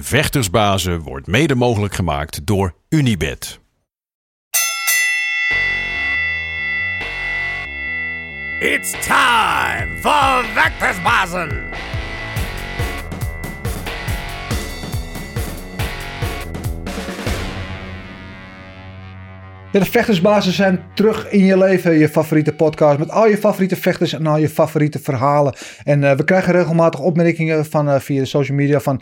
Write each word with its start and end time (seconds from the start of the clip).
Vechtersbazen 0.00 1.00
wordt 1.00 1.26
mede 1.26 1.54
mogelijk 1.54 1.94
gemaakt 1.94 2.46
door 2.46 2.74
Unibed. 2.88 3.60
It's 8.58 8.90
time 8.90 9.98
for 10.00 10.44
Vectorsbazen! 10.54 11.62
Ja, 19.74 19.80
de 19.80 19.86
vechtersbazen 19.86 20.52
zijn 20.52 20.84
terug 20.94 21.30
in 21.30 21.44
je 21.44 21.58
leven. 21.58 21.98
Je 21.98 22.08
favoriete 22.08 22.54
podcast 22.54 22.98
met 22.98 23.10
al 23.10 23.26
je 23.26 23.38
favoriete 23.38 23.76
vechters 23.76 24.12
en 24.12 24.26
al 24.26 24.38
je 24.38 24.48
favoriete 24.48 24.98
verhalen. 24.98 25.54
En 25.84 26.04
eh, 26.04 26.16
we 26.16 26.24
krijgen 26.24 26.52
regelmatig 26.52 27.00
opmerkingen 27.00 27.66
van, 27.66 27.88
eh, 27.88 28.00
via 28.00 28.20
de 28.20 28.26
social 28.26 28.56
media 28.56 28.80
van... 28.80 29.00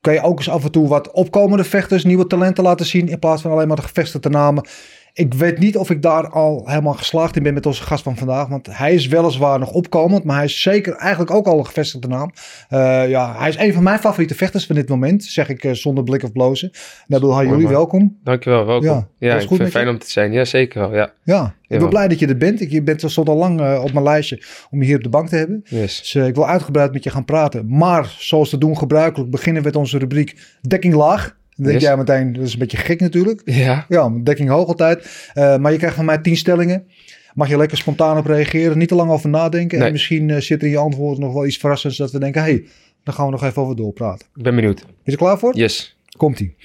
Kan 0.00 0.14
je 0.14 0.22
ook 0.22 0.38
eens 0.38 0.50
af 0.50 0.64
en 0.64 0.70
toe 0.70 0.88
wat 0.88 1.10
opkomende 1.10 1.64
vechters, 1.64 2.04
nieuwe 2.04 2.26
talenten 2.26 2.64
laten 2.64 2.86
zien... 2.86 3.08
in 3.08 3.18
plaats 3.18 3.42
van 3.42 3.50
alleen 3.50 3.66
maar 3.66 3.76
de 3.76 3.82
gevestigde 3.82 4.28
namen. 4.28 4.68
Ik 5.12 5.34
weet 5.34 5.58
niet 5.58 5.76
of 5.76 5.90
ik 5.90 6.02
daar 6.02 6.28
al 6.28 6.62
helemaal 6.66 6.94
geslaagd 6.94 7.36
in 7.36 7.42
ben 7.42 7.54
met 7.54 7.66
onze 7.66 7.82
gast 7.82 8.02
van 8.02 8.16
vandaag. 8.16 8.48
Want 8.48 8.68
hij 8.70 8.94
is 8.94 9.06
weliswaar 9.06 9.58
nog 9.58 9.70
opkomend, 9.70 10.24
maar 10.24 10.36
hij 10.36 10.44
is 10.44 10.62
zeker 10.62 10.94
eigenlijk 10.94 11.30
ook 11.30 11.46
al 11.46 11.58
een 11.58 11.66
gevestigde 11.66 12.08
naam. 12.08 12.32
Uh, 12.70 13.08
ja, 13.08 13.34
hij 13.38 13.48
is 13.48 13.58
een 13.58 13.72
van 13.72 13.82
mijn 13.82 13.98
favoriete 13.98 14.34
vechters 14.34 14.66
van 14.66 14.74
dit 14.74 14.88
moment, 14.88 15.24
zeg 15.24 15.48
ik 15.48 15.64
uh, 15.64 15.72
zonder 15.72 16.04
blik 16.04 16.22
of 16.22 16.32
blozen. 16.32 16.70
Nabil 17.06 17.44
jullie 17.44 17.68
welkom. 17.68 18.18
Dankjewel, 18.24 18.66
welkom. 18.66 18.88
Ja, 18.88 19.08
ja 19.18 19.34
ik 19.34 19.48
vind 19.48 19.60
het 19.60 19.70
fijn 19.70 19.88
om 19.88 19.98
te 19.98 20.10
zijn. 20.10 20.32
Ja, 20.32 20.44
zeker 20.44 20.80
wel, 20.80 20.94
ja. 20.94 21.12
Ja, 21.22 21.54
ik 21.66 21.78
ben 21.78 21.88
blij 21.88 22.08
dat 22.08 22.18
je 22.18 22.26
er 22.26 22.36
bent. 22.36 22.70
Je 22.70 22.82
bent 22.82 23.02
stond 23.06 23.28
al 23.28 23.36
lang 23.36 23.60
uh, 23.60 23.80
op 23.84 23.92
mijn 23.92 24.04
lijstje 24.04 24.42
om 24.70 24.80
je 24.80 24.86
hier 24.86 24.96
op 24.96 25.02
de 25.02 25.08
bank 25.08 25.28
te 25.28 25.36
hebben. 25.36 25.62
Yes. 25.64 25.98
Dus 25.98 26.14
ik 26.14 26.34
wil 26.34 26.46
uitgebreid 26.46 26.92
met 26.92 27.04
je 27.04 27.10
gaan 27.10 27.24
praten. 27.24 27.76
Maar 27.76 28.14
zoals 28.18 28.48
te 28.48 28.58
doen 28.58 28.78
gebruikelijk 28.78 29.30
beginnen 29.30 29.62
we 29.62 29.68
met 29.68 29.76
onze 29.76 29.98
rubriek 29.98 30.58
dekking 30.60 30.94
laag. 30.94 31.38
Dan 31.60 31.68
denk 31.68 31.80
yes. 31.80 31.88
jij 31.88 31.98
meteen, 31.98 32.32
dat 32.32 32.42
is 32.42 32.52
een 32.52 32.58
beetje 32.58 32.76
gek 32.76 33.00
natuurlijk. 33.00 33.42
Ja. 33.44 33.84
Ja, 33.88 34.08
dekking 34.08 34.48
hoog 34.48 34.68
altijd. 34.68 35.30
Uh, 35.34 35.56
maar 35.56 35.72
je 35.72 35.78
krijgt 35.78 35.96
van 35.96 36.04
mij 36.04 36.18
tien 36.18 36.36
stellingen. 36.36 36.86
Mag 37.34 37.48
je 37.48 37.56
lekker 37.56 37.76
spontaan 37.76 38.18
op 38.18 38.26
reageren, 38.26 38.78
niet 38.78 38.88
te 38.88 38.94
lang 38.94 39.10
over 39.10 39.28
nadenken. 39.28 39.78
Nee. 39.78 39.86
En 39.86 39.92
misschien 39.92 40.28
uh, 40.28 40.36
zit 40.40 40.60
er 40.60 40.66
in 40.66 40.72
je 40.72 40.78
antwoord 40.78 41.18
nog 41.18 41.32
wel 41.32 41.46
iets 41.46 41.56
verrassends 41.56 41.96
dat 41.96 42.10
we 42.10 42.18
denken, 42.18 42.42
hé, 42.42 42.50
hey, 42.50 42.66
dan 43.02 43.14
gaan 43.14 43.26
we 43.26 43.30
nog 43.30 43.44
even 43.44 43.62
over 43.62 43.76
doorpraten. 43.76 44.26
Ik 44.36 44.42
ben 44.42 44.54
benieuwd. 44.54 44.80
Ben 44.86 44.94
je 45.02 45.10
er 45.10 45.16
klaar 45.16 45.38
voor? 45.38 45.56
Yes. 45.56 45.96
Komt-ie. 46.16 46.56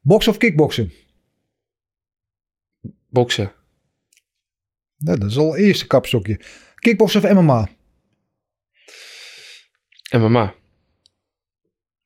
Boksen 0.00 0.32
of 0.32 0.38
kickboksen? 0.38 0.92
Boksen. 3.08 3.52
Nou, 4.96 5.18
dat 5.18 5.30
is 5.30 5.36
al 5.38 5.56
eerste 5.56 5.86
kapstokje. 5.86 6.40
Kickboksen 6.74 7.24
of 7.24 7.32
MMA? 7.32 7.68
MMA. 10.18 10.54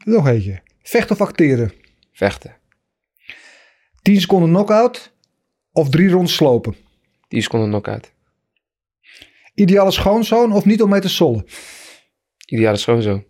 Nog 0.04 0.28
eentje. 0.28 0.62
Vechten 0.82 1.16
of 1.16 1.20
acteren? 1.20 1.72
Vechten. 2.18 2.56
10 4.02 4.20
seconden 4.20 4.48
knockout 4.48 5.12
of 5.72 5.88
drie 5.90 6.10
rondes 6.10 6.34
slopen? 6.34 6.76
10 7.28 7.42
seconden 7.42 7.68
knockout. 7.68 8.12
Ideale 9.54 9.90
schoonzoon 9.90 10.52
of 10.52 10.64
niet 10.64 10.82
om 10.82 10.90
mee 10.90 11.00
te 11.00 11.08
sollen? 11.08 11.46
Ideale 12.46 12.76
schoonzoon. 12.76 13.24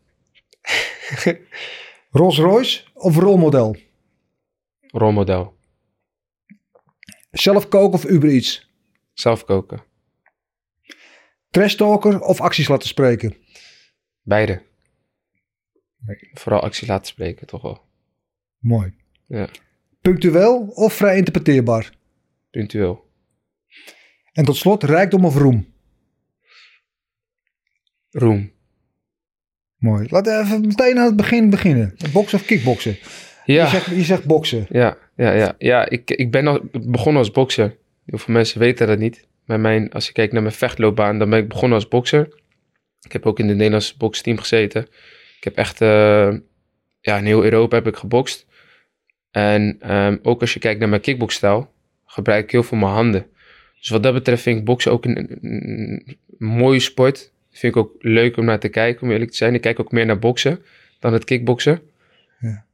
Rolls 2.19 2.39
Royce 2.39 2.84
of 2.94 3.16
rolmodel? 3.16 3.77
Rolmodel. 4.81 5.56
Zelf 7.31 7.69
koken 7.69 7.98
of 7.98 8.05
Uber 8.05 8.31
Eats? 8.31 8.70
Zelf 9.12 9.44
koken. 9.44 9.84
Trash 11.50 11.75
talker 11.75 12.20
of 12.20 12.41
acties 12.41 12.69
laten 12.69 12.89
spreken? 12.89 13.36
Beide. 14.22 14.62
Vooral 16.33 16.61
acties 16.61 16.89
laten 16.89 17.06
spreken, 17.06 17.47
toch 17.47 17.62
wel. 17.62 17.88
Mooi. 18.59 18.95
Ja. 19.27 19.48
Punctueel 20.01 20.67
of 20.75 20.92
vrij 20.92 21.17
interpreteerbaar? 21.17 21.91
Punctueel. 22.51 23.06
En 24.33 24.45
tot 24.45 24.56
slot, 24.56 24.83
rijkdom 24.83 25.25
of 25.25 25.37
roem? 25.37 25.72
Roem. 28.10 28.53
Mooi. 29.77 30.06
Laten 30.10 30.38
we 30.38 30.44
even 30.44 30.60
meteen 30.60 30.99
aan 30.99 31.06
het 31.06 31.16
begin 31.16 31.50
beginnen. 31.50 31.94
Boksen 32.12 32.38
of 32.38 32.47
kickboksen? 32.47 32.99
Ja. 33.44 33.65
Je 33.65 33.71
zegt, 33.71 33.87
je 33.87 34.03
zegt 34.03 34.25
boksen. 34.25 34.66
Ja, 34.69 34.99
ja, 35.16 35.32
ja. 35.32 35.55
ja 35.59 35.88
ik, 35.88 36.11
ik 36.11 36.31
ben 36.31 36.47
al 36.47 36.61
begonnen 36.72 37.22
als 37.22 37.31
bokser. 37.31 37.77
Heel 38.05 38.19
veel 38.19 38.34
mensen 38.34 38.61
weten 38.61 38.87
dat 38.87 38.99
niet. 38.99 39.27
Maar 39.44 39.61
mijn, 39.61 39.93
als 39.93 40.06
je 40.06 40.12
kijkt 40.12 40.32
naar 40.32 40.43
mijn 40.43 40.55
vechtloopbaan, 40.55 41.19
dan 41.19 41.31
ben 41.31 41.38
ik 41.38 41.49
begonnen 41.49 41.78
als 41.78 41.88
bokser. 41.88 42.28
Ik 43.00 43.12
heb 43.12 43.27
ook 43.27 43.38
in 43.38 43.49
het 43.49 43.56
Nederlandse 43.56 43.97
boksteam 43.97 44.38
gezeten. 44.38 44.82
Ik 45.37 45.44
heb 45.44 45.56
echt, 45.56 45.81
uh, 45.81 46.37
ja, 47.00 47.16
in 47.16 47.25
heel 47.25 47.44
Europa 47.44 47.77
heb 47.77 47.87
ik 47.87 47.97
gebokst. 47.97 48.47
En 49.31 49.94
um, 49.97 50.19
ook 50.22 50.41
als 50.41 50.55
je 50.55 50.61
kijkt 50.61 50.81
naar 50.81 50.89
mijn 50.89 51.00
kickboxstijl, 51.00 51.72
gebruik 52.06 52.44
ik 52.44 52.50
heel 52.50 52.62
veel 52.62 52.78
mijn 52.78 52.93
handen. 52.93 53.27
Dus 53.78 53.89
wat 53.89 54.03
dat 54.03 54.12
betreft 54.12 54.43
vind 54.43 54.59
ik 54.59 54.65
boksen 54.65 54.93
ook 54.93 55.05
een, 55.05 55.19
een, 55.19 55.39
een, 55.41 56.19
mooie 56.39 56.81
sport. 56.81 57.33
Vind 57.50 57.77
ik 57.77 57.83
ook 57.83 57.93
leuk 57.99 58.37
om 58.37 58.44
naar 58.44 58.59
te 58.59 58.69
kijken, 58.69 59.03
om 59.03 59.11
eerlijk 59.11 59.31
te 59.31 59.37
zijn. 59.37 59.55
Ik 59.55 59.61
kijk 59.61 59.81
ook 59.81 59.93
meer 59.93 60.06
naar 60.06 60.19
boksen 60.19 60.62
dan 60.99 61.12
het 61.12 61.25
kickboksen. 61.25 61.81
Ja. 62.41 62.65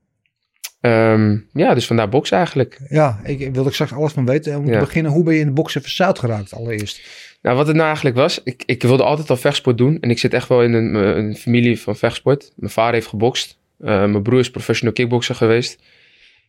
Um, 1.12 1.48
ja, 1.53 1.75
dus 1.75 1.87
vandaar 1.87 2.09
boksen 2.09 2.37
eigenlijk. 2.37 2.81
Ja, 2.88 3.20
ik 3.25 3.54
wilde 3.54 3.72
straks 3.72 3.93
alles 3.93 4.12
van 4.12 4.26
weten. 4.26 4.56
Om 4.56 4.66
ja. 4.66 4.72
te 4.72 4.84
beginnen, 4.84 5.12
hoe 5.12 5.25
ben 5.25 5.34
je 5.34 5.41
in 5.41 5.47
de 5.47 5.53
boksen 5.53 5.82
verzuild 5.82 6.19
geraakt 6.19 6.54
allereerst? 6.54 7.00
Nou, 7.43 7.56
wat 7.56 7.66
het 7.66 7.76
nou 7.76 7.87
eigenlijk 7.87 8.16
was, 8.16 8.41
ik, 8.44 8.62
ik 8.66 8.82
wilde 8.82 9.03
altijd 9.03 9.31
al 9.31 9.37
vechtsport 9.37 9.78
doen. 9.78 10.00
En 10.00 10.10
ik 10.10 10.19
zit 10.19 10.34
echt 10.34 10.48
wel 10.48 10.62
in 10.62 10.72
een, 10.72 10.94
een 10.94 11.37
familie 11.37 11.81
van 11.81 11.97
vechtsport. 11.97 12.53
Mijn 12.56 12.72
vader 12.72 12.94
heeft 12.94 13.06
gebokst. 13.06 13.59
Uh, 13.81 13.88
mijn 13.88 14.22
broer 14.22 14.38
is 14.38 14.50
professional 14.50 14.94
kickbokser 14.94 15.34
geweest. 15.34 15.82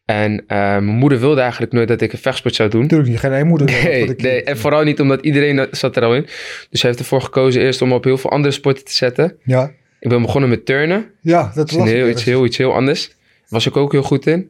En 0.06 0.32
uh, 0.34 0.48
mijn 0.48 0.86
moeder 0.86 1.20
wilde 1.20 1.42
eigenlijk 1.42 1.72
nooit 1.72 1.88
dat 1.88 2.02
ik 2.02 2.14
een 2.14 2.20
vechtsport 2.20 2.56
zou 2.56 2.70
doen. 2.70 2.82
Natuurlijk 2.82 3.10
niet, 3.10 3.20
geen 3.20 3.34
één 3.34 3.48
moeder. 3.48 3.68
Nee, 3.68 4.16
nee, 4.18 4.44
en 4.44 4.58
vooral 4.58 4.84
niet 4.84 5.00
omdat 5.00 5.22
iedereen 5.22 5.68
zat 5.72 5.96
er 5.96 6.04
al 6.04 6.16
in. 6.16 6.26
Dus 6.70 6.82
hij 6.82 6.90
heeft 6.90 7.00
ervoor 7.00 7.22
gekozen 7.22 7.62
eerst 7.62 7.82
om 7.82 7.94
op 7.94 8.04
heel 8.04 8.18
veel 8.18 8.30
andere 8.30 8.54
sporten 8.54 8.86
te 8.86 8.94
zetten. 8.94 9.38
Ja. 9.44 9.72
Ik 10.00 10.10
ben 10.10 10.22
begonnen 10.22 10.50
met 10.50 10.66
turnen. 10.66 11.06
Ja, 11.22 11.52
dat 11.56 11.72
was 11.72 11.90
heel, 11.90 12.10
iets, 12.10 12.24
heel, 12.24 12.46
iets 12.46 12.58
heel 12.58 12.74
anders. 12.74 13.12
Was 13.50 13.66
ik 13.66 13.78
ook 13.78 13.92
heel 13.92 14.04
goed 14.04 14.28
in. 14.28 14.50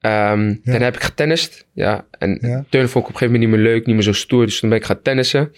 Um, 0.00 0.60
ja. 0.62 0.72
Dan 0.72 0.82
heb 0.82 0.94
ik 0.94 1.02
getennist. 1.02 1.66
Ja, 1.72 2.06
en 2.18 2.38
ja. 2.40 2.64
turnen 2.68 2.90
vond 2.90 3.04
ik 3.04 3.10
op 3.10 3.14
een 3.14 3.18
gegeven 3.18 3.26
moment 3.26 3.40
niet 3.40 3.48
meer 3.48 3.72
leuk, 3.72 3.86
niet 3.86 3.94
meer 3.94 4.04
zo 4.04 4.12
stoer. 4.12 4.44
Dus 4.44 4.60
toen 4.60 4.68
ben 4.68 4.78
ik 4.78 4.84
gaan 4.84 5.02
tennissen. 5.02 5.52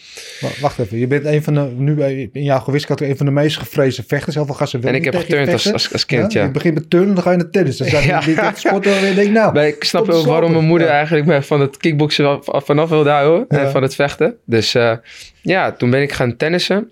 Wacht 0.61 0.79
even, 0.79 0.99
je 0.99 1.07
bent 1.07 1.25
een 1.25 1.43
van 1.43 1.55
de, 1.55 1.61
nu 1.61 2.03
in 2.33 2.43
jouw 2.43 2.59
gewichtskategorie, 2.59 3.13
een 3.13 3.17
van 3.19 3.27
de 3.27 3.41
meest 3.41 3.57
gevreesde 3.57 4.03
vechters. 4.07 4.35
Heel 4.35 4.47
veel 4.47 4.55
gasten 4.55 4.83
En 4.83 4.95
ik 4.95 5.05
heb 5.05 5.15
geturnd 5.15 5.53
als, 5.53 5.73
als, 5.73 5.93
als, 5.93 6.07
kind, 6.07 6.33
ja. 6.33 6.41
ja. 6.41 6.47
Je 6.47 6.53
begint 6.53 6.75
met 6.75 6.91
turnen, 6.91 7.15
dan 7.15 7.23
ga 7.23 7.31
je 7.31 7.37
naar 7.37 7.51
tennis. 7.51 7.77
Dan 7.77 7.89
zijn 7.89 8.07
ja. 8.07 8.21
die 8.21 8.37
sporten 8.55 8.91
waar 8.91 9.07
je 9.07 9.15
denkt, 9.15 9.33
nou... 9.33 9.53
Maar 9.53 9.67
ik 9.67 9.85
snap 9.85 10.09
ook 10.09 10.27
waarom 10.27 10.53
mijn 10.53 10.65
moeder 10.65 10.89
eigenlijk 10.89 11.45
van 11.45 11.61
het 11.61 11.77
kickboksen 11.77 12.39
vanaf 12.43 12.89
wilde 12.89 13.11
houden. 13.11 13.49
En 13.49 13.71
van 13.71 13.83
het 13.83 13.95
vechten. 13.95 14.37
Dus 14.47 14.75
uh, 14.75 14.97
ja, 15.43 15.73
toen 15.73 15.91
ben 15.91 16.03
ik 16.03 16.13
gaan 16.13 16.37
tennissen. 16.37 16.91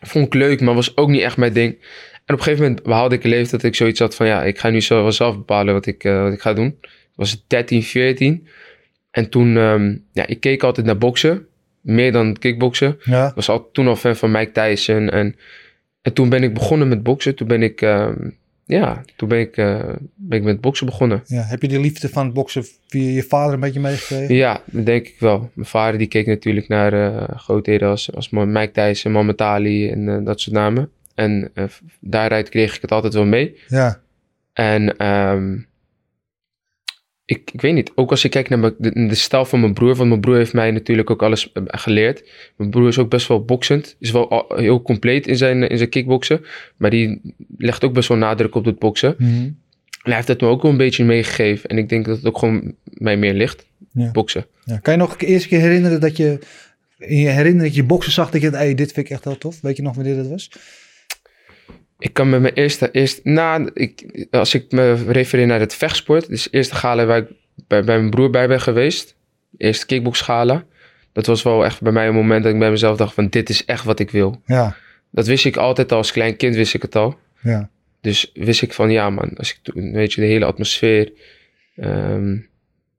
Vond 0.00 0.26
ik 0.26 0.34
leuk, 0.34 0.60
maar 0.60 0.74
was 0.74 0.96
ook 0.96 1.08
niet 1.08 1.22
echt 1.22 1.36
mijn 1.36 1.52
ding. 1.52 1.76
En 2.24 2.34
op 2.34 2.38
een 2.38 2.44
gegeven 2.44 2.66
moment 2.66 2.82
behaalde 2.82 3.14
ik 3.14 3.24
een 3.24 3.30
leeftijd 3.30 3.62
dat 3.62 3.70
ik 3.70 3.76
zoiets 3.76 3.98
had 3.98 4.14
van... 4.14 4.26
ja, 4.26 4.42
ik 4.42 4.58
ga 4.58 4.70
nu 4.70 4.80
zo 4.80 5.10
zelf 5.10 5.36
bepalen 5.36 5.74
wat 5.74 5.86
ik, 5.86 6.04
uh, 6.04 6.22
wat 6.22 6.32
ik 6.32 6.40
ga 6.40 6.52
doen. 6.52 6.76
Ik 6.80 6.88
was 7.14 7.44
13, 7.46 7.82
14. 7.82 8.46
En 9.10 9.30
toen... 9.30 9.56
Um, 9.56 10.04
ja, 10.12 10.26
ik 10.26 10.40
keek 10.40 10.62
altijd 10.62 10.86
naar 10.86 10.98
boksen. 10.98 11.46
Meer 11.80 12.12
dan 12.12 12.38
kickboksen. 12.38 12.96
Ja. 13.04 13.32
was 13.34 13.48
al, 13.48 13.70
toen 13.72 13.88
al 13.88 13.96
fan 13.96 14.16
van 14.16 14.30
Mike 14.30 14.52
Tyson. 14.52 15.10
En, 15.10 15.36
en 16.02 16.12
toen 16.12 16.28
ben 16.28 16.42
ik 16.42 16.54
begonnen 16.54 16.88
met 16.88 17.02
boksen. 17.02 17.34
Toen 17.34 17.48
ben 17.48 17.62
ik... 17.62 17.80
Um, 17.80 18.36
ja, 18.66 19.04
toen 19.16 19.28
ben 19.28 19.38
ik, 19.38 19.56
uh, 19.56 19.78
ben 20.14 20.38
ik 20.38 20.44
met 20.44 20.60
boksen 20.60 20.86
begonnen. 20.86 21.22
Ja, 21.26 21.42
heb 21.42 21.62
je 21.62 21.68
die 21.68 21.80
liefde 21.80 22.08
van 22.08 22.24
het 22.24 22.34
boksen 22.34 22.64
via 22.88 23.10
je 23.10 23.22
vader 23.22 23.54
een 23.54 23.60
beetje 23.60 23.80
meegekregen? 23.80 24.34
Ja, 24.34 24.62
dat 24.64 24.86
denk 24.86 25.06
ik 25.06 25.16
wel. 25.18 25.50
Mijn 25.54 25.68
vader 25.68 25.98
die 25.98 26.06
keek 26.06 26.26
natuurlijk 26.26 26.68
naar 26.68 26.94
uh, 26.94 27.22
grootheden 27.36 27.88
als, 27.88 28.12
als 28.14 28.30
Mike 28.30 28.70
Tyson, 28.70 29.10
Muhammad 29.10 29.40
Ali 29.40 29.88
en 29.90 30.06
uh, 30.06 30.24
dat 30.24 30.40
soort 30.40 30.56
namen. 30.56 30.90
En 31.14 31.50
uh, 31.54 31.64
daaruit 32.00 32.48
kreeg 32.48 32.76
ik 32.76 32.82
het 32.82 32.92
altijd 32.92 33.14
wel 33.14 33.24
mee. 33.24 33.56
Ja. 33.68 34.00
En 34.52 35.06
um, 35.06 35.66
ik, 37.24 37.50
ik 37.52 37.60
weet 37.60 37.74
niet, 37.74 37.92
ook 37.94 38.10
als 38.10 38.22
je 38.22 38.28
kijkt 38.28 38.48
naar 38.48 38.72
de, 38.78 39.06
de 39.06 39.14
stijl 39.14 39.44
van 39.44 39.60
mijn 39.60 39.74
broer, 39.74 39.94
want 39.94 40.08
mijn 40.08 40.20
broer 40.20 40.36
heeft 40.36 40.52
mij 40.52 40.70
natuurlijk 40.70 41.10
ook 41.10 41.22
alles 41.22 41.52
geleerd. 41.54 42.30
Mijn 42.56 42.70
broer 42.70 42.88
is 42.88 42.98
ook 42.98 43.10
best 43.10 43.28
wel 43.28 43.44
boksend, 43.44 43.96
is 43.98 44.10
wel 44.10 44.52
heel 44.56 44.82
compleet 44.82 45.26
in 45.26 45.36
zijn, 45.36 45.68
in 45.68 45.76
zijn 45.76 45.88
kickboksen, 45.88 46.44
maar 46.76 46.90
die 46.90 47.34
legt 47.56 47.84
ook 47.84 47.92
best 47.92 48.08
wel 48.08 48.18
nadruk 48.18 48.54
op 48.54 48.64
het 48.64 48.78
boksen. 48.78 49.14
Mm 49.18 49.26
-hmm. 49.26 49.62
En 50.02 50.10
hij 50.10 50.14
heeft 50.14 50.28
het 50.28 50.40
me 50.40 50.46
ook 50.46 50.62
wel 50.62 50.70
een 50.70 50.76
beetje 50.76 51.04
meegegeven 51.04 51.70
en 51.70 51.78
ik 51.78 51.88
denk 51.88 52.04
dat 52.04 52.16
het 52.16 52.26
ook 52.26 52.38
gewoon 52.38 52.74
mij 52.84 53.16
meer 53.16 53.34
ligt, 53.34 53.66
ja. 53.92 54.10
boksen. 54.10 54.46
Ja. 54.64 54.76
Kan 54.76 54.92
je 54.92 54.98
nog 54.98 55.16
de 55.16 55.26
eerste 55.26 55.48
keer 55.48 55.60
herinneren 55.60 56.00
dat 56.00 56.16
je, 56.16 56.38
in 56.98 57.18
je 57.18 57.28
herinnering 57.28 57.62
dat 57.62 57.74
je 57.74 57.84
boksen 57.84 58.12
zag, 58.12 58.30
dat 58.30 58.40
je 58.40 58.50
hey, 58.50 58.74
dit 58.74 58.92
vind 58.92 59.06
ik 59.06 59.12
echt 59.12 59.24
heel 59.24 59.38
tof. 59.38 59.60
Weet 59.60 59.76
je 59.76 59.82
nog 59.82 59.94
wanneer 59.94 60.16
dat 60.16 60.26
was? 60.26 60.50
Ik 62.04 62.12
kan 62.12 62.28
met 62.30 62.40
mijn 62.40 62.54
eerste, 62.54 62.90
eerste 62.90 63.20
na, 63.24 63.66
ik, 63.74 64.26
als 64.30 64.54
ik 64.54 64.72
me 64.72 64.94
refereer 64.94 65.46
naar 65.46 65.60
het 65.60 65.74
vechtsport, 65.74 66.28
dus 66.28 66.42
de 66.42 66.50
eerste 66.50 66.74
gala 66.74 67.04
waar 67.04 67.18
ik 67.18 67.26
bij, 67.68 67.84
bij 67.84 67.98
mijn 67.98 68.10
broer 68.10 68.30
bij 68.30 68.48
ben 68.48 68.60
geweest, 68.60 69.16
de 69.50 69.64
eerste 69.64 69.86
kickboxgala, 69.86 70.64
dat 71.12 71.26
was 71.26 71.42
wel 71.42 71.64
echt 71.64 71.80
bij 71.82 71.92
mij 71.92 72.06
een 72.08 72.14
moment 72.14 72.42
dat 72.44 72.52
ik 72.52 72.58
bij 72.58 72.70
mezelf 72.70 72.96
dacht 72.96 73.14
van 73.14 73.28
dit 73.28 73.48
is 73.48 73.64
echt 73.64 73.84
wat 73.84 73.98
ik 73.98 74.10
wil. 74.10 74.40
Ja. 74.46 74.76
Dat 75.10 75.26
wist 75.26 75.44
ik 75.44 75.56
altijd 75.56 75.92
al, 75.92 75.98
als 75.98 76.12
klein 76.12 76.36
kind 76.36 76.54
wist 76.54 76.74
ik 76.74 76.82
het 76.82 76.96
al. 76.96 77.18
Ja. 77.40 77.68
dus 78.00 78.30
wist 78.34 78.62
ik 78.62 78.72
van, 78.72 78.90
ja 78.90 79.10
man, 79.10 79.30
als 79.36 79.50
ik, 79.50 79.58
toen- 79.62 79.92
weet 79.92 80.12
je, 80.12 80.20
de 80.20 80.26
hele 80.26 80.44
atmosfeer, 80.44 81.12
ehm, 81.76 82.36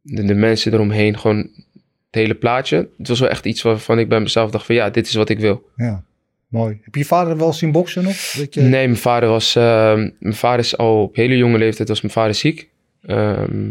de, 0.01 0.24
de 0.25 0.34
mensen 0.36 0.74
eromheen, 0.74 1.19
gewoon 1.19 1.38
het 1.38 2.16
hele 2.24 2.36
plaatje. 2.36 2.90
Het 2.98 3.08
was 3.08 3.19
wel 3.19 3.30
echt 3.30 3.46
iets 3.46 3.62
waarvan 3.62 4.00
ik 4.00 4.10
bij 4.10 4.19
mezelf 4.19 4.51
dacht 4.51 4.66
van, 4.66 4.75
ja, 4.75 4.90
dit 4.90 5.08
is 5.08 5.13
wat 5.13 5.30
ik 5.30 5.40
wil. 5.40 5.69
Ja, 5.75 6.04
mooi. 6.48 6.80
Heb 6.82 6.94
je 6.94 7.00
je 7.00 7.06
vader 7.06 7.38
wel 7.38 7.54
zien 7.54 7.72
boksen? 7.72 8.04
Dat 8.04 8.54
je... 8.54 8.62
Nee, 8.62 8.70
mijn 8.70 8.98
vader 8.98 9.30
was, 9.30 9.56
ehm, 9.56 10.10
mijn 10.20 10.36
vader 10.36 10.60
is 10.60 10.78
al 10.78 11.02
op 11.02 11.16
hele 11.16 11.38
jonge 11.38 11.58
leeftijd, 11.58 11.88
was 11.88 12.02
mijn 12.02 12.14
vader 12.14 12.36
ziek. 12.36 12.70
Ehm, 13.02 13.70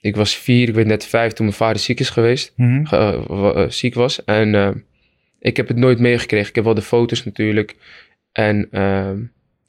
ik 0.00 0.16
was 0.16 0.36
vier, 0.36 0.68
ik 0.68 0.74
werd 0.74 0.86
net 0.86 1.06
vijf 1.06 1.32
toen 1.32 1.46
mijn 1.46 1.58
vader 1.58 1.78
ziek 1.80 2.00
is 2.00 2.10
geweest. 2.10 2.52
Mhm. 2.56 2.94
eh, 2.94 3.68
ziek 3.68 3.94
was. 3.94 4.24
En 4.24 4.54
eh, 4.54 4.70
ik 5.38 5.56
heb 5.56 5.68
het 5.68 5.76
nooit 5.76 5.98
meegekregen. 5.98 6.48
Ik 6.48 6.54
heb 6.54 6.64
wel 6.64 6.74
de 6.74 6.82
foto's 6.82 7.24
natuurlijk. 7.24 7.76
En, 8.32 8.68
ehm, 8.70 9.18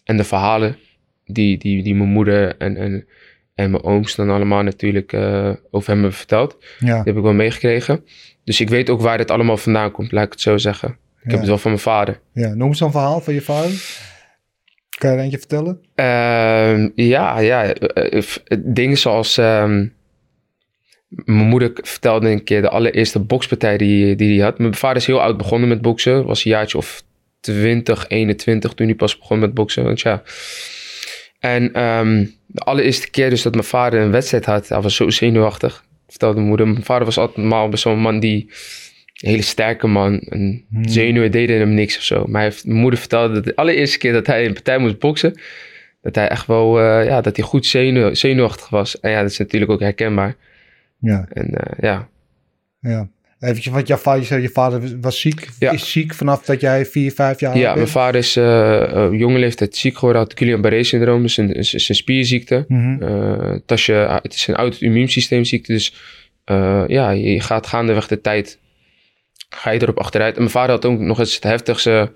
en 0.04 0.18
de 0.18 0.24
verhalen 0.24 0.78
die, 1.25 1.57
die, 1.57 1.84
die 1.84 1.96
mijn 1.96 2.10
moeder 2.10 2.57
en, 2.57 2.78
en, 2.78 3.07
en 3.56 3.72
mijn 3.72 3.84
ooms 3.84 4.16
dan 4.16 4.30
allemaal 4.30 4.63
natuurlijk 4.63 5.13
eh, 5.13 5.51
over 5.72 5.90
hem 5.90 6.00
hebben 6.00 6.18
verteld. 6.18 6.57
Ja, 6.80 6.96
Die 6.96 7.04
heb 7.04 7.18
ik 7.18 7.24
wel 7.24 7.34
meegekregen. 7.34 8.06
Dus 8.44 8.62
ik 8.62 8.69
weet 8.69 8.90
ook 8.90 9.01
waar 9.01 9.18
dit 9.18 9.31
allemaal 9.31 9.57
vandaan 9.57 9.92
komt, 9.92 10.12
laat 10.12 10.25
ik 10.25 10.31
het 10.31 10.42
zo 10.42 10.57
zeggen. 10.57 10.98
Ik 11.29 11.35
heb 11.35 11.39
het 11.39 11.49
wel 11.49 11.57
van 11.57 11.71
mijn 11.71 11.83
vader. 11.83 12.19
ja. 12.33 12.53
Noem 12.53 12.67
eens 12.67 12.79
een 12.79 12.91
verhaal 12.91 13.21
van 13.21 13.33
je 13.33 13.41
vader. 13.41 13.71
Kan 14.97 15.09
je 15.11 15.15
er 15.17 15.23
eentje 15.23 15.37
vertellen? 15.37 15.79
Ehm, 15.95 16.89
ja, 16.95 17.39
ja. 17.39 17.63
eh, 17.73 18.13
eh, 18.17 18.21
f- 18.23 18.43
dingen 18.59 18.97
zoals... 18.97 19.37
ehm, 19.37 19.87
mijn 21.09 21.47
moeder 21.47 21.71
vertelde 21.73 22.29
een 22.29 22.43
keer 22.43 22.61
de 22.61 22.69
allereerste 22.69 23.19
bokspartij 23.19 23.77
die, 23.77 24.15
die 24.15 24.35
hij 24.35 24.45
had. 24.45 24.59
Mijn 24.59 24.75
vader 24.75 24.97
is 24.97 25.05
heel 25.05 25.21
oud 25.21 25.37
begonnen 25.37 25.69
met 25.69 25.81
boksen. 25.81 26.25
Was 26.25 26.45
een 26.45 26.51
jaartje 26.51 26.77
of 26.77 27.03
20, 27.39 28.05
21 28.07 28.73
toen 28.73 28.87
hij 28.87 28.95
pas 28.95 29.17
begon 29.17 29.39
met 29.39 29.53
boksen. 29.53 29.83
Want 29.83 30.01
ja. 30.01 30.23
En 31.39 31.73
ehm, 31.73 32.25
de 32.47 32.61
allereerste 32.61 33.09
keer 33.09 33.29
dus 33.29 33.41
dat 33.41 33.53
mijn 33.53 33.65
vader 33.65 34.01
een 34.01 34.11
wedstrijd 34.11 34.45
had, 34.45 34.67
hij 34.67 34.81
was 34.81 34.95
zo 34.95 35.09
zenuwachtig. 35.09 35.83
Vertelde 36.07 36.35
mijn 36.35 36.47
moeder. 36.47 36.67
Mijn 36.67 36.83
vader 36.83 37.05
was 37.05 37.17
altijd 37.17 37.37
normaal 37.37 37.69
een 37.83 37.99
man 37.99 38.19
die... 38.19 38.51
Een 39.19 39.30
hele 39.30 39.42
sterke 39.42 39.88
man. 39.88 40.19
En 40.19 40.66
Hmm. 40.69 40.88
zenuwen 40.88 41.31
deden 41.31 41.60
hem 41.60 41.74
niks 41.74 41.98
of 41.98 42.04
zo. 42.04 42.25
Maar 42.25 42.42
hij 42.42 42.50
heeft, 42.50 42.66
mijn 42.66 42.80
moeder 42.80 43.00
vertelde 43.00 43.33
dat 43.33 43.44
de 43.44 43.56
allereerste 43.56 43.98
keer 43.98 44.13
dat 44.13 44.27
hij 44.27 44.45
een 44.45 44.54
partij 44.54 44.77
moest 44.77 45.00
boksen... 45.00 45.39
Dat 46.01 46.16
hij 46.16 46.27
echt 46.27 46.48
wel, 46.48 46.80
eh, 46.80 47.06
ja, 47.06 47.21
dat 47.21 47.36
hij 47.36 47.45
goed 47.45 47.66
zenuw, 47.66 48.13
zenuwachtig 48.13 48.69
was. 48.69 49.00
En 49.00 49.12
ja, 49.12 49.21
dat 49.21 49.31
is 49.31 49.38
natuurlijk 49.38 49.71
ook 49.71 49.80
herkenbaar. 49.80 50.36
Ja, 51.00 51.27
En 51.33 51.54
eh, 51.54 51.77
ja, 51.81 52.07
ja. 52.80 53.10
Eventjes, 53.39 53.74
want 53.74 53.88
jouw 53.88 53.98
vader, 53.98 54.21
je 54.21 54.27
zei, 54.27 54.42
je 54.42 54.50
vader 54.50 55.00
was 55.01 55.19
ziek. 55.19 55.48
Ja. 55.60 55.72
Is 55.72 55.92
ziek 55.92 56.13
vanaf 56.13 56.45
dat 56.45 56.62
jij 56.62 56.86
vier, 56.86 57.12
vijf 57.12 57.39
jaar 57.39 57.57
ja 57.57 57.65
oud 57.65 57.75
mijn 57.75 57.77
bent? 57.77 57.89
vader 57.89 58.19
is 58.19 58.38
op 59.06 59.13
jonge 59.13 59.39
leeftijd 59.39 59.75
ziek 59.75 59.94
geworden. 59.94 60.22
Had 60.22 60.38
Guillain-Barré 60.38 60.83
syndroom, 60.83 61.22
dus 61.22 61.38
een, 61.38 61.54
is, 61.54 61.74
is 61.74 61.89
een 61.89 61.95
spierziekte. 61.95 62.65
Eh, 63.00 63.56
tasje, 63.65 64.19
het 64.22 64.33
is 64.33 64.48
een 64.48 64.56
auto-immuunsysteemziekte. 64.56 65.72
Dus 65.72 65.94
ja, 66.88 67.10
je 67.10 67.42
gaat 67.42 67.68
gaandeweg 67.68 68.07
de 68.07 68.22
tijd, 68.22 68.60
ga 69.50 69.69
je 69.69 69.81
erop 69.81 70.00
achteruit. 70.00 70.34
En 70.34 70.40
mijn 70.40 70.51
vader 70.54 70.69
had 70.75 70.86
ook 70.86 71.00
nog 71.00 71.19
eens 71.19 71.40
de 71.40 71.48
heftigste 71.48 72.12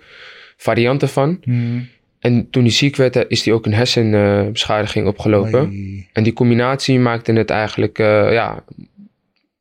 varianten 0.57 1.09
van. 1.09 1.39
Mhm. 1.45 1.79
En 2.19 2.49
toen 2.49 2.63
hij 2.63 2.71
ziek 2.71 2.95
werd, 2.95 3.15
eh, 3.15 3.23
is 3.27 3.45
hij 3.45 3.53
ook 3.53 3.65
een 3.65 3.73
hersenbeschadiging 3.73 5.07
opgelopen. 5.07 5.65
Oei. 5.65 6.07
En 6.13 6.23
die 6.23 6.33
combinatie 6.33 6.99
maakte 6.99 7.33
het 7.33 7.49
eigenlijk, 7.49 7.99
eh, 7.99 8.31
ja, 8.31 8.63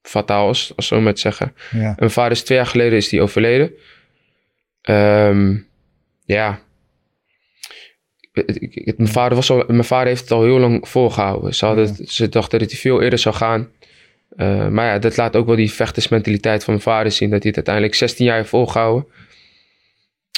fataal, 0.02 0.46
als, 0.46 0.72
als 0.76 0.86
zo 0.86 1.00
maar 1.00 1.14
te 1.14 1.20
zeggen. 1.20 1.54
Ja, 1.70 1.78
En 1.88 1.94
mijn 1.98 2.10
vader 2.10 2.32
is 2.32 2.42
twee 2.42 2.58
jaar 2.58 2.66
geleden 2.66 2.98
is 2.98 3.08
die 3.08 3.20
overleden. 3.22 3.72
Ehm, 4.82 5.56
ja. 6.24 6.60
Ik- 8.32 8.74
ik- 8.74 8.98
Mijn 8.98 9.10
vader, 9.10 9.34
was 9.36 9.50
al, 9.50 9.64
mijn 9.66 9.84
vader 9.84 10.06
heeft 10.06 10.20
het 10.20 10.30
al 10.30 10.42
heel 10.42 10.58
lang 10.58 10.88
volgehouden. 10.88 11.54
Ze, 11.54 11.64
hadden, 11.66 11.96
ze 12.08 12.28
dachten 12.28 12.58
dat 12.58 12.70
hij 12.70 12.80
veel 12.80 13.02
eerder 13.02 13.18
zou 13.18 13.34
gaan. 13.34 13.68
Eh, 14.36 14.68
maar 14.68 14.86
ja, 14.86 14.98
dat 14.98 15.16
laat 15.16 15.36
ook 15.36 15.46
wel 15.46 15.56
die 15.56 15.72
vechtersmentaliteit 15.72 16.64
van 16.64 16.72
mijn 16.72 16.86
vader 16.86 17.12
zien. 17.12 17.30
Dat 17.30 17.38
hij 17.42 17.48
het 17.48 17.56
uiteindelijk 17.56 17.94
16 17.94 18.24
jaar 18.24 18.36
heeft 18.36 18.48
volgehouden. 18.48 19.06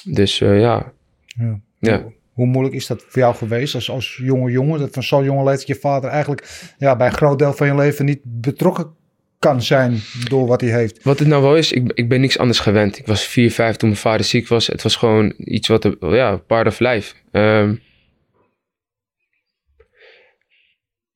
Dus 0.05 0.41
eh, 0.41 0.61
ja. 0.61 0.93
ja. 1.27 1.61
Ja. 1.79 2.05
Hoe 2.33 2.47
moeilijk 2.47 2.75
is 2.75 2.87
dat 2.87 3.05
voor 3.09 3.23
jou 3.23 3.35
geweest 3.35 3.75
als, 3.75 3.91
als 3.91 4.21
jonge 4.23 4.51
jongen? 4.51 4.81
Dat 4.81 4.93
van 4.93 5.03
zo'n 5.03 5.25
jonge 5.25 5.45
leeftijd 5.45 5.67
je 5.67 5.75
vader 5.75 6.11
eigenlijk 6.11 6.73
ja, 6.79 6.97
bij 6.97 7.07
een 7.07 7.13
groot 7.13 7.39
deel 7.39 7.53
van 7.53 7.67
je 7.67 7.75
leven 7.75 8.05
niet 8.05 8.21
betrokken 8.23 8.95
kan 9.39 9.63
zijn 9.63 10.01
door 10.29 10.47
wat 10.47 10.61
hij 10.61 10.71
heeft. 10.71 11.03
Wat 11.03 11.19
het 11.19 11.29
nou 11.29 11.43
wel 11.43 11.57
is, 11.57 11.73
ik, 11.73 11.93
ik 11.95 12.09
ben 12.09 12.21
niks 12.21 12.39
anders 12.39 12.59
gewend. 12.59 12.99
Ik 12.99 13.07
was 13.07 13.23
4, 13.23 13.51
5 13.51 13.77
toen 13.77 13.89
mijn 13.89 14.01
vader 14.01 14.27
ziek 14.27 14.49
was. 14.49 14.67
Het 14.67 14.83
was 14.83 14.97
gewoon 14.97 15.35
iets 15.37 15.69
wat, 15.69 15.97
ja, 16.01 16.37
part 16.37 16.67
of 16.67 16.79
life. 16.79 17.15
Ehm, 17.31 17.75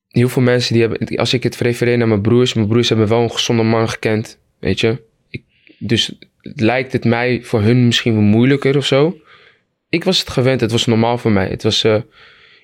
heel 0.09 0.29
veel 0.29 0.41
mensen 0.41 0.73
die 0.73 0.81
hebben, 0.87 1.17
als 1.17 1.33
ik 1.33 1.43
het 1.43 1.57
refereer 1.57 1.97
naar 1.97 2.07
mijn 2.07 2.21
broers, 2.21 2.53
mijn 2.53 2.67
broers 2.67 2.89
hebben 2.89 3.07
wel 3.07 3.21
een 3.21 3.31
gezonde 3.31 3.63
man 3.63 3.89
gekend, 3.89 4.39
weet 4.59 4.79
je. 4.79 5.01
Ik, 5.29 5.43
dus 5.77 6.17
lijkt 6.41 6.93
het 6.93 7.05
mij 7.05 7.39
voor 7.43 7.61
hun 7.61 7.85
misschien 7.85 8.13
wel 8.13 8.21
moeilijker 8.21 8.77
of 8.77 8.85
zo. 8.85 9.17
Ik 9.89 10.03
was 10.03 10.19
het 10.19 10.29
gewend, 10.29 10.61
het 10.61 10.71
was 10.71 10.85
normaal 10.85 11.17
voor 11.17 11.31
mij. 11.31 11.47
Het 11.47 11.63
was 11.63 11.83
eh, 11.83 11.95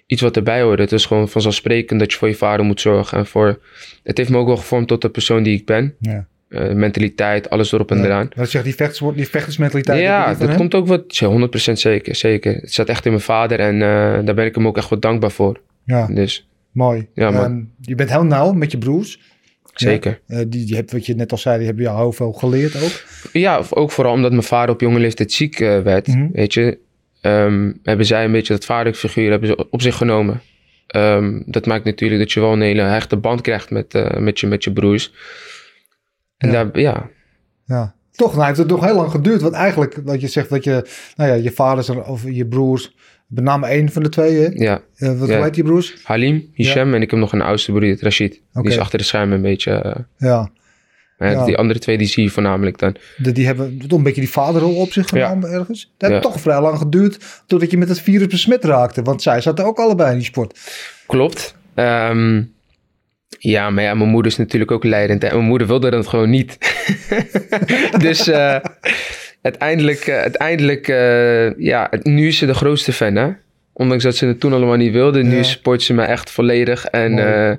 iets 0.06 0.22
wat 0.22 0.36
erbij 0.36 0.62
hoorde. 0.62 0.82
Het 0.84 0.92
is 0.92 1.06
gewoon 1.06 1.30
vanzelfsprekend 1.30 2.00
dat 2.00 2.12
je 2.12 2.18
voor 2.18 2.28
je 2.28 2.36
vader 2.36 2.66
moet 2.66 2.82
zorgen. 2.82 3.18
En 3.18 3.26
voor, 3.26 3.60
het 4.04 4.18
heeft 4.18 4.30
me 4.30 4.38
ook 4.38 4.48
wel 4.48 4.58
gevormd 4.58 4.88
tot 4.88 5.02
de 5.02 5.10
persoon 5.10 5.44
die 5.44 5.58
ik 5.58 5.66
ben. 5.66 5.96
Ja. 6.00 6.28
Eh, 6.50 6.72
mentaliteit, 6.72 7.50
alles 7.50 7.72
erop 7.72 7.92
en 7.92 7.98
Ja. 7.98 8.04
eraan. 8.04 8.30
Wat 8.36 8.50
zegt 8.50 8.64
die, 8.64 8.76
vechters, 8.76 9.16
die 9.16 9.28
vechtersmentaliteit? 9.28 10.02
Ja, 10.02 10.34
dat 10.34 10.48
hem? 10.48 10.58
komt 10.58 10.76
ook 10.76 10.88
wat, 10.88 11.18
ja, 11.18 11.28
100% 11.28 11.80
zeker, 11.80 12.16
zeker. 12.16 12.54
Het 12.56 12.74
zat 12.74 12.90
echt 12.90 13.06
in 13.06 13.12
mijn 13.12 13.24
vader 13.24 13.60
en 13.60 13.74
eh, 13.74 14.26
daar 14.26 14.36
ben 14.36 14.46
ik 14.46 14.56
hem 14.56 14.68
ook 14.68 14.78
echt 14.78 14.90
wat 14.90 15.02
dankbaar 15.02 15.32
voor. 15.32 15.60
Ja, 15.86 16.08
Dus 16.08 16.48
mooi. 16.76 17.08
Ja. 17.14 17.32
Ehm, 17.32 17.62
je 17.82 17.96
bent 17.96 18.10
heel 18.10 18.24
nauw 18.26 18.52
met 18.54 18.72
je 18.72 18.78
broers. 18.78 19.20
zeker. 19.74 20.22
Eh, 20.28 20.38
die, 20.48 20.66
die 20.66 20.76
hebt, 20.76 20.92
wat 20.92 21.06
je 21.06 21.16
net 21.16 21.32
al 21.32 21.38
zei, 21.38 21.58
die 21.58 21.66
hebben 21.66 21.84
jou 21.84 21.98
heel 21.98 22.12
veel 22.12 22.32
geleerd 22.32 22.84
ook. 22.84 23.04
Ja, 23.32 23.62
ook 23.70 23.92
vooral 23.92 24.14
omdat 24.14 24.32
mijn 24.32 24.44
vader 24.44 24.74
op 24.76 24.82
jonge 24.82 25.00
leeftijd 25.00 25.32
ziek 25.32 25.60
eh, 25.60 25.80
werd, 25.82 26.08
Mhm. 26.08 26.28
weet 26.32 26.54
je. 26.54 26.78
ehm, 27.22 27.72
hebben 27.84 28.06
zij 28.06 28.26
een 28.26 28.32
beetje 28.32 28.54
dat 28.54 28.66
vaderfiguur 28.66 29.30
hebben 29.32 29.50
ze 29.50 29.70
op 29.70 29.82
zich 29.82 29.96
genomen. 29.96 30.42
Ehm, 30.88 31.42
dat 31.46 31.66
maakt 31.66 31.86
natuurlijk 31.86 32.22
dat 32.22 32.32
je 32.32 32.40
wel 32.40 32.54
een 32.54 32.62
hele 32.62 32.82
hechte 32.82 33.18
band 33.18 33.42
krijgt 33.42 33.70
met, 33.70 33.94
eh, 33.94 34.18
met, 34.20 34.40
je, 34.40 34.48
met 34.48 34.64
je 34.64 34.74
broers. 34.74 35.14
En 36.38 36.52
Ja. 36.52 36.64
daar, 36.64 36.80
ja, 36.80 37.10
Ja. 37.66 37.96
Toch, 38.12 38.34
nou 38.34 38.46
heeft 38.46 38.58
het 38.58 38.68
nog 38.68 38.86
heel 38.86 38.96
lang 38.96 39.12
geduurd. 39.12 39.42
Want 39.42 39.54
eigenlijk, 39.54 40.06
dat 40.06 40.22
je 40.22 40.28
zegt 40.28 40.50
dat 40.50 40.64
je, 40.64 40.86
nou 41.16 41.30
ja, 41.30 41.36
je 41.36 41.52
vaders 41.52 41.90
of 41.90 42.24
je 42.30 42.46
broers, 42.48 42.96
met 43.36 43.44
name 43.44 43.68
één 43.68 43.92
van 43.92 44.04
de 44.04 44.10
twee, 44.10 44.36
hè? 44.38 44.48
ja. 44.54 44.82
Eh, 44.96 45.20
wat 45.20 45.30
Ja. 45.30 45.44
heet 45.44 45.56
je 45.56 45.64
broers? 45.64 45.96
Halim, 46.04 46.50
Hisham 46.54 46.94
en 46.94 47.02
ik 47.02 47.10
heb 47.12 47.20
nog 47.20 47.34
een 47.34 47.42
oudste 47.42 47.72
broer, 47.72 47.82
die 47.82 47.98
Rashid. 48.00 48.42
Die 48.54 48.64
is 48.72 48.78
achter 48.80 48.98
de 48.98 49.04
schermen 49.06 49.36
een 49.36 49.42
beetje... 49.42 49.72
eh, 49.72 49.96
Ja, 50.18 50.50
Ja. 51.18 51.46
Die 51.46 51.58
andere 51.58 51.80
twee 51.80 51.98
die 51.98 52.08
zie 52.08 52.24
je 52.24 52.30
voornamelijk 52.30 52.78
dan. 52.80 52.96
de, 53.18 53.32
die 53.32 53.46
hebben 53.46 53.78
toch 53.88 53.98
een 53.98 54.04
beetje 54.04 54.22
die 54.22 54.30
vaderrol 54.30 54.76
op 54.76 54.92
zich 54.92 55.12
Ja. 55.12 55.26
genomen 55.28 55.50
ergens. 55.50 55.94
Dat 55.98 56.10
heeft 56.10 56.24
Ja. 56.24 56.30
toch 56.30 56.40
vrij 56.42 56.62
lang 56.62 56.78
geduurd 56.78 57.18
totdat 57.48 57.72
je 57.72 57.78
met 57.78 57.90
het 57.90 58.02
virus 58.02 58.28
besmet 58.28 58.64
raakte. 58.64 59.02
Want 59.02 59.22
zij 59.22 59.42
zaten 59.42 59.66
ook 59.66 59.78
allebei 59.80 60.12
in 60.12 60.18
die 60.18 60.26
sport. 60.26 60.60
Klopt. 61.08 61.56
Ehm, 61.76 62.42
ja, 63.40 63.70
maar 63.70 63.84
ja, 63.84 63.94
mijn 63.94 64.10
moeder 64.10 64.32
is 64.32 64.38
natuurlijk 64.38 64.72
ook 64.72 64.84
leidend. 64.84 65.24
En 65.24 65.34
mijn 65.36 65.48
moeder 65.48 65.68
wilde 65.68 65.90
dat 65.92 66.08
gewoon 66.08 66.30
niet. 66.30 66.58
dus 67.98 68.28
eh, 68.28 68.58
uiteindelijk, 69.46 70.00
eh, 70.08 70.18
uiteindelijk 70.18 70.88
eh, 70.88 71.58
ja, 71.60 71.90
nu 72.04 72.28
is 72.28 72.38
ze 72.38 72.46
de 72.46 72.54
grootste 72.54 72.94
fan, 72.94 73.16
hè. 73.16 73.30
Ondanks 73.74 74.04
dat 74.04 74.16
ze 74.16 74.26
het 74.26 74.40
toen 74.40 74.54
allemaal 74.54 74.76
niet 74.76 74.92
wilde. 74.92 75.24
Nu 75.24 75.36
Ja. 75.36 75.44
support 75.44 75.82
ze 75.84 75.94
me 75.94 76.02
echt 76.04 76.30
volledig. 76.32 76.86
En, 76.86 77.20
eh, 77.20 77.50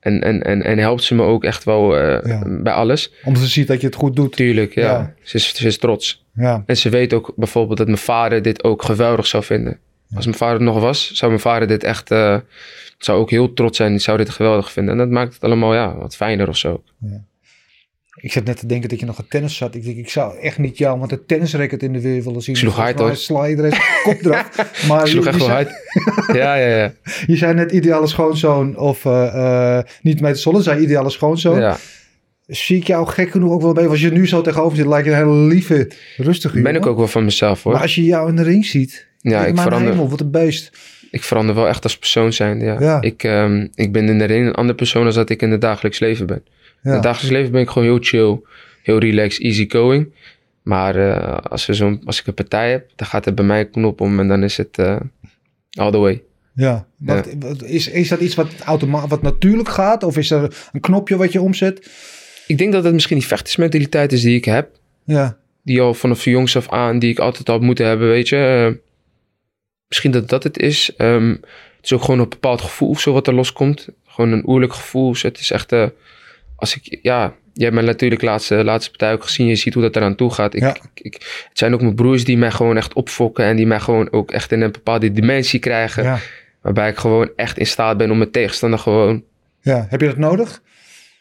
en, 0.00 0.20
en, 0.20 0.42
en, 0.42 0.62
en 0.62 0.78
helpt 0.78 1.02
ze 1.02 1.14
me 1.14 1.22
ook 1.22 1.44
echt 1.44 1.64
wel 1.64 1.96
Ja. 1.96 2.42
bij 2.46 2.72
alles. 2.72 3.12
Omdat 3.24 3.42
ze 3.42 3.48
ziet 3.48 3.66
dat 3.66 3.80
je 3.80 3.86
het 3.86 3.96
goed 3.96 4.16
doet. 4.16 4.36
Tuurlijk, 4.36 4.74
ja. 4.74 4.82
Ja. 4.82 5.14
Ze, 5.22 5.36
is, 5.36 5.54
ze 5.54 5.66
is 5.66 5.78
trots. 5.78 6.24
Ja, 6.34 6.62
En 6.66 6.76
ze 6.76 6.88
weet 6.88 7.12
ook 7.12 7.32
bijvoorbeeld 7.36 7.78
dat 7.78 7.86
mijn 7.86 7.98
vader 7.98 8.42
dit 8.42 8.64
ook 8.64 8.82
geweldig 8.82 9.26
zou 9.26 9.44
vinden. 9.44 9.78
Als 10.14 10.24
mijn 10.24 10.36
vader 10.36 10.56
er 10.56 10.62
nog 10.62 10.80
was, 10.80 11.10
zou 11.12 11.30
mijn 11.30 11.42
vader 11.42 11.68
dit 11.68 11.84
echt... 11.84 12.08
zou 12.98 13.20
ook 13.20 13.30
heel 13.30 13.52
trots 13.52 13.76
zijn. 13.76 13.90
Die 13.90 14.00
zou 14.00 14.18
dit 14.18 14.30
geweldig 14.30 14.72
vinden. 14.72 14.92
En 14.92 14.98
dat 14.98 15.08
maakt 15.10 15.34
het 15.34 15.44
allemaal 15.44 15.74
ja, 15.74 15.96
wat 15.96 16.16
fijner 16.16 16.48
of 16.48 16.56
zo. 16.56 16.82
Ik 18.20 18.32
zat 18.32 18.44
net 18.44 18.58
te 18.58 18.66
denken 18.66 18.88
dat 18.88 19.00
je 19.00 19.06
nog 19.06 19.18
een 19.18 19.28
tennis 19.28 19.56
zat. 19.56 19.74
Ik 19.74 19.84
denk, 19.84 19.96
ik 19.96 20.08
zou 20.10 20.38
echt 20.38 20.58
niet 20.58 20.78
jou 20.78 20.98
met 20.98 21.12
een 21.12 21.26
tennisracket 21.26 21.82
in 21.82 21.92
de 21.92 22.00
weer 22.00 22.22
willen 22.22 22.42
zien. 22.42 22.56
Sloeg 22.56 22.76
hard, 22.76 22.98
mij 22.98 23.14
Sla 23.14 23.44
je 23.44 23.56
er 23.56 23.64
eens 23.64 23.78
kop 24.02 24.24
eraf. 24.24 24.48
Maar 24.88 25.08
sloeg 25.08 25.24
je- 25.24 25.30
echt 25.30 25.38
wel 25.38 25.48
hard. 25.48 25.68
ja, 26.32 26.54
ja, 26.54 26.76
ja. 26.76 26.92
Je 27.26 27.36
zei 27.36 27.54
net 27.54 27.72
ideale 27.72 28.06
schoonzoon 28.06 28.76
of 28.76 29.04
eh, 29.04 29.76
eh, 29.78 29.84
niet 30.02 30.20
met 30.20 30.34
de 30.34 30.40
zon, 30.40 30.62
zei 30.62 30.82
ideale 30.82 31.10
schoonzoon. 31.10 31.58
ja. 31.60 31.76
Zie 32.46 32.76
ik 32.76 32.86
jou 32.86 33.06
gek 33.06 33.30
genoeg 33.30 33.52
ook 33.52 33.62
wel 33.62 33.72
bij. 33.72 33.88
Als 33.88 34.00
je 34.00 34.10
nu 34.10 34.26
zo 34.28 34.40
tegenover 34.40 34.76
zit, 34.76 34.86
lijkt 34.86 35.06
je 35.06 35.12
een 35.12 35.18
hele 35.18 35.34
lieve, 35.34 35.90
rustige 36.16 36.60
Ben 36.60 36.74
ik 36.74 36.86
ook 36.86 36.96
wel 36.96 37.06
van 37.08 37.24
mezelf 37.24 37.62
hoor. 37.62 37.72
Maar 37.72 37.82
als 37.82 37.94
je 37.94 38.04
jou 38.04 38.28
in 38.28 38.36
de 38.36 38.42
ring 38.42 38.66
ziet, 38.66 39.06
Ja, 39.18 39.46
ik 39.46 39.58
verander, 39.58 39.90
hemel, 39.92 40.08
wat 40.08 40.20
een 40.20 40.30
beest. 40.30 40.70
ik 41.10 41.22
verander 41.22 41.54
wel 41.54 41.68
echt 41.68 41.82
als 41.82 41.98
persoon 41.98 42.32
zijn. 42.32 42.60
Ja. 42.60 42.76
Ja. 42.80 43.00
Ik, 43.02 43.22
ehm, 43.24 43.66
ik 43.74 43.92
ben 43.92 44.08
in 44.08 44.18
de 44.18 44.24
ring 44.24 44.46
een 44.46 44.54
andere 44.54 44.76
persoon 44.76 45.04
dan 45.04 45.12
dat 45.14 45.30
ik 45.30 45.42
in 45.42 45.50
het 45.50 45.60
dagelijks 45.60 45.98
leven 45.98 46.26
ben. 46.26 46.42
In 46.84 46.90
het 46.90 47.02
dagelijks 47.02 47.36
leven 47.36 47.52
ben 47.52 47.60
ik 47.60 47.68
gewoon 47.68 47.88
heel 47.88 47.98
chill, 48.00 48.40
heel 48.82 48.98
relaxed, 48.98 49.42
easy 49.42 49.70
going. 49.70 50.12
Maar 50.62 50.96
eh, 50.96 51.36
als, 51.36 51.66
we 51.66 51.74
zo'n, 51.74 52.02
als 52.04 52.20
ik 52.20 52.26
een 52.26 52.34
partij 52.34 52.70
heb, 52.70 52.90
dan 52.96 53.06
gaat 53.06 53.26
er 53.26 53.34
bij 53.34 53.44
mij 53.44 53.60
een 53.60 53.70
knop 53.70 54.00
om 54.00 54.20
en 54.20 54.28
dan 54.28 54.42
is 54.42 54.56
het 54.56 54.78
eh 54.78 54.96
all 55.70 55.90
the 55.90 55.98
way. 55.98 56.22
Ja. 56.54 56.86
Wat, 56.98 57.62
is, 57.62 57.88
is 57.88 58.08
dat 58.08 58.20
iets 58.20 58.34
wat, 58.34 58.60
automa 58.64 59.06
wat 59.06 59.22
natuurlijk 59.22 59.68
gaat? 59.68 60.02
Of 60.02 60.16
is 60.16 60.30
er 60.30 60.68
een 60.72 60.80
knopje 60.80 61.16
wat 61.16 61.32
je 61.32 61.40
omzet? 61.40 61.90
Ik 62.46 62.58
denk 62.58 62.72
dat 62.72 62.84
het 62.84 62.92
misschien 62.92 63.18
die 63.18 63.26
vechtersmentaliteit 63.26 64.12
is 64.12 64.22
die 64.22 64.36
ik 64.36 64.44
heb. 64.44 64.70
Ja. 65.04 65.36
Die 65.62 65.80
al 65.80 65.94
vanaf 65.94 66.24
jongs 66.24 66.56
af 66.56 66.68
aan, 66.68 66.98
die 66.98 67.10
ik 67.10 67.18
altijd 67.18 67.48
al 67.48 67.54
had 67.54 67.64
moeten 67.64 67.86
hebben, 67.86 68.08
weet 68.08 68.28
je. 68.28 68.36
Eh, 68.36 68.82
misschien 69.88 70.10
dat 70.10 70.28
dat 70.28 70.42
het 70.42 70.58
is. 70.58 70.94
Ehm, 70.96 71.28
het 71.28 71.82
is 71.82 71.92
ook 71.92 72.02
gewoon 72.02 72.20
een 72.20 72.28
bepaald 72.28 72.60
gevoel 72.60 72.88
of 72.88 73.00
zo 73.00 73.12
wat 73.12 73.26
er 73.26 73.34
loskomt. 73.34 73.88
Gewoon 74.06 74.32
een 74.32 74.48
oerlijk 74.48 74.72
gevoel. 74.72 75.10
Dus 75.10 75.22
het 75.22 75.38
is 75.38 75.50
echt, 75.50 75.72
als 76.56 76.76
ik, 76.76 76.98
ja, 77.02 77.34
jij 77.52 77.64
hebt 77.64 77.74
mij 77.74 77.84
natuurlijk 77.84 78.22
laatste, 78.22 78.64
laatste 78.64 78.90
partij 78.90 79.12
ook 79.12 79.22
gezien. 79.24 79.46
Je 79.46 79.56
ziet 79.56 79.74
hoe 79.74 79.82
dat 79.82 79.96
eraan 79.96 80.14
toe 80.14 80.30
gaat. 80.32 80.54
Ik, 80.54 80.60
Ja. 80.62 80.74
ik, 80.74 80.82
ik- 80.94 81.44
het 81.48 81.58
zijn 81.58 81.74
ook 81.74 81.80
mijn 81.80 81.94
broers 81.94 82.24
die 82.24 82.38
mij 82.38 82.50
gewoon 82.50 82.76
echt 82.76 82.92
opfokken. 82.94 83.44
En 83.44 83.56
die 83.56 83.66
mij 83.66 83.80
gewoon 83.80 84.12
ook 84.12 84.30
echt 84.30 84.52
in 84.52 84.60
een 84.60 84.72
bepaalde 84.72 85.12
dimensie 85.12 85.58
krijgen. 85.60 86.02
Ja. 86.02 86.18
Waarbij 86.60 86.88
ik 86.88 86.96
gewoon 86.96 87.30
echt 87.36 87.58
in 87.58 87.66
staat 87.66 87.96
ben 87.96 88.10
om 88.10 88.18
mijn 88.18 88.30
tegenstander 88.30 88.78
gewoon... 88.78 89.22
ja. 89.60 89.86
Heb 89.88 90.00
je 90.00 90.06
dat 90.06 90.16
nodig? 90.16 90.62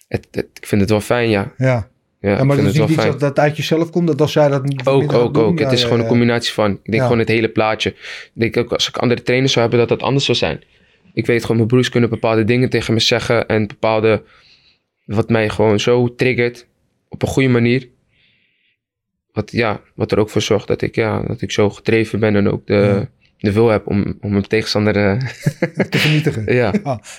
Het, 0.07 0.27
het- 0.31 0.47
ik 0.53 0.65
vind 0.67 0.81
het 0.81 0.89
wel 0.89 1.01
fijn, 1.01 1.29
ja. 1.29 1.51
Ja. 1.57 1.87
Ja, 2.19 2.29
Ja, 2.37 2.43
maar 2.43 2.55
dat 2.57 2.65
is 2.65 2.73
niet 2.79 2.89
iets 2.89 3.05
dat, 3.05 3.19
dat 3.19 3.39
uit 3.39 3.57
jezelf 3.57 3.89
komt, 3.89 4.07
dat 4.07 4.21
als 4.21 4.31
zij 4.31 4.47
dat 4.47 4.63
niet 4.63 4.85
Ook, 4.87 5.13
ook, 5.13 5.33
doen, 5.33 5.43
ook. 5.43 5.59
ja, 5.59 5.63
het 5.65 5.73
is 5.73 5.83
gewoon 5.83 5.99
een 5.99 6.05
combinatie 6.07 6.53
van. 6.53 6.71
Ik 6.83 6.91
denk 6.91 7.03
gewoon 7.03 7.19
het 7.19 7.27
hele 7.27 7.49
plaatje. 7.49 7.89
Ik 7.89 8.31
denk 8.33 8.57
ook 8.57 8.71
als 8.73 8.87
ik 8.87 8.97
andere 8.97 9.21
trainers 9.23 9.51
zou 9.53 9.67
hebben, 9.69 9.87
dat 9.87 9.97
dat 9.99 10.07
anders 10.07 10.25
zou 10.25 10.37
zijn. 10.37 10.63
Ik 11.13 11.25
weet 11.25 11.41
gewoon, 11.41 11.55
mijn 11.57 11.67
broers 11.67 11.89
kunnen 11.89 12.09
bepaalde 12.09 12.43
dingen 12.43 12.69
tegen 12.69 12.93
me 12.93 12.99
zeggen. 12.99 13.47
En 13.47 13.67
bepaalde, 13.67 14.23
wat 15.05 15.29
mij 15.29 15.49
gewoon 15.49 15.79
zo 15.79 16.15
triggert. 16.15 16.67
Op 17.09 17.21
een 17.21 17.27
goede 17.27 17.49
manier. 17.49 17.89
Wat, 19.31 19.51
ja, 19.51 19.81
wat 19.95 20.11
er 20.11 20.19
ook 20.19 20.29
voor 20.29 20.41
zorgt 20.41 20.67
dat 20.67 20.81
ik, 20.81 20.95
ja, 20.95 21.21
dat 21.23 21.41
ik 21.41 21.51
zo 21.51 21.69
gedreven 21.69 22.19
ben. 22.19 22.35
En 22.35 22.49
ook 22.49 22.67
de, 22.67 22.73
Ja. 22.73 23.09
de 23.37 23.51
wil 23.51 23.69
heb 23.69 23.87
om, 23.87 24.17
om 24.21 24.31
mijn 24.31 24.47
tegenstander... 24.47 24.95
eh, 24.95 25.17
te 25.89 25.97
vernietigen. 25.97 26.53
ja. 26.55 26.73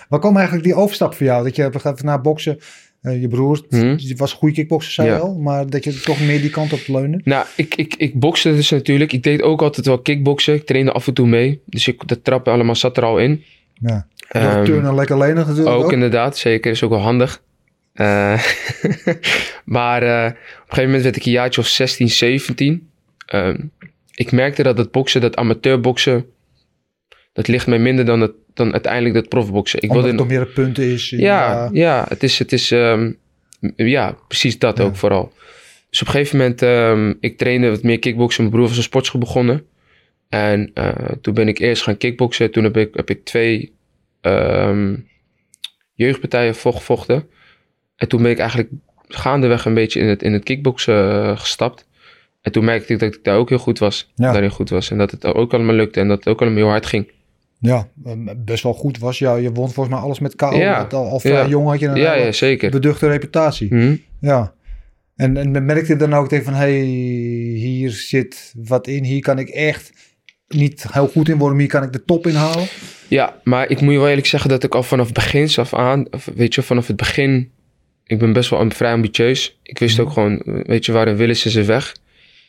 Waar 0.09 0.21
kwam 0.21 0.35
eigenlijk 0.37 0.65
die 0.67 0.75
overstap 0.75 1.15
voor 1.15 1.27
jou? 1.27 1.45
Dat 1.45 1.57
je 1.57 1.63
hebt 1.63 1.81
gegeven 1.81 2.05
na 2.07 2.21
boksen, 2.21 2.59
eh, 3.01 3.21
je 3.21 3.29
broer 3.29 3.63
Mhm. 3.71 3.97
was 4.17 4.31
een 4.33 4.37
goede 4.39 4.55
kickbokser, 4.55 4.93
zei 4.93 5.09
Ja. 5.09 5.17
al, 5.17 5.39
maar 5.39 5.71
dat 5.71 5.85
je 5.85 6.01
toch 6.01 6.21
meer 6.21 6.41
die 6.41 6.51
kant 6.51 6.73
op 6.73 6.81
leunde. 6.87 7.21
Nou, 7.25 7.47
ik, 7.57 7.75
ik, 7.75 7.95
ik 7.95 8.21
bokste 8.21 8.55
dus 8.55 8.71
natuurlijk. 8.71 9.13
Ik 9.13 9.23
deed 9.23 9.43
ook 9.43 9.63
altijd 9.63 9.87
wel 9.87 9.99
kickboksen. 9.99 10.55
Ik 10.55 10.67
trainde 10.67 10.93
af 10.93 11.07
en 11.07 11.15
toe 11.15 11.27
mee. 11.27 11.63
Dus 11.67 11.89
ik, 11.89 12.09
dat 12.09 12.25
trappen 12.25 12.53
allemaal 12.53 12.75
zat 12.77 12.97
er 12.97 13.05
al 13.05 13.19
in. 13.19 13.45
Ja. 13.75 14.07
Um, 14.37 14.65
turnen 14.65 14.95
lekker 14.95 15.19
lenig 15.19 15.47
natuurlijk 15.47 15.77
ook. 15.77 15.85
Ook 15.85 15.93
inderdaad, 15.93 16.37
zeker. 16.37 16.71
Is 16.71 16.83
ook 16.83 16.91
wel 16.91 17.01
handig. 17.01 17.43
Eh, 17.95 18.43
maar 19.65 20.03
eh, 20.03 20.25
op 20.31 20.35
een 20.35 20.37
gegeven 20.69 20.85
moment 20.85 21.03
werd 21.03 21.17
ik 21.17 21.25
een 21.25 21.33
jaartje 21.33 21.61
of 21.61 21.67
16, 21.67 22.09
17. 22.09 22.89
Ehm, 23.27 23.57
ik 24.15 24.33
merkte 24.33 24.63
dat 24.63 24.79
het 24.79 24.91
boksen, 24.91 25.21
dat 25.21 25.37
amateurboksen, 25.37 26.27
dat 27.33 27.49
ligt 27.49 27.67
mij 27.67 27.79
minder 27.79 28.05
dan, 28.05 28.21
het, 28.21 28.33
dan 28.55 28.73
uiteindelijk 28.73 29.15
dat 29.15 29.29
profboksen. 29.29 29.83
Ik 29.83 29.91
Omdat 29.91 30.05
wilde, 30.05 30.19
het 30.23 30.29
toch 30.29 30.39
meer 30.39 30.47
een 30.49 30.53
punten 30.65 30.85
is. 30.85 31.11
ja, 31.11 31.69
ja, 31.73 32.07
het 32.09 32.23
is, 32.23 32.39
het 32.39 32.53
is 32.53 32.71
ehm, 32.71 33.13
ja, 33.77 34.17
precies 34.29 34.59
dat 34.59 34.79
Ja. 34.79 34.85
ook 34.85 34.97
vooral. 34.97 35.33
Dus 35.91 36.01
op 36.01 36.07
een 36.07 36.13
gegeven 36.13 36.39
moment, 36.39 36.63
ehm, 36.63 37.13
ik 37.21 37.39
trainde 37.39 37.71
wat 37.71 37.83
meer 37.83 37.99
kickboksen. 37.99 38.43
Mijn 38.43 38.55
broer 38.55 38.69
was 38.69 38.77
een 38.77 38.83
sportschool 38.83 39.21
begonnen. 39.21 39.67
En 40.29 40.71
eh, 40.75 40.89
toen 41.21 41.35
ben 41.35 41.49
ik 41.49 41.59
eerst 41.59 41.83
gaan 41.83 41.97
kickboksen. 41.97 42.51
Toen 42.51 42.65
heb 42.65 42.77
ik, 42.77 42.95
heb 42.95 43.11
ik 43.11 43.25
twee 43.25 43.73
jeugdpartijen 45.95 46.55
vo- 46.55 46.73
gevochten. 46.73 47.27
En 47.97 48.09
toen 48.09 48.23
ben 48.23 48.31
ik 48.31 48.39
eigenlijk 48.39 48.71
gaandeweg 49.09 49.65
een 49.65 49.75
beetje 49.75 50.01
in 50.01 50.07
het, 50.09 50.23
in 50.23 50.33
het 50.33 50.43
kickboksen 50.45 50.95
eh, 51.13 51.39
gestapt. 51.39 51.87
En 52.43 52.53
toen 52.53 52.65
merkte 52.65 52.93
ik 52.93 52.99
dat 52.99 53.15
ik 53.15 53.25
daar 53.25 53.37
ook 53.37 53.49
heel 53.49 53.59
goed 53.59 53.79
was. 53.79 54.13
Ja. 54.15 54.33
Daarin 54.33 54.51
goed 54.51 54.71
was. 54.71 54.91
En 54.91 54.99
dat 54.99 55.11
het 55.11 55.25
ook 55.25 55.53
allemaal 55.55 55.75
lukte. 55.75 56.01
En 56.01 56.09
dat 56.09 56.17
het 56.19 56.29
ook 56.29 56.41
allemaal 56.41 56.59
heel 56.59 56.69
hard 56.69 56.87
ging. 56.87 57.11
Ja, 57.59 57.89
best 58.37 58.63
wel 58.63 58.73
goed 58.75 58.99
was. 58.99 59.19
Ja, 59.19 59.35
je 59.37 59.53
won 59.53 59.71
volgens 59.71 59.95
mij 59.95 60.05
alles 60.05 60.19
met 60.19 60.37
KO. 60.37 60.57
Ja. 60.57 60.87
Al, 60.91 61.09
al 61.09 61.21
vrij 61.21 61.33
Ja. 61.33 61.47
jong 61.49 61.69
had 61.69 61.81
je 61.81 61.87
een 61.87 61.97
Ja, 61.97 62.15
ja, 62.15 62.33
zeker. 62.33 62.71
beduchte 62.71 63.09
reputatie. 63.09 63.75
Mhm. 63.75 63.97
Ja. 64.21 64.55
En, 65.17 65.37
en 65.37 65.65
merkte 65.65 65.93
je 65.93 65.99
dan 65.99 66.15
ook 66.15 66.29
tegen 66.29 66.45
van, 66.45 66.55
hey, 66.55 66.81
hier 67.55 67.91
zit 67.91 68.53
wat 68.57 68.87
in. 68.87 69.05
Hier 69.05 69.21
kan 69.21 69.39
ik 69.39 69.49
echt 69.49 69.93
niet 70.49 70.87
heel 70.93 71.09
goed 71.09 71.29
in 71.29 71.39
worden, 71.39 71.59
hier 71.59 71.69
kan 71.69 71.83
ik 71.83 71.93
de 71.93 72.05
top 72.05 72.27
in 72.27 72.35
halen. 72.35 72.67
Ja, 73.09 73.41
maar 73.45 73.71
ik 73.71 73.81
moet 73.81 73.93
je 73.93 73.99
wel 73.99 74.09
eerlijk 74.09 74.27
zeggen 74.27 74.51
dat 74.51 74.63
ik 74.65 74.75
al 74.75 74.83
vanaf 74.83 75.13
begins 75.13 75.59
af 75.59 75.75
aan, 75.75 76.07
of 76.11 76.29
weet 76.35 76.55
je, 76.55 76.63
vanaf 76.63 76.87
het 76.87 76.97
begin, 76.97 77.51
ik 78.07 78.19
ben 78.19 78.33
best 78.33 78.51
wel 78.51 78.71
vrij 78.71 78.93
ambitieus. 78.93 79.59
Ik 79.63 79.79
wist 79.79 80.01
ook 80.01 80.11
gewoon, 80.11 80.43
weet 80.45 80.85
je, 80.85 80.93
waarin 80.93 81.17
willen 81.17 81.37
ze 81.37 81.51
ze 81.51 81.63
weg. 81.63 81.97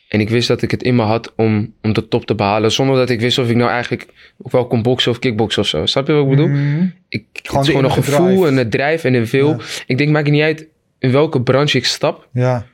En 0.08 0.20
ik 0.20 0.28
wist 0.28 0.48
dat 0.48 0.62
ik 0.62 0.70
het 0.70 0.82
in 0.82 0.96
me 0.96 1.02
had 1.02 1.32
om, 1.36 1.74
om 1.82 1.92
de 1.92 2.08
top 2.08 2.26
te 2.26 2.34
behalen, 2.34 2.72
zonder 2.72 2.96
dat 2.96 3.10
ik 3.10 3.20
wist 3.20 3.38
of 3.38 3.48
ik 3.48 3.56
nou 3.56 3.70
eigenlijk 3.70 4.06
ook 4.38 4.52
wel 4.52 4.66
kon 4.66 4.82
boksen 4.82 5.10
of 5.10 5.18
kickboksen 5.18 5.62
of 5.62 5.68
zo. 5.68 5.86
Snap 5.86 6.06
je 6.06 6.12
wat 6.12 6.22
ik 6.22 6.30
bedoel? 6.30 6.48
Mhm. 6.48 6.86
Ik, 7.08 7.24
het 7.32 7.46
Gewoon 7.48 7.60
is 7.60 7.66
de 7.66 7.72
gewoon 7.76 7.90
een 7.90 7.96
gevoel 8.02 8.26
drive. 8.26 8.46
en 8.46 8.56
een 8.56 8.70
drijf 8.70 9.04
en 9.04 9.14
een 9.14 9.26
wil. 9.26 9.48
Ja. 9.48 9.58
Ik 9.86 9.98
denk, 9.98 10.10
maakt 10.10 10.26
het 10.26 10.34
niet 10.34 10.42
uit 10.44 10.68
in 10.98 11.12
welke 11.12 11.42
branche 11.42 11.78
ik 11.78 11.84
stap. 11.84 12.28
Ja. 12.32 12.66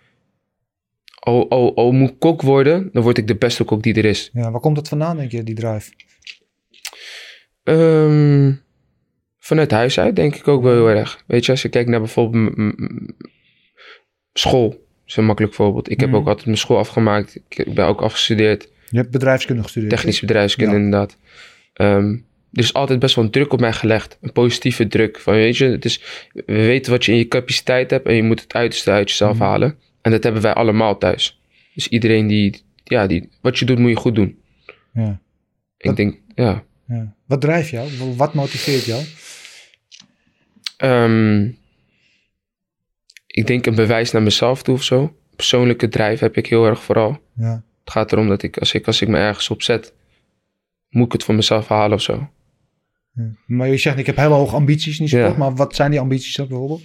Al, 1.19 1.51
al, 1.51 1.77
al 1.77 1.93
moet 1.93 2.11
ik 2.11 2.19
kok 2.19 2.43
worden, 2.43 2.89
dan 2.93 3.03
word 3.03 3.19
ik 3.19 3.27
de 3.27 3.37
beste 3.37 3.65
kok 3.65 3.83
die 3.83 3.95
er 3.95 4.05
is. 4.05 4.31
ja, 4.33 4.51
waar 4.51 4.61
komt 4.61 4.77
dat 4.77 4.89
vandaan, 4.89 5.17
denk 5.17 5.31
je, 5.31 5.43
die 5.43 5.55
drive? 5.55 5.91
Ehm, 7.65 8.53
vanuit 9.45 9.71
huis 9.71 9.99
uit 10.01 10.17
denk 10.17 10.35
ik 10.37 10.49
ook 10.49 10.63
wel 10.63 10.73
heel 10.73 10.89
erg. 10.99 11.23
Weet 11.27 11.45
je, 11.45 11.51
als 11.53 11.63
je 11.63 11.69
kijkt 11.69 11.89
naar 11.89 11.99
bijvoorbeeld 12.01 12.55
school. 14.33 14.81
is 15.07 15.17
een 15.17 15.25
makkelijk 15.25 15.55
voorbeeld. 15.55 15.91
Ik 15.91 16.01
heb 16.01 16.09
Mhm. 16.09 16.19
ook 16.19 16.27
altijd 16.27 16.47
mijn 16.47 16.59
school 16.59 16.79
afgemaakt. 16.79 17.37
Ik 17.49 17.75
ben 17.75 17.87
ook 17.87 18.01
afgestudeerd. 18.03 18.69
Je 18.91 18.97
hebt 18.97 19.11
bedrijfskunde 19.11 19.63
gestudeerd. 19.63 19.91
Technische 19.93 20.27
bedrijfskunde 20.27 20.73
Ja. 20.73 20.79
inderdaad. 20.79 21.17
Ehm, 21.73 22.11
er 22.53 22.63
is 22.63 22.73
altijd 22.75 22.99
best 22.99 23.15
wel 23.15 23.25
een 23.25 23.31
druk 23.31 23.53
op 23.53 23.61
mij 23.61 23.73
gelegd. 23.73 24.19
Een 24.21 24.33
positieve 24.33 24.87
druk. 24.89 25.19
Van, 25.21 25.35
weet 25.35 25.57
je, 25.57 25.65
het 25.65 25.85
is, 25.85 26.03
we 26.33 26.43
weten 26.53 26.93
wat 26.93 27.05
je 27.05 27.13
in 27.13 27.19
je 27.19 27.29
capaciteit 27.29 27.91
hebt. 27.91 28.07
En 28.07 28.15
je 28.15 28.23
moet 28.23 28.41
het 28.41 28.55
uiterste 28.55 28.91
uit 28.91 29.09
jezelf 29.11 29.35
Mhm. 29.37 29.43
halen. 29.45 29.79
En 30.03 30.11
dat 30.11 30.23
hebben 30.23 30.43
wij 30.43 30.53
allemaal 30.55 30.99
thuis. 30.99 31.41
Dus 31.75 31.89
iedereen 31.89 32.27
die, 32.27 32.63
ja, 32.85 33.07
die, 33.07 33.29
wat 33.41 33.59
je 33.59 33.65
doet 33.65 33.79
moet 33.79 33.91
je 33.91 33.97
goed 33.97 34.15
doen. 34.15 34.39
Ja. 34.95 35.21
Ik 35.79 35.97
denk, 35.97 36.19
ja. 36.35 36.65
Ja. 36.89 37.15
Wat 37.27 37.41
drijft 37.41 37.69
jou? 37.71 37.89
Wat 38.17 38.35
motiveert 38.35 38.85
jou? 38.85 39.03
Ehm, 40.83 41.51
ik 43.27 43.47
denk 43.47 43.67
een 43.67 43.75
bewijs 43.75 44.11
naar 44.11 44.23
mezelf 44.23 44.63
toe 44.63 44.75
of 44.75 44.83
zo. 44.83 45.17
Persoonlijke 45.37 45.89
drijf 45.89 46.21
heb 46.21 46.37
ik 46.37 46.47
heel 46.47 46.67
erg 46.67 46.83
vooral. 46.83 47.19
Ja. 47.37 47.63
Het 47.85 47.93
gaat 47.93 48.13
erom 48.13 48.29
dat 48.29 48.43
ik 48.43 48.59
als, 48.59 48.73
ik, 48.75 48.87
als 48.87 49.01
ik 49.01 49.09
me 49.09 49.19
ergens 49.19 49.51
op 49.51 49.63
zet, 49.63 49.95
moet 50.89 51.07
ik 51.07 51.13
het 51.13 51.25
voor 51.25 51.35
mezelf 51.35 51.69
halen 51.69 51.97
of 51.97 52.03
zo. 52.03 52.31
Ja. 53.15 53.31
Maar 53.47 53.69
je 53.69 53.77
zegt, 53.77 53.99
ik 53.99 54.07
heb 54.07 54.17
hele 54.17 54.35
hoge 54.35 54.55
ambities 54.55 54.99
in 54.99 55.05
die 55.05 55.15
sport. 55.15 55.33
Ja. 55.33 55.39
Maar 55.39 55.55
wat 55.55 55.75
zijn 55.75 55.91
die 55.91 56.01
ambities 56.01 56.37
dan 56.37 56.49
bijvoorbeeld? 56.49 56.83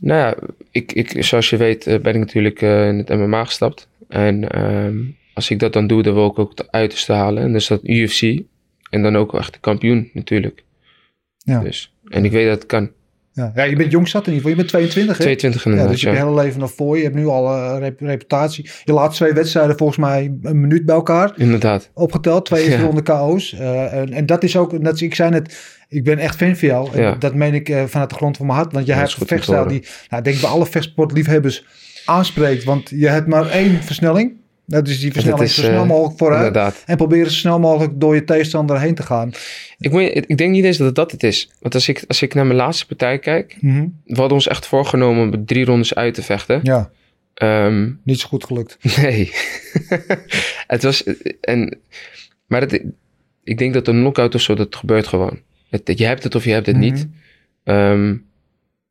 Nou 0.00 0.20
ja, 0.20 0.36
ik, 0.70 0.92
ik, 0.92 1.24
zoals 1.24 1.50
je 1.50 1.56
weet 1.56 1.86
eh, 1.86 2.00
ben 2.00 2.14
ik 2.14 2.20
natuurlijk 2.20 2.62
eh, 2.62 2.88
in 2.88 2.98
het 2.98 3.08
MMA 3.08 3.44
gestapt. 3.44 3.88
En 4.08 4.48
ehm, 4.48 4.96
als 5.34 5.50
ik 5.50 5.58
dat 5.58 5.72
dan 5.72 5.86
doe, 5.86 6.02
dan 6.02 6.14
wil 6.14 6.26
ik 6.26 6.38
ook 6.38 6.50
het 6.50 6.70
uiterste 6.72 7.12
halen. 7.12 7.42
En 7.42 7.52
dus 7.52 7.66
dat 7.66 7.88
UFC. 7.88 8.22
En 8.90 9.02
dan 9.02 9.16
ook 9.16 9.34
echt 9.34 9.52
de 9.52 9.60
kampioen 9.60 10.10
natuurlijk. 10.12 10.64
Ja. 11.38 11.60
Dus, 11.60 11.94
en 12.08 12.24
ik 12.24 12.30
weet 12.30 12.46
dat 12.46 12.58
het 12.58 12.66
kan. 12.66 12.90
Ja, 13.38 13.52
ja 13.54 13.62
je 13.62 13.76
bent 13.76 13.90
jong 13.92 14.08
zat 14.08 14.26
in 14.26 14.32
ieder 14.32 14.50
geval. 14.50 14.50
Je 14.50 14.56
bent 14.56 14.68
22, 14.68 15.16
hè? 15.16 15.22
22 15.22 15.64
Ja, 15.64 15.70
inderdaad, 15.70 15.92
dus 15.92 16.00
je 16.02 16.06
hebt 16.06 16.18
ja. 16.18 16.24
je 16.24 16.30
hele 16.32 16.42
leven 16.44 16.60
nog 16.60 16.72
voor 16.72 16.94
je. 16.94 17.02
Je 17.02 17.08
hebt 17.08 17.18
nu 17.18 17.26
al 17.26 17.54
eh, 17.54 17.76
rep- 17.78 18.00
reputatie. 18.00 18.70
Je 18.84 18.92
laat 18.92 19.14
twee 19.14 19.32
wedstrijden 19.32 19.76
volgens 19.76 19.98
mij 19.98 20.32
een 20.42 20.60
minuut 20.60 20.84
bij 20.84 20.94
elkaar 20.94 21.32
Inderdaad. 21.36 21.90
opgeteld. 21.94 22.44
Twee 22.44 22.70
Ja. 22.70 22.80
ronde 22.80 23.02
KO's. 23.02 23.52
Eh, 23.58 23.92
en, 23.92 24.12
en 24.12 24.26
dat 24.26 24.42
is 24.42 24.56
ook, 24.56 24.78
net, 24.78 25.00
ik 25.00 25.14
zei 25.14 25.30
net, 25.30 25.56
ik 25.88 26.04
ben 26.04 26.18
echt 26.18 26.36
fan 26.36 26.56
van 26.56 26.68
jou. 26.68 27.00
Ja. 27.00 27.14
Dat 27.14 27.34
meen 27.34 27.54
ik 27.54 27.68
eh, 27.68 27.84
vanuit 27.84 28.10
de 28.10 28.16
grond 28.16 28.36
van 28.36 28.46
mijn 28.46 28.58
hart. 28.58 28.72
Want 28.72 28.86
jij 28.86 28.98
Dat 28.98 29.08
hebt 29.08 29.20
een 29.20 29.26
vechtstijl 29.26 29.66
die, 29.66 29.80
nou, 30.08 30.22
ik 30.22 30.28
denk 30.28 30.40
bij 30.40 30.50
alle 30.50 30.66
vechtsportliefhebbers 30.66 31.64
aanspreekt. 32.04 32.64
Want 32.64 32.90
je 32.90 33.08
hebt 33.08 33.26
maar 33.26 33.48
één 33.50 33.82
versnelling. 33.82 34.32
Dat 34.70 34.88
is 34.88 35.00
die 35.00 35.12
versnelling 35.12 35.42
is, 35.42 35.54
zo 35.54 35.60
snel 35.62 35.82
eh, 35.82 35.88
mogelijk 35.88 36.18
vooruit. 36.18 36.46
Inderdaad. 36.46 36.82
En 36.86 36.96
proberen 36.96 37.30
zo 37.30 37.36
snel 37.36 37.58
mogelijk 37.58 38.00
door 38.00 38.14
je 38.14 38.24
tegenstander 38.24 38.80
heen 38.80 38.94
te 38.94 39.02
gaan. 39.02 39.32
Ik, 39.78 39.90
moet, 39.90 40.02
ik 40.02 40.36
denk 40.36 40.50
niet 40.50 40.64
eens 40.64 40.76
dat 40.76 40.86
het 40.86 40.94
dat 40.94 41.10
het 41.10 41.22
is. 41.22 41.50
Want 41.60 41.74
als 41.74 41.88
ik, 41.88 42.04
als 42.08 42.22
ik 42.22 42.34
naar 42.34 42.46
mijn 42.46 42.58
laatste 42.58 42.86
partij 42.86 43.18
kijk, 43.18 43.56
Mhm. 43.60 43.86
we 44.04 44.14
hadden 44.14 44.32
ons 44.32 44.48
echt 44.48 44.66
voorgenomen 44.66 45.22
om 45.32 45.46
drie 45.46 45.64
rondes 45.64 45.94
uit 45.94 46.14
te 46.14 46.22
vechten. 46.22 46.60
Ja, 46.62 46.90
Ehm, 47.34 47.90
niet 48.02 48.20
zo 48.20 48.28
goed 48.28 48.44
gelukt. 48.44 48.78
nee. 49.02 49.30
het 50.66 50.82
was. 50.82 51.04
En, 51.40 51.78
maar 52.46 52.60
het, 52.60 52.82
ik 53.44 53.58
denk 53.58 53.74
dat 53.74 53.88
een 53.88 53.98
knockout 54.00 54.34
of 54.34 54.40
zo, 54.40 54.54
dat 54.54 54.76
gebeurt 54.76 55.06
gewoon. 55.06 55.38
Het, 55.70 55.98
je 55.98 56.04
hebt 56.04 56.22
het 56.22 56.34
of 56.34 56.44
je 56.44 56.50
hebt 56.52 56.66
het 56.66 56.76
niet. 56.76 57.08
Mhm. 57.64 58.16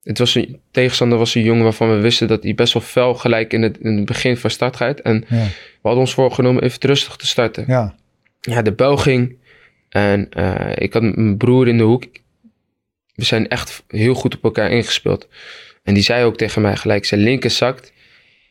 Het 0.07 0.17
was 0.17 0.35
een 0.35 0.59
tegenstander 0.71 1.17
was 1.17 1.35
een 1.35 1.43
jongen 1.43 1.63
waarvan 1.63 1.89
we 1.89 1.95
wisten 2.01 2.27
dat 2.27 2.43
hij 2.43 2.55
best 2.55 2.73
wel 2.73 2.81
fel 2.81 3.13
gelijk 3.15 3.53
in 3.53 3.61
het, 3.61 3.77
in 3.77 3.95
het 3.95 4.05
begin 4.05 4.37
van 4.37 4.49
start 4.49 4.75
gaat. 4.75 4.99
En 4.99 5.25
Ja, 5.29 5.35
we 5.45 5.79
hadden 5.81 5.99
ons 5.99 6.13
voorgenomen 6.13 6.63
even 6.63 6.79
rustig 6.81 7.15
te 7.15 7.27
starten. 7.27 7.63
ja. 7.67 7.95
ja, 8.41 8.61
de 8.61 8.73
bel 8.73 8.97
ging. 8.97 9.35
En 9.89 10.29
eh, 10.29 10.71
ik 10.75 10.93
had 10.93 11.01
mijn 11.01 11.37
broer 11.37 11.67
in 11.67 11.77
de 11.77 11.83
hoek. 11.83 12.03
We 13.15 13.23
zijn 13.23 13.47
echt 13.47 13.83
heel 13.87 14.13
goed 14.13 14.35
op 14.35 14.43
elkaar 14.43 14.71
ingespeeld. 14.71 15.27
En 15.83 15.93
die 15.93 16.03
zei 16.03 16.23
ook 16.23 16.37
tegen 16.37 16.61
mij 16.61 16.75
gelijk, 16.75 17.05
zijn 17.05 17.21
linker 17.21 17.49
zakt, 17.49 17.93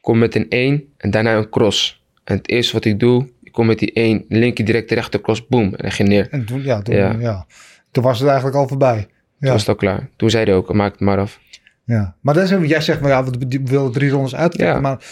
kom 0.00 0.18
met 0.18 0.34
een 0.34 0.48
1 0.48 0.84
en 0.96 1.10
daarna 1.10 1.36
een 1.36 1.48
cross. 1.48 2.02
En 2.25 2.36
het 2.36 2.48
eerste 2.48 2.72
wat 2.72 2.84
ik 2.84 3.00
doe, 3.00 3.28
ik 3.42 3.52
kom 3.52 3.66
met 3.66 3.78
die 3.78 3.92
1, 3.92 4.25
linker 4.28 4.64
direct 4.64 4.88
de 4.88 4.94
rechter 4.94 5.20
cross, 5.20 5.46
boom, 5.46 5.75
en 5.75 5.80
hij 5.80 5.90
ging 5.90 6.08
neer. 6.08 6.28
En 6.30 6.44
toen, 6.44 6.62
ja, 6.62 6.82
toen, 6.82 6.94
Ja. 6.96 7.16
ja. 7.20 7.46
toen 7.90 8.02
was 8.02 8.18
het 8.18 8.28
eigenlijk 8.28 8.56
al 8.58 8.68
voorbij. 8.68 8.96
Toen 9.00 9.48
Ja. 9.48 9.50
was 9.50 9.60
het 9.60 9.68
al 9.68 9.75
klaar. 9.75 10.08
Toen 10.16 10.30
zei 10.30 10.44
hij 10.44 10.54
ook, 10.54 10.72
maak 10.72 10.90
het 10.92 11.00
maar 11.00 11.18
af. 11.18 11.40
Ja, 11.87 12.16
maar 12.21 12.35
dat 12.35 12.50
is, 12.50 12.69
jij 12.69 12.81
zegt, 12.81 13.00
maar 13.00 13.11
ja, 13.11 13.25
we 13.25 13.61
willen 13.64 13.93
drie 13.93 14.11
rondes. 14.11 14.35
Ja. 14.50 14.81
Maar 14.81 15.05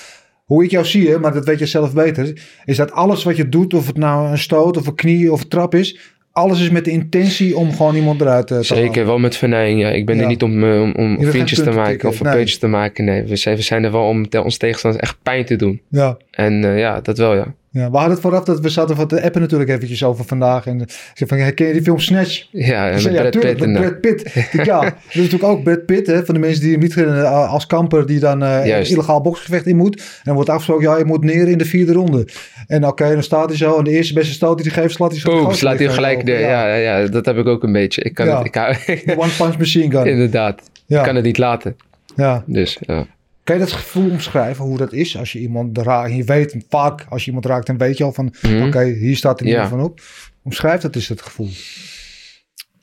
hoe 0.44 0.64
ik 0.64 0.70
jou 0.70 0.84
zie, 0.84 1.08
hè, 1.10 1.18
maar 1.18 1.32
dat 1.32 1.44
weet 1.44 1.58
je 1.58 1.66
zelf 1.66 1.92
beter, 1.94 2.42
is 2.64 2.76
dat 2.76 2.92
alles 2.92 3.24
wat 3.24 3.36
je 3.36 3.48
doet, 3.48 3.74
of 3.74 3.86
het 3.86 3.96
nou 3.96 4.30
een 4.30 4.38
stoot 4.38 4.76
of 4.76 4.86
een 4.86 4.94
knie 4.94 5.32
of 5.32 5.40
een 5.42 5.48
trap 5.48 5.74
is, 5.74 5.98
alles 6.32 6.60
is 6.60 6.70
met 6.70 6.84
de 6.84 6.90
intentie 6.90 7.56
om 7.56 7.72
gewoon 7.72 7.94
iemand 7.94 8.20
eruit 8.20 8.50
eh, 8.50 8.58
te 8.58 8.74
halen. 8.74 8.86
Zeker, 8.86 9.06
wel 9.06 9.18
met 9.18 9.36
vernijing. 9.36 9.80
Ja. 9.80 9.88
Ik 9.90 10.06
ben 10.06 10.16
Ja. 10.16 10.22
er 10.22 10.28
niet 10.28 10.42
om, 10.42 10.64
eh, 10.64 10.80
om, 10.80 10.94
om 10.94 11.24
vriendjes 11.24 11.58
te 11.62 11.70
maken 11.70 11.90
tikken, 11.90 12.08
of 12.08 12.20
een 12.20 12.26
nee. 12.26 12.34
puntjes 12.34 12.58
te 12.58 12.66
maken. 12.66 13.04
Nee, 13.04 13.22
we 13.22 13.36
zijn, 13.36 13.56
we 13.56 13.62
zijn 13.62 13.84
er 13.84 13.92
wel 13.92 14.08
om 14.08 14.28
te- 14.28 14.42
ons 14.42 14.56
tegenstanders 14.56 15.02
echt 15.02 15.16
pijn 15.22 15.44
te 15.44 15.56
doen. 15.56 15.80
Ja. 15.88 16.16
En 16.30 16.64
eh, 16.64 16.78
ja, 16.78 17.00
dat 17.00 17.18
wel 17.18 17.34
ja. 17.34 17.54
Ja, 17.74 17.90
we 17.90 17.96
hadden 17.96 18.12
het 18.12 18.20
vooraf 18.20 18.44
dat 18.44 18.60
we 18.60 18.68
zaten 18.68 18.96
wat 18.96 19.08
te 19.08 19.22
appen 19.22 19.40
natuurlijk 19.40 19.70
eventjes 19.70 20.04
over 20.04 20.24
vandaag. 20.24 20.66
En 20.66 20.80
ik 20.80 20.90
zei 21.14 21.28
van, 21.30 21.38
herken 21.38 21.66
je 21.66 21.72
die 21.72 21.82
film 21.82 21.98
Snatch? 21.98 22.46
Ja, 22.50 22.90
en 22.90 23.00
zei, 23.00 23.14
ja, 23.14 23.20
Brad 23.20 23.32
tuurlijk, 23.32 23.56
Pitt. 23.56 23.66
en, 23.68 23.76
eh, 23.76 23.80
Brad 23.80 24.00
Pitt. 24.00 24.34
Ik, 24.52 24.64
ja, 24.64 24.80
dat 24.84 24.92
is 25.08 25.14
natuurlijk 25.14 25.44
ook 25.44 25.62
Brad 25.62 25.84
Pitt, 25.86 26.06
hè, 26.06 26.24
van 26.24 26.34
de 26.34 26.40
mensen 26.40 26.60
die 26.62 26.70
hem 26.70 26.80
niet 26.80 26.94
kennen, 26.94 27.24
eh, 27.24 27.52
als 27.52 27.66
kamper 27.66 28.06
die 28.06 28.18
dan 28.18 28.42
eh 28.42 28.66
Juist. 28.66 28.90
illegaal 28.92 29.20
boksgevecht 29.20 29.66
in 29.66 29.76
moet. 29.76 29.96
En 29.96 30.02
dan 30.24 30.34
wordt 30.34 30.48
afgesproken, 30.50 30.88
ja, 30.90 30.96
je 30.98 31.04
moet 31.04 31.24
neer 31.24 31.48
in 31.48 31.58
de 31.58 31.64
vierde 31.64 31.92
ronde. 31.92 32.26
En 32.66 32.86
oké, 32.86 33.12
dan 33.12 33.22
staat 33.22 33.48
hij 33.48 33.56
zo 33.56 33.78
en 33.78 33.84
de 33.84 33.90
eerste 33.90 34.14
beste 34.14 34.32
stoot 34.32 34.58
die 34.62 34.72
hij 34.72 34.82
geeft, 34.82 34.94
slaat 34.94 35.10
hij 35.10 35.20
zo 35.20 35.30
de 35.36 35.42
Boom, 35.42 35.52
slaat 35.52 35.78
hij 35.78 35.88
gelijk 35.88 36.24
neer. 36.24 36.40
Ja. 36.40 36.66
Ja, 36.66 36.74
ja, 37.00 37.06
dat 37.06 37.26
heb 37.26 37.36
ik 37.36 37.46
ook 37.46 37.62
een 37.62 37.72
beetje. 37.72 38.02
Ik 38.02 38.14
kan 38.14 38.26
Ja. 38.26 38.36
het, 38.38 38.46
ik 38.46 38.54
hou, 38.54 38.74
De 38.86 39.14
one 39.16 39.30
punch 39.38 39.58
machine 39.58 39.90
gun. 39.90 40.06
inderdaad. 40.12 40.62
Ja. 40.86 40.98
Ik 40.98 41.04
kan 41.06 41.14
het 41.14 41.24
niet 41.24 41.38
laten. 41.38 41.76
ja. 42.16 42.42
Dus 42.46 42.78
ja. 42.80 43.06
Kan 43.44 43.54
je 43.54 43.60
dat 43.60 43.72
gevoel 43.72 44.10
omschrijven, 44.10 44.64
hoe 44.64 44.76
dat 44.78 44.92
is 44.92 45.16
als 45.18 45.32
je 45.32 45.38
iemand 45.38 45.78
raakt? 45.78 46.14
Je 46.14 46.24
weet 46.24 46.64
vaak, 46.68 47.04
als 47.08 47.20
je 47.20 47.26
iemand 47.26 47.46
raakt, 47.46 47.66
dan 47.66 47.78
weet 47.78 47.96
je 47.98 48.04
al 48.04 48.12
van, 48.12 48.34
Mhm. 48.42 48.62
oké, 48.66 48.84
hier 48.84 49.16
staat 49.16 49.40
er 49.40 49.46
Ja. 49.46 49.58
meer 49.60 49.68
van 49.68 49.80
op. 49.80 50.00
Omschrijf 50.42 50.80
dat 50.80 50.96
is 50.96 51.08
het 51.08 51.22
gevoel. 51.22 51.48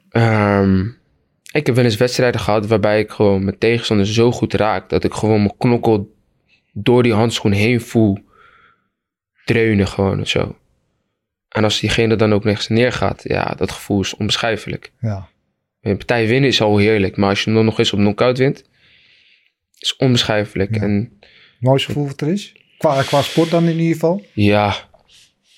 Ehm, 0.10 0.86
ik 1.52 1.66
heb 1.66 1.76
wel 1.76 1.84
eens 1.84 1.98
wedstrijden 1.98 2.42
gehad 2.42 2.68
waarbij 2.68 3.00
ik 3.00 3.12
gewoon 3.12 3.44
mijn 3.44 3.58
tegenstander 3.58 4.06
zo 4.08 4.32
goed 4.32 4.54
raak 4.54 4.90
dat 4.90 5.04
ik 5.04 5.14
gewoon 5.14 5.38
mijn 5.40 5.58
knokkel 5.58 6.16
door 6.74 7.04
die 7.04 7.14
handschoen 7.14 7.52
heen 7.52 7.82
voel 7.82 8.18
dreunen 9.46 9.88
gewoon 9.88 10.28
zo. 10.28 10.56
En 11.50 11.64
als 11.64 11.80
diegene 11.80 12.16
dan 12.16 12.34
ook 12.34 12.44
nergens 12.44 12.68
neergaat, 12.68 13.22
ja, 13.24 13.54
dat 13.58 13.72
gevoel 13.72 14.02
is 14.02 14.16
onbeschrijfelijk. 14.16 14.92
Ja, 15.00 15.30
Een 15.82 15.98
partij 15.98 16.28
winnen 16.28 16.50
is 16.50 16.62
al 16.62 16.78
heerlijk, 16.78 17.18
maar 17.18 17.30
als 17.30 17.44
je 17.44 17.54
dan 17.54 17.66
nog 17.66 17.80
eens 17.80 17.94
op 17.94 18.00
knockout 18.00 18.38
wint, 18.38 18.64
is 19.82 19.96
onbeschrijfelijk. 19.96 20.76
Ja. 20.76 20.82
En 20.82 21.20
mooiste 21.60 21.88
gevoel 21.88 22.08
wat 22.08 22.22
er 22.22 22.28
is. 22.28 22.56
Qua, 22.78 23.02
qua 23.02 23.22
sport 23.22 23.50
dan 23.50 23.64
in 23.68 23.78
ieder 23.80 23.94
geval. 23.94 24.26
Ja, 24.34 24.76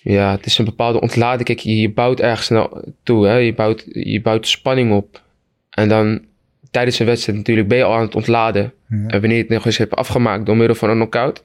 ja, 0.01 0.32
het 0.32 0.46
is 0.46 0.58
een 0.58 0.65
bepaalde 0.65 1.01
ontlading. 1.01 1.44
Kijk, 1.48 1.60
je, 1.60 1.75
je 1.75 1.92
bouwt 1.92 2.20
ergens 2.20 2.50
naartoe, 2.50 3.27
hè? 3.27 3.36
Je, 3.36 3.53
bouwt, 3.53 3.84
je 3.92 4.22
bouwt 4.22 4.48
spanning 4.48 4.92
op. 4.92 5.22
En 5.70 5.89
dan 5.89 6.25
tijdens 6.72 7.00
een 7.00 7.06
wedstrijd 7.06 7.38
natuurlijk 7.38 7.68
ben 7.68 7.77
je 7.77 7.84
al 7.84 7.94
aan 7.96 8.01
het 8.01 8.15
ontladen. 8.15 8.74
Ja. 8.89 8.98
En 9.08 9.20
wanneer 9.20 9.36
je 9.38 9.44
het 9.44 9.50
nog 9.50 9.65
eens 9.65 9.77
hebt 9.77 9.96
afgemaakt 9.96 10.46
door 10.46 10.58
middel 10.58 10.75
van 10.75 10.89
een 10.89 10.96
knockout, 10.96 11.44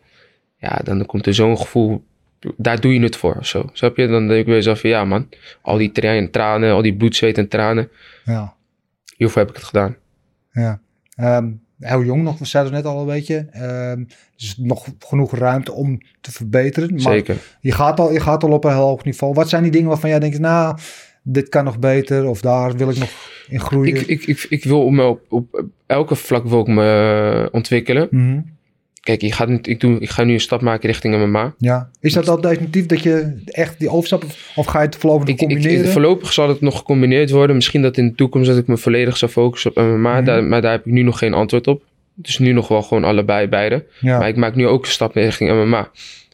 ja, 0.56 0.80
dan 0.85 1.06
komt 1.06 1.26
er 1.26 1.35
zo'n 1.35 1.58
gevoel, 1.58 2.04
daar 2.56 2.80
doe 2.80 2.92
je 2.94 3.00
het 3.00 3.16
voor 3.16 3.37
of 3.38 3.47
zo. 3.47 3.68
Snap 3.73 3.97
je? 3.97 4.06
Dan 4.06 4.28
denk 4.28 4.40
ik 4.40 4.47
weer 4.47 4.62
zo 4.62 4.75
van, 4.75 4.90
ja 4.90 5.04
man, 5.04 5.28
al 5.62 5.76
die 5.76 5.92
tra- 5.92 6.28
tranen, 6.30 6.73
al 6.73 6.82
die 6.82 6.97
bloed, 6.97 7.16
zweet 7.16 7.38
en 7.38 7.49
tranen, 7.49 7.90
Ja, 8.25 8.54
hiervoor 9.16 9.40
heb 9.40 9.50
ik 9.50 9.56
het 9.56 9.64
gedaan. 9.64 9.97
ja. 10.52 10.80
Ehm, 11.16 11.50
heel 11.78 12.04
jong 12.04 12.23
nog, 12.23 12.38
we 12.38 12.44
zeiden 12.44 12.75
het 12.75 12.85
net 12.85 12.92
al 12.92 13.00
een 13.00 13.06
beetje. 13.06 13.47
Ehm 13.50 14.04
dus 14.38 14.56
nog 14.56 14.87
genoeg 14.99 15.35
ruimte 15.35 15.73
om 15.73 16.00
te 16.20 16.32
verbeteren. 16.32 16.90
Maar 16.90 17.00
Zeker. 17.00 17.37
Je 17.61 17.73
gaat, 17.73 18.00
al, 18.00 18.12
je 18.12 18.20
gaat 18.20 18.42
al 18.42 18.52
op 18.52 18.64
een 18.64 18.73
heel 18.73 18.80
hoog 18.80 19.04
niveau. 19.04 19.35
Wat 19.35 19.49
zijn 19.49 19.62
die 19.62 19.73
dingen 19.73 19.88
waarvan 19.88 20.11
jij 20.11 20.18
denkt, 20.18 20.38
nou, 20.38 20.76
dit 21.23 21.49
kan 21.49 21.64
nog 21.64 21.78
beter 21.78 22.28
of 22.28 22.40
daar 22.40 22.76
wil 22.76 22.90
ik 22.90 22.99
nog 22.99 23.11
in 23.49 23.61
groeien? 23.61 23.97
Ik, 23.97 24.06
ik, 24.06 24.26
ik, 24.26 24.47
ik 24.49 24.64
wil 24.64 24.90
me 24.90 25.02
op, 25.02 25.20
op 25.28 25.64
elke 25.87 26.14
vlak 26.14 26.47
wil 26.47 26.61
ik 26.61 26.66
me 26.66 27.49
ontwikkelen. 27.52 28.08
Mhm. 28.11 28.40
Kijk, 29.08 29.23
ik 29.23 29.32
ga, 29.34 29.47
ik, 29.62 29.80
doe, 29.80 29.99
ik 30.00 30.10
ga 30.10 30.25
nu 30.25 30.32
een 30.32 30.40
stap 30.40 30.60
maken 30.60 30.88
richting 30.88 31.16
MMA. 31.26 31.54
Ja. 31.58 31.90
Is 32.00 32.12
dat 32.12 32.28
al 32.28 32.40
definitief 32.40 32.86
dat 32.86 33.02
je 33.02 33.42
echt 33.44 33.78
die 33.78 33.88
overstap, 33.90 34.25
of 34.56 34.66
ga 34.66 34.80
je 34.80 34.86
het 34.86 34.97
voorlopig 34.97 35.28
Ik, 35.28 35.36
combineren? 35.36 35.84
ik- 35.84 35.90
voorlopig 35.90 36.32
zal 36.32 36.49
het 36.49 36.60
nog 36.60 36.76
gecombineerd 36.76 37.30
worden. 37.30 37.56
Misschien 37.56 37.82
dat 37.82 37.97
in 37.97 38.06
de 38.08 38.14
toekomst 38.14 38.49
dat 38.49 38.58
ik 38.58 38.66
me 38.66 38.76
volledig 38.76 39.16
zou 39.16 39.30
focussen 39.30 39.71
op 39.71 39.76
MMA. 39.76 40.14
Mhm. 40.16 40.25
daar, 40.25 40.44
maar 40.44 40.62
daar 40.62 40.71
heb 40.73 40.86
ik 40.86 40.92
nu 40.92 41.02
nog 41.02 41.18
geen 41.18 41.34
antwoord 41.34 41.66
op. 41.66 41.82
Dus 42.14 42.38
nu 42.38 42.52
nog 42.52 42.68
wel 42.68 42.82
gewoon 42.82 43.04
allebei, 43.04 43.47
beide. 43.49 43.84
ja, 44.00 44.18
Maar 44.18 44.28
ik 44.28 44.36
maak 44.36 44.54
nu 44.54 44.66
ook 44.66 44.84
een 44.84 44.90
stap 44.90 45.14
richting 45.14 45.50
MMA. 45.50 45.90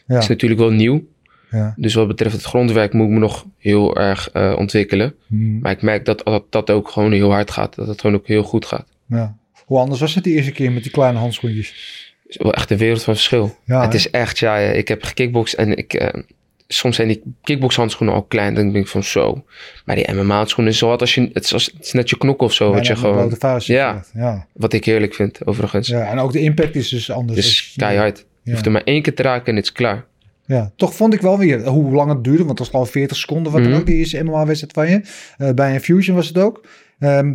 ja, 0.06 0.18
is 0.18 0.28
natuurlijk 0.28 0.60
wel 0.60 0.70
nieuw. 0.70 1.04
ja. 1.50 1.74
Dus 1.76 1.94
wat 1.94 2.08
betreft 2.08 2.34
het 2.34 2.44
grondwerk 2.44 2.92
moet 2.92 3.06
ik 3.06 3.12
me 3.12 3.18
nog 3.18 3.46
heel 3.58 3.96
erg 3.96 4.30
eh, 4.32 4.54
ontwikkelen. 4.58 5.14
Mhm. 5.26 5.58
Maar 5.58 5.72
ik 5.72 5.82
merk 5.82 6.04
dat, 6.04 6.22
dat 6.24 6.44
dat 6.50 6.70
ook 6.70 6.88
gewoon 6.90 7.12
heel 7.12 7.30
hard 7.32 7.50
gaat. 7.50 7.74
Dat 7.74 7.87
het 7.87 8.00
gewoon 8.00 8.16
ook 8.16 8.26
heel 8.26 8.42
goed 8.42 8.66
gaat. 8.66 8.87
ja. 9.08 9.37
Hoe 9.64 9.78
anders 9.78 10.00
was 10.00 10.14
het 10.14 10.24
de 10.24 10.30
eerste 10.30 10.52
keer 10.52 10.72
met 10.72 10.82
die 10.82 10.92
kleine 10.92 11.18
handschoentjes? 11.18 12.03
Is 12.37 12.42
wel 12.42 12.53
echt 12.55 12.70
een 12.70 12.77
wereld 12.79 13.03
van 13.03 13.14
verschil. 13.14 13.57
Ja, 13.64 13.83
het 13.83 13.94
is 13.94 14.11
echt, 14.11 14.38
ja, 14.38 14.57
ik 14.59 14.88
heb 14.88 15.03
gekickboxd 15.03 15.55
en 15.55 15.77
ik... 15.77 15.94
eh, 15.94 16.23
soms 16.68 16.97
zijn 16.97 17.09
die 17.09 17.23
kickboxhandschoenen 17.42 18.14
al 18.14 18.23
klein. 18.23 18.55
Dan 18.55 18.73
denk 18.73 18.85
ik 18.85 18.90
van 18.90 19.05
zo. 19.05 19.44
Maar 19.85 19.97
die 19.97 20.12
MMA-handschoenen 20.12 20.73
is 20.73 20.79
zo 20.79 20.88
wat 20.88 21.01
als 21.01 21.14
je... 21.14 21.31
Het 21.33 21.44
is, 21.44 21.53
als, 21.53 21.64
het 21.77 21.85
is 21.85 21.92
net 21.92 22.11
je 22.11 22.18
knok 22.18 22.42
of 22.42 22.53
zo. 22.53 22.73
Wat, 22.73 22.87
je 22.87 22.97
gewoon, 22.97 23.35
vuist, 23.38 23.66
Ja. 23.66 24.05
ja. 24.14 24.47
wat 24.53 24.73
ik 24.73 24.85
heerlijk 24.85 25.14
vind, 25.14 25.47
overigens. 25.47 25.88
ja. 25.88 26.11
En 26.11 26.18
ook 26.18 26.33
de 26.33 26.40
impact 26.40 26.75
is 26.77 26.88
dus 26.88 27.11
anders. 27.11 27.38
Dus 27.40 27.73
je- 27.75 27.81
keihard. 27.81 28.25
Je 28.42 28.51
hoeft 28.53 28.66
er 28.66 28.73
maar 28.73 28.83
één 28.85 29.03
keer 29.03 29.14
te 29.14 29.23
raken 29.23 29.47
en 29.47 29.57
het 29.57 29.64
is 29.64 29.73
klaar. 29.73 30.05
Ja, 30.47 30.73
toch 30.77 30.94
vond 30.94 31.14
ik 31.14 31.20
wel 31.20 31.38
weer 31.38 31.66
hoe 31.66 31.92
lang 31.94 32.11
het 32.11 32.25
duurde, 32.25 32.38
want 32.44 32.49
het 32.51 32.59
was 32.59 32.68
gewoon 32.68 32.87
40 32.87 33.16
seconden, 33.16 33.53
wat 33.53 33.61
dan 33.62 33.70
Mhm. 33.70 33.81
ook 33.81 33.87
die 33.87 33.97
eerste 33.97 34.23
MMA-wedstrijd 34.23 34.73
van 34.73 34.88
je. 34.90 35.01
Eh, 35.47 35.55
bij 35.55 35.75
een 35.75 35.81
Fusion 35.81 36.16
was 36.16 36.27
het 36.29 36.38
ook. 36.38 36.66
Ehm, 36.99 37.35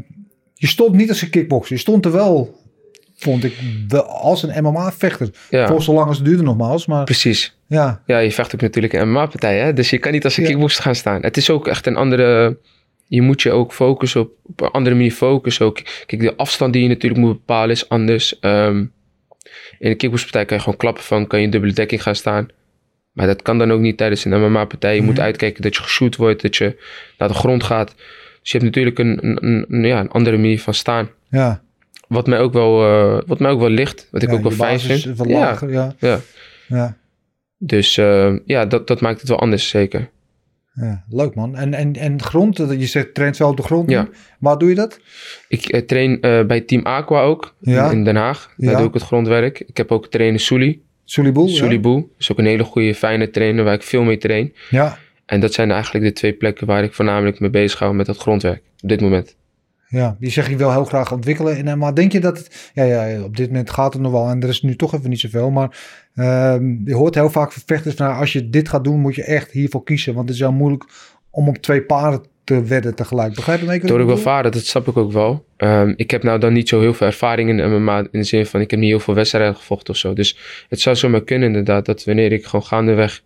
je 0.54 0.68
stond 0.68 0.96
niet 0.96 1.10
als 1.10 1.22
een 1.22 1.30
kickboxer, 1.30 1.76
je 1.76 1.82
stond 1.82 2.06
er 2.06 2.12
wel, 2.12 2.59
vond 3.20 3.44
ik, 3.44 3.54
wel 3.88 4.04
als 4.04 4.44
een 4.44 4.64
MMA-vechter. 4.64 5.30
Ja, 5.50 5.68
Voor 5.68 5.82
zolang 5.82 6.08
als 6.08 6.18
het 6.18 6.26
duurde 6.26 6.44
nogmaals, 6.44 6.86
maar 6.86 7.04
precies. 7.04 7.58
ja, 7.68 8.02
Ja, 8.06 8.18
je 8.18 8.32
vecht 8.32 8.54
ook 8.56 8.62
natuurlijk 8.62 8.94
een 8.94 9.10
MMA-partij, 9.10 9.60
hè? 9.60 9.74
Dus 9.74 9.90
je 9.90 9.98
kan 9.98 10.12
niet 10.12 10.24
als 10.24 10.38
een 10.38 10.44
Ja. 10.44 10.50
kickboxer 10.50 10.84
gaan 10.84 10.96
staan. 10.96 11.22
Het 11.22 11.38
is 11.38 11.50
ook 11.50 11.68
echt 11.68 11.86
een 11.88 11.96
andere... 11.96 12.58
Je 13.08 13.22
moet 13.22 13.42
je 13.42 13.52
ook 13.52 13.74
focussen 13.74 14.22
op, 14.22 14.32
op 14.44 14.62
een 14.62 14.72
andere 14.72 14.96
manier 14.96 15.12
focussen. 15.12 15.66
Ook, 15.66 15.80
kijk, 16.06 16.22
de 16.22 16.36
afstand 16.36 16.74
die 16.74 16.82
je 16.82 16.88
natuurlijk 16.88 17.22
moet 17.22 17.34
bepalen 17.38 17.70
is 17.70 17.90
anders. 17.90 18.40
Ehm, 18.40 18.78
in 19.80 19.90
een 19.90 19.98
kickboxpartij 19.98 20.46
kan 20.46 20.58
je 20.58 20.64
gewoon 20.64 20.78
klappen 20.80 21.04
van... 21.04 21.28
kan 21.28 21.42
je 21.42 21.50
dubbele 21.50 21.74
dekking 21.74 22.04
gaan 22.04 22.16
staan. 22.16 22.48
Maar 23.12 23.28
dat 23.28 23.42
kan 23.42 23.58
dan 23.58 23.72
ook 23.72 23.80
niet 23.80 23.98
tijdens 23.98 24.26
een 24.26 24.40
MMA-partij. 24.52 24.96
Je 24.96 25.02
moet 25.02 25.14
Mhm. 25.16 25.24
uitkijken 25.24 25.62
dat 25.62 25.76
je 25.76 25.82
geshoot 25.82 26.16
wordt, 26.16 26.42
dat 26.42 26.56
je 26.56 26.84
naar 27.18 27.28
de 27.28 27.34
grond 27.34 27.64
gaat. 27.64 27.96
Dus 28.42 28.52
je 28.52 28.58
hebt 28.58 28.64
natuurlijk 28.64 29.00
een, 29.00 29.38
een- 29.70 29.84
ja, 29.86 30.00
een 30.00 30.10
andere 30.10 30.38
manier 30.38 30.60
van 30.60 30.74
staan. 30.74 31.10
ja. 31.30 31.62
Wat 32.10 32.28
mij 32.28 32.40
ook 32.40 32.54
wel, 32.54 32.84
eh, 32.84 33.22
wat 33.26 33.40
mij 33.40 33.52
ook 33.52 33.60
wel 33.60 33.70
ligt. 33.70 34.08
Wat 34.12 34.22
ik 34.22 34.30
Ja, 34.30 34.36
ook 34.36 34.42
wel 34.42 34.52
fijn 34.52 34.80
vind. 34.80 35.18
wat 35.18 35.28
Ja, 35.28 35.40
lager, 35.40 35.72
ja. 35.72 35.96
ja. 36.00 36.20
ja. 36.68 36.98
Dus 37.58 37.98
eh, 37.98 38.36
ja, 38.46 38.66
dat, 38.66 38.88
dat 38.88 39.02
maakt 39.02 39.20
het 39.20 39.30
wel 39.30 39.40
anders, 39.40 39.70
zeker. 39.70 40.10
Ja, 40.74 41.04
leuk 41.10 41.36
man. 41.36 41.56
En, 41.56 41.74
en, 41.74 41.94
en 41.96 42.22
grond, 42.22 42.58
je 42.58 42.86
zegt 42.86 43.14
traint 43.14 43.38
wel 43.38 43.50
op 43.50 43.58
de 43.58 43.64
grond. 43.64 43.90
Ja. 43.90 44.08
Waar 44.40 44.58
doe 44.58 44.70
je 44.70 44.76
dat? 44.76 45.00
Ik 45.48 45.66
eh, 45.66 45.82
train 45.82 46.20
bij 46.22 46.62
Team 46.62 46.86
Aqua 46.86 47.22
ook, 47.22 47.56
in 47.62 48.04
Den 48.04 48.16
Haag. 48.16 48.54
Daar 48.58 48.78
doe 48.78 48.88
ik 48.88 48.94
het 48.94 49.04
grondwerk. 49.04 49.60
Ik 49.60 49.78
heb 49.78 49.92
ook 49.92 50.08
trainer 50.08 50.40
Sully. 50.40 50.80
Sullyboel? 51.04 51.48
Sully 51.48 51.80
Boe 51.80 52.08
is 52.18 52.32
ook 52.32 52.38
een 52.38 52.46
hele 52.46 52.64
goede, 52.64 52.96
fijne 52.96 53.30
trainer 53.30 53.64
waar 53.64 53.74
ik 53.74 53.84
veel 53.84 54.04
mee 54.04 54.18
train. 54.18 54.54
Ja. 54.70 54.84
ja. 54.84 54.98
En 55.26 55.40
dat 55.40 55.54
zijn 55.54 55.72
eigenlijk 55.72 56.06
de 56.06 56.14
twee 56.14 56.34
plekken 56.34 56.68
waar 56.68 56.84
ik 56.84 56.94
voornamelijk 56.94 57.40
mee 57.40 57.50
bezig 57.50 57.80
hou 57.80 57.94
met 57.94 58.06
dat 58.06 58.18
grondwerk. 58.18 58.62
Op 58.82 58.90
dit 58.90 59.02
moment. 59.02 59.36
Ja, 59.90 60.16
die 60.20 60.30
zeg 60.30 60.50
je 60.50 60.56
wil 60.56 60.72
heel 60.72 60.86
graag 60.86 61.12
ontwikkelen. 61.12 61.58
En, 61.58 61.68
eh, 61.68 61.74
maar 61.74 61.96
denk 61.96 62.12
je 62.12 62.20
dat 62.20 62.38
het... 62.38 62.72
Ja, 62.74 62.84
ja, 62.84 63.24
op 63.24 63.38
dit 63.38 63.48
moment 63.48 63.70
gaat 63.70 63.94
het 63.94 64.02
nog 64.02 64.12
wel. 64.12 64.28
En 64.28 64.42
er 64.42 64.50
is 64.50 64.62
nu 64.62 64.76
toch 64.76 64.94
even 64.94 65.10
niet 65.10 65.20
zoveel. 65.20 65.50
Maar 65.50 65.78
ehm, 66.16 66.76
je 66.86 66.96
hoort 66.96 67.16
heel 67.16 67.30
vaak 67.30 67.52
vechters... 67.66 67.96
van, 67.96 68.06
nou, 68.06 68.20
als 68.20 68.34
je 68.34 68.50
dit 68.50 68.70
gaat 68.70 68.84
doen, 68.84 69.00
moet 69.00 69.16
je 69.16 69.24
echt 69.24 69.52
hiervoor 69.52 69.84
kiezen. 69.84 70.14
Want 70.14 70.28
het 70.28 70.38
is 70.38 70.44
heel 70.44 70.52
moeilijk 70.52 70.86
om 71.30 71.48
op 71.48 71.58
twee 71.58 71.82
paarden 71.82 72.22
te 72.44 72.64
wedden 72.64 72.96
tegelijk. 72.96 73.36
Begrijp 73.36 73.60
je 73.60 73.66
me? 73.66 73.80
Door 73.80 74.00
ik 74.00 74.06
wel 74.06 74.18
varen, 74.18 74.52
dat 74.52 74.66
snap 74.66 74.88
ik 74.88 74.98
ook 74.98 75.12
wel. 75.12 75.46
Ehm, 75.58 75.94
ik 75.96 76.12
heb 76.12 76.24
nou 76.24 76.40
dan 76.40 76.54
niet 76.54 76.70
zo 76.70 76.80
heel 76.80 76.94
veel 76.94 77.08
ervaring 77.08 77.50
in 77.50 77.70
MMA. 77.70 78.00
In 78.00 78.08
de 78.12 78.24
zin 78.24 78.46
van, 78.46 78.62
ik 78.62 78.72
heb 78.72 78.80
niet 78.80 78.90
heel 78.90 79.00
veel 79.00 79.14
wedstrijden 79.14 79.56
gevochten 79.56 79.94
of 79.94 80.00
zo. 80.00 80.14
Dus 80.14 80.38
het 80.70 80.80
zou 80.80 80.96
zomaar 80.96 81.24
kunnen 81.24 81.48
inderdaad. 81.48 81.86
Dat 81.86 82.04
wanneer 82.04 82.32
ik 82.32 82.46
gewoon 82.46 82.66
gaandeweg 82.66 83.22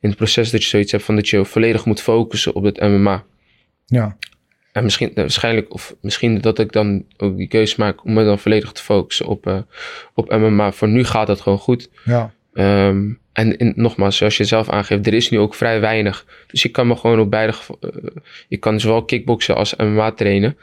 in 0.00 0.08
het 0.08 0.18
proces 0.18 0.50
dat 0.50 0.62
je 0.62 0.68
zoiets 0.68 0.92
hebt 0.92 1.04
van 1.04 1.14
dat 1.14 1.28
je 1.28 1.44
volledig 1.44 1.84
moet 1.84 2.00
focussen 2.00 2.54
op 2.54 2.62
het 2.62 2.80
MMA. 2.80 3.24
Ja, 3.86 4.16
En 4.74 4.84
misschien, 4.84 5.08
eh, 5.08 5.14
waarschijnlijk, 5.16 5.72
of 5.74 5.94
misschien 6.00 6.40
dat 6.40 6.58
ik 6.58 6.72
dan 6.72 7.04
ook 7.16 7.36
die 7.36 7.48
keuze 7.48 7.74
maak 7.78 8.04
om 8.04 8.12
me 8.12 8.24
dan 8.24 8.38
volledig 8.38 8.72
te 8.72 8.82
focussen 8.82 9.26
op, 9.26 9.46
eh, 9.46 9.58
op 10.14 10.30
MMA. 10.30 10.72
Voor 10.72 10.88
nu 10.88 11.04
gaat 11.04 11.26
dat 11.26 11.40
gewoon 11.40 11.58
goed. 11.58 11.90
ja, 12.04 12.32
Ehm, 12.52 13.12
en 13.32 13.56
in, 13.58 13.72
nogmaals, 13.76 14.16
zoals 14.16 14.36
je 14.36 14.44
zelf 14.44 14.68
aangeeft, 14.68 15.06
er 15.06 15.14
is 15.14 15.30
nu 15.30 15.38
ook 15.38 15.54
vrij 15.54 15.80
weinig. 15.80 16.26
Dus 16.46 16.62
je 16.62 16.68
kan 16.68 16.86
me 16.86 16.96
gewoon 16.96 17.20
op 17.20 17.30
beide... 17.30 17.52
gevo- 17.52 17.78
eh, 17.80 17.88
je 18.48 18.56
kan 18.56 18.80
zowel 18.80 19.04
kickboksen 19.04 19.56
als 19.56 19.76
MMA 19.76 20.12
trainen. 20.12 20.56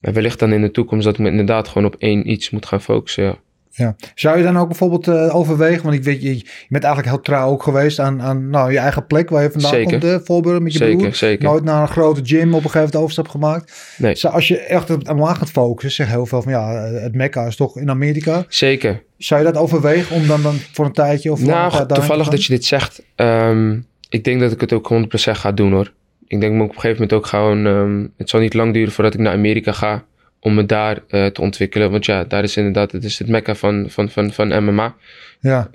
Maar 0.00 0.12
wellicht 0.12 0.38
dan 0.38 0.52
in 0.52 0.60
de 0.60 0.70
toekomst 0.70 1.04
dat 1.04 1.14
ik 1.14 1.20
me 1.20 1.30
inderdaad 1.30 1.68
gewoon 1.68 1.86
op 1.86 1.96
één 1.98 2.30
iets 2.30 2.50
moet 2.50 2.66
gaan 2.66 2.82
focussen. 2.82 3.24
Ja. 3.24 3.38
Ja. 3.76 3.96
Zou 4.14 4.36
je 4.38 4.42
dan 4.42 4.58
ook 4.58 4.68
bijvoorbeeld 4.68 5.08
eh, 5.08 5.36
overwegen, 5.36 5.82
want 5.82 5.94
ik 5.94 6.04
weet, 6.04 6.22
je, 6.22 6.36
je 6.36 6.44
bent 6.68 6.84
eigenlijk 6.84 7.14
heel 7.14 7.22
trouw 7.22 7.48
ook 7.50 7.62
geweest 7.62 7.98
aan, 7.98 8.22
aan 8.22 8.50
nou, 8.50 8.72
je 8.72 8.78
eigen 8.78 9.06
plek 9.06 9.30
waar 9.30 9.42
je 9.42 9.50
vandaan 9.50 9.70
Zeker. 9.70 9.90
komt, 9.90 10.02
de 10.02 10.20
voorbeelden 10.24 10.62
met 10.62 10.72
je 10.72 10.78
Zeker, 10.78 10.96
broer. 10.96 11.14
zeker. 11.14 11.44
Nooit 11.44 11.64
naar 11.64 11.82
een 11.82 11.88
grote 11.88 12.20
gym 12.24 12.40
op 12.48 12.54
een 12.54 12.70
gegeven 12.70 12.78
moment 12.80 12.96
overstap 12.96 13.28
gemaakt. 13.28 13.94
Nee. 13.98 14.14
Zou, 14.14 14.34
als 14.34 14.48
je 14.48 14.58
echt 14.58 14.90
op 14.90 15.12
MMA 15.12 15.34
gaat 15.34 15.50
focussen, 15.50 16.04
zeg 16.04 16.14
heel 16.14 16.26
veel 16.26 16.42
van 16.42 16.52
ja, 16.52 16.68
het 16.82 17.14
Mekka 17.14 17.46
is 17.46 17.56
toch 17.56 17.76
in 17.78 17.90
Amerika. 17.90 18.44
Zeker. 18.48 19.02
Zou 19.18 19.40
je 19.44 19.52
dat 19.52 19.62
overwegen 19.62 20.16
om 20.16 20.26
dan, 20.26 20.42
dan 20.42 20.54
voor 20.72 20.84
een 20.84 20.92
tijdje 20.92 21.32
of 21.32 21.40
een 21.40 21.46
Nou, 21.46 21.70
daarheen 21.70 21.86
toevallig 21.88 22.28
dat 22.28 22.44
je 22.44 22.52
dit 22.52 22.64
zegt. 22.64 23.02
ehm, 23.14 23.78
ik 24.08 24.24
denk 24.24 24.40
dat 24.40 24.52
ik 24.52 24.60
het 24.60 24.72
ook 24.72 24.88
100% 24.88 25.36
ga 25.36 25.52
doen 25.52 25.72
hoor. 25.72 25.92
Ik 26.26 26.40
denk 26.40 26.54
me 26.54 26.62
op 26.62 26.68
een 26.68 26.74
gegeven 26.74 26.92
moment 27.02 27.12
ook 27.12 27.26
gewoon... 27.26 27.66
ehm, 27.66 28.06
het 28.16 28.28
zal 28.30 28.40
niet 28.40 28.54
lang 28.54 28.72
duren 28.72 28.92
voordat 28.92 29.14
ik 29.14 29.20
naar 29.20 29.32
Amerika 29.32 29.72
ga. 29.72 30.04
Om 30.44 30.54
me 30.54 30.66
daar 30.66 31.02
eh, 31.08 31.26
te 31.26 31.40
ontwikkelen. 31.40 31.90
Want 31.90 32.04
ja, 32.06 32.24
daar 32.24 32.42
is 32.42 32.56
inderdaad... 32.56 32.92
Het 32.92 33.04
is 33.04 33.18
het 33.18 33.28
mekka 33.28 33.54
van, 33.54 33.86
van, 33.88 34.10
van, 34.10 34.32
van 34.32 34.64
MMA. 34.64 34.94
Ja, 35.40 35.70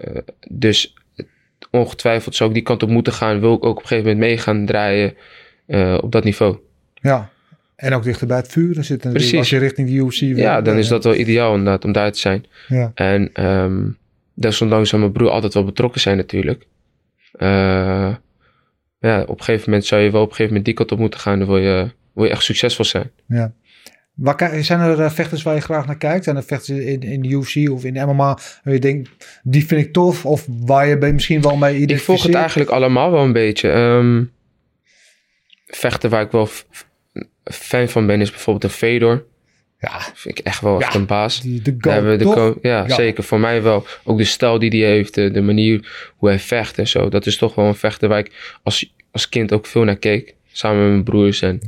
Dus 0.49 0.93
ongetwijfeld 1.71 2.35
zou 2.35 2.49
ik 2.49 2.55
die 2.55 2.63
kant 2.65 2.83
op 2.83 2.89
moeten 2.89 3.13
gaan. 3.13 3.39
Wil 3.39 3.53
ik 3.53 3.65
ook 3.65 3.77
op 3.77 3.81
een 3.81 3.87
gegeven 3.87 4.11
moment 4.11 4.27
mee 4.27 4.37
gaan 4.37 4.65
draaien 4.65 5.13
eh, 5.65 5.97
op 6.01 6.11
dat 6.11 6.23
niveau. 6.23 6.57
ja. 6.93 7.29
En 7.75 7.93
ook 7.93 8.03
dichter 8.03 8.27
bij 8.27 8.37
het 8.37 8.47
vuur 8.47 8.83
zitten. 8.83 9.11
Precies. 9.11 9.37
Als 9.37 9.49
je 9.49 9.57
richting 9.57 9.87
de 9.87 9.93
UFC 9.93 10.19
wil. 10.19 10.37
Ja, 10.37 10.61
dan 10.61 10.77
is 10.77 10.87
dat 10.87 11.03
wel 11.03 11.15
ideaal 11.15 11.55
inderdaad 11.55 11.85
om 11.85 11.91
daar 11.91 12.11
te 12.11 12.19
zijn. 12.19 12.45
Ja, 12.67 12.91
En 12.95 13.29
ehm 13.33 13.87
desondanks 14.33 14.89
zou 14.89 15.01
mijn 15.01 15.13
broer 15.13 15.29
altijd 15.29 15.53
wel 15.53 15.63
betrokken 15.63 16.01
zijn 16.01 16.17
natuurlijk. 16.17 16.67
Eh, 17.31 18.15
ja, 18.99 19.21
op 19.21 19.39
een 19.39 19.43
gegeven 19.43 19.69
moment 19.69 19.85
zou 19.85 20.01
je 20.01 20.11
wel 20.11 20.21
op 20.21 20.29
een 20.29 20.35
gegeven 20.35 20.47
moment 20.47 20.65
die 20.65 20.73
kant 20.73 20.91
op 20.91 20.99
moeten 20.99 21.19
gaan. 21.19 21.39
Dan 21.39 21.47
wil 21.47 21.57
je, 21.57 21.89
wil 22.13 22.25
je 22.25 22.31
echt 22.31 22.43
succesvol 22.43 22.85
zijn. 22.85 23.11
ja. 23.27 23.53
Waar, 24.19 24.63
zijn 24.63 24.79
er 24.79 25.01
eh, 25.01 25.11
vechters 25.11 25.43
waar 25.43 25.55
je 25.55 25.61
graag 25.61 25.85
naar 25.85 25.97
kijkt? 25.97 26.23
Zijn 26.23 26.35
er 26.35 26.43
vechters 26.43 26.77
in, 26.79 27.01
in 27.01 27.21
de 27.21 27.29
UFC 27.29 27.69
of 27.69 27.83
in 27.83 27.93
de 27.93 28.05
MMA 28.05 28.37
waar 28.63 28.73
je 28.73 28.79
denkt, 28.79 29.09
die 29.43 29.65
vind 29.65 29.85
ik 29.85 29.93
tof? 29.93 30.25
Of 30.25 30.45
waar 30.47 30.87
je 30.87 30.95
misschien 31.13 31.41
wel 31.41 31.55
mee 31.55 31.71
Ik 31.75 31.79
volg 31.79 31.81
het 31.81 31.83
identificeert? 31.83 32.35
eigenlijk 32.35 32.69
allemaal 32.69 33.11
wel 33.11 33.23
een 33.23 33.33
beetje. 33.33 33.71
Ehm, 33.71 34.23
vechten 35.65 36.09
waar 36.09 36.21
ik 36.21 36.31
wel 36.31 36.49
fan 37.43 37.87
van 37.89 38.05
ben 38.05 38.21
is 38.21 38.29
bijvoorbeeld 38.29 38.63
een 38.63 38.77
Fedor. 38.77 39.25
Ja, 39.79 40.01
Vind 40.13 40.39
ik 40.39 40.45
echt 40.45 40.61
wel 40.61 40.81
echt 40.81 40.93
Ja, 40.93 40.99
een 40.99 41.05
baas. 41.05 41.41
die, 41.41 41.61
de 41.61 41.75
hebben 41.79 42.19
de 42.19 42.57
ja, 42.61 42.85
Ja. 42.87 42.95
zeker. 42.95 43.23
Voor 43.23 43.39
mij 43.39 43.61
wel. 43.61 43.85
Ook 44.03 44.17
de 44.17 44.23
stijl 44.23 44.59
die 44.59 44.69
hij 44.83 44.91
heeft, 44.91 45.13
de, 45.13 45.31
de 45.31 45.41
manier 45.41 46.11
hoe 46.17 46.29
hij 46.29 46.39
vecht 46.39 46.77
en 46.77 46.87
zo. 46.87 47.09
Dat 47.09 47.25
is 47.25 47.37
toch 47.37 47.55
wel 47.55 47.65
een 47.65 47.75
vechter 47.75 48.09
waar 48.09 48.19
ik 48.19 48.57
als, 48.63 48.93
als 49.11 49.29
kind 49.29 49.53
ook 49.53 49.65
veel 49.65 49.83
naar 49.83 49.97
keek. 49.97 50.35
Samen 50.51 50.81
met 50.81 50.89
mijn 50.91 51.03
broers. 51.03 51.41
En 51.41 51.61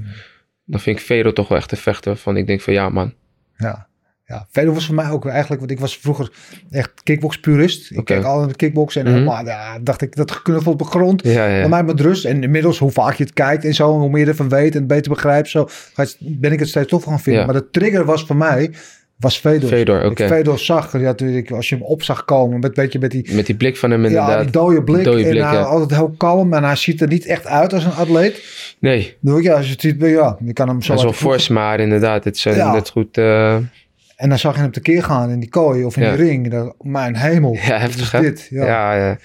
dan 0.65 0.79
vind 0.79 0.97
ik 0.99 1.05
Fedor 1.05 1.33
toch 1.33 1.47
wel 1.47 1.57
echt 1.57 1.71
een 1.71 1.77
vechter 1.77 2.11
waarvan 2.13 2.37
ik 2.37 2.47
denk 2.47 2.61
van 2.61 2.73
ja 2.73 2.89
man. 2.89 3.13
Ja. 3.55 3.89
Ja, 4.25 4.47
Fedor 4.49 4.73
was 4.73 4.85
voor 4.85 4.95
mij 4.95 5.09
ook 5.09 5.25
eigenlijk, 5.25 5.59
want 5.59 5.71
ik 5.71 5.79
was 5.79 5.97
vroeger 5.97 6.31
echt 6.69 6.91
kickbox-purist. 7.03 7.91
Ik 7.91 7.97
Oké. 7.99 8.13
keek 8.13 8.23
al 8.23 8.39
naar 8.39 8.47
de 8.47 8.55
kickboxen 8.55 9.05
en 9.05 9.13
Mhm. 9.13 9.23
maar, 9.23 9.45
ja, 9.45 9.79
dacht 9.79 10.01
ik, 10.01 10.15
dat 10.15 10.31
geknuffel 10.31 10.71
op 10.71 10.77
de 10.79 10.85
grond. 10.85 11.23
Ja, 11.23 11.45
ja. 11.45 11.59
Bij 11.59 11.69
mij 11.69 11.83
met 11.83 11.99
rust. 11.99 12.25
En 12.25 12.43
inmiddels, 12.43 12.77
hoe 12.79 12.91
vaak 12.91 13.13
je 13.15 13.23
het 13.23 13.33
kijkt 13.33 13.65
en 13.65 13.73
zo, 13.73 13.93
en 13.93 13.99
hoe 13.99 14.09
meer 14.09 14.21
je 14.23 14.27
ervan 14.27 14.49
weet 14.49 14.75
en 14.75 14.87
beter 14.87 15.11
begrijpt, 15.11 15.49
zo, 15.49 15.69
ben 16.19 16.51
ik 16.51 16.59
het 16.59 16.67
steeds 16.67 16.89
tof 16.89 17.03
gaan 17.03 17.19
vinden. 17.19 17.41
Ja. 17.41 17.47
Maar 17.51 17.61
de 17.61 17.69
trigger 17.69 18.05
was 18.05 18.25
voor 18.25 18.35
mij, 18.35 18.73
was 19.21 19.37
Fedor. 19.37 19.69
Fedor, 19.69 20.05
oké. 20.05 20.23
Ik 20.23 20.29
Fedor 20.29 20.59
zag, 20.59 20.91
ja, 20.93 20.99
natuurlijk, 20.99 21.51
als 21.51 21.69
je 21.69 21.75
hem 21.75 21.83
op 21.83 22.03
zag 22.03 22.25
komen, 22.25 22.59
met, 22.59 22.75
weet 22.75 22.91
je, 22.93 22.99
met 22.99 23.11
die, 23.11 23.33
Met 23.33 23.45
die 23.45 23.55
blik 23.55 23.77
van 23.77 23.91
hem 23.91 24.01
ja, 24.01 24.07
inderdaad. 24.07 24.41
die 24.43 24.51
dode 24.51 24.83
blik. 24.83 25.03
Dode 25.03 25.23
en 25.23 25.29
blik, 25.29 25.43
hij 25.43 25.53
ja. 25.53 25.61
altijd 25.61 25.99
heel 25.99 26.13
kalm 26.17 26.53
en 26.53 26.63
hij 26.63 26.75
ziet 26.75 27.01
er 27.01 27.07
niet 27.07 27.25
echt 27.25 27.45
uit 27.47 27.73
als 27.73 27.83
een 27.83 27.91
atleet. 27.91 28.43
Nee, 28.79 29.17
ja, 29.21 29.53
als 29.55 29.65
je 29.65 29.71
het 29.71 29.81
ziet, 29.81 29.95
ja, 29.99 30.37
je 30.45 30.53
kan 30.53 30.67
hem 30.67 30.81
zo 30.81 30.87
hij 30.87 30.97
is 30.97 31.03
wel 31.03 31.13
fors, 31.13 31.47
maar 31.47 31.79
inderdaad, 31.79 32.23
het 32.23 32.35
is 32.35 32.45
eh, 32.45 32.55
Ja. 32.55 32.73
net 32.73 32.89
goed. 32.89 33.17
eh, 33.17 33.55
En 34.15 34.29
dan 34.29 34.39
zag 34.39 34.55
je 34.55 34.61
hem 34.61 34.71
tekeer 34.71 35.03
gaan 35.03 35.29
in 35.29 35.39
die 35.39 35.49
kooi 35.49 35.83
of 35.83 35.97
in 35.97 36.03
Ja. 36.03 36.15
die 36.15 36.25
ring. 36.25 36.71
Mijn 36.81 37.15
hemel, 37.15 37.53
Ja, 37.53 37.77
heftig, 37.77 38.01
is 38.05 38.11
hè? 38.11 38.21
dit? 38.21 38.47
Ja. 38.49 38.65
ja. 38.65 38.95
Ja, 38.95 39.17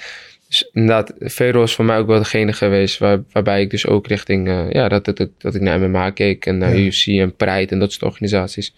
Dus 0.48 0.70
inderdaad, 0.72 1.12
Fedor 1.18 1.62
is 1.62 1.74
voor 1.74 1.84
mij 1.84 1.98
ook 1.98 2.06
wel 2.06 2.18
degene 2.18 2.52
geweest 2.52 2.98
waar, 2.98 3.22
waarbij 3.32 3.60
ik 3.60 3.70
dus 3.70 3.86
ook 3.86 4.06
richting, 4.06 4.48
eh, 4.48 4.70
ja, 4.70 4.88
dat, 4.88 5.04
dat, 5.04 5.16
dat, 5.16 5.28
dat 5.38 5.54
ik 5.54 5.60
naar 5.60 5.80
MMA 5.80 6.10
keek 6.10 6.46
en 6.46 6.58
naar 6.58 6.76
Ja. 6.76 6.84
UFC 6.84 7.06
en 7.06 7.36
Pride 7.36 7.72
en 7.72 7.78
dat 7.78 7.92
soort 7.92 8.02
organisaties. 8.12 8.74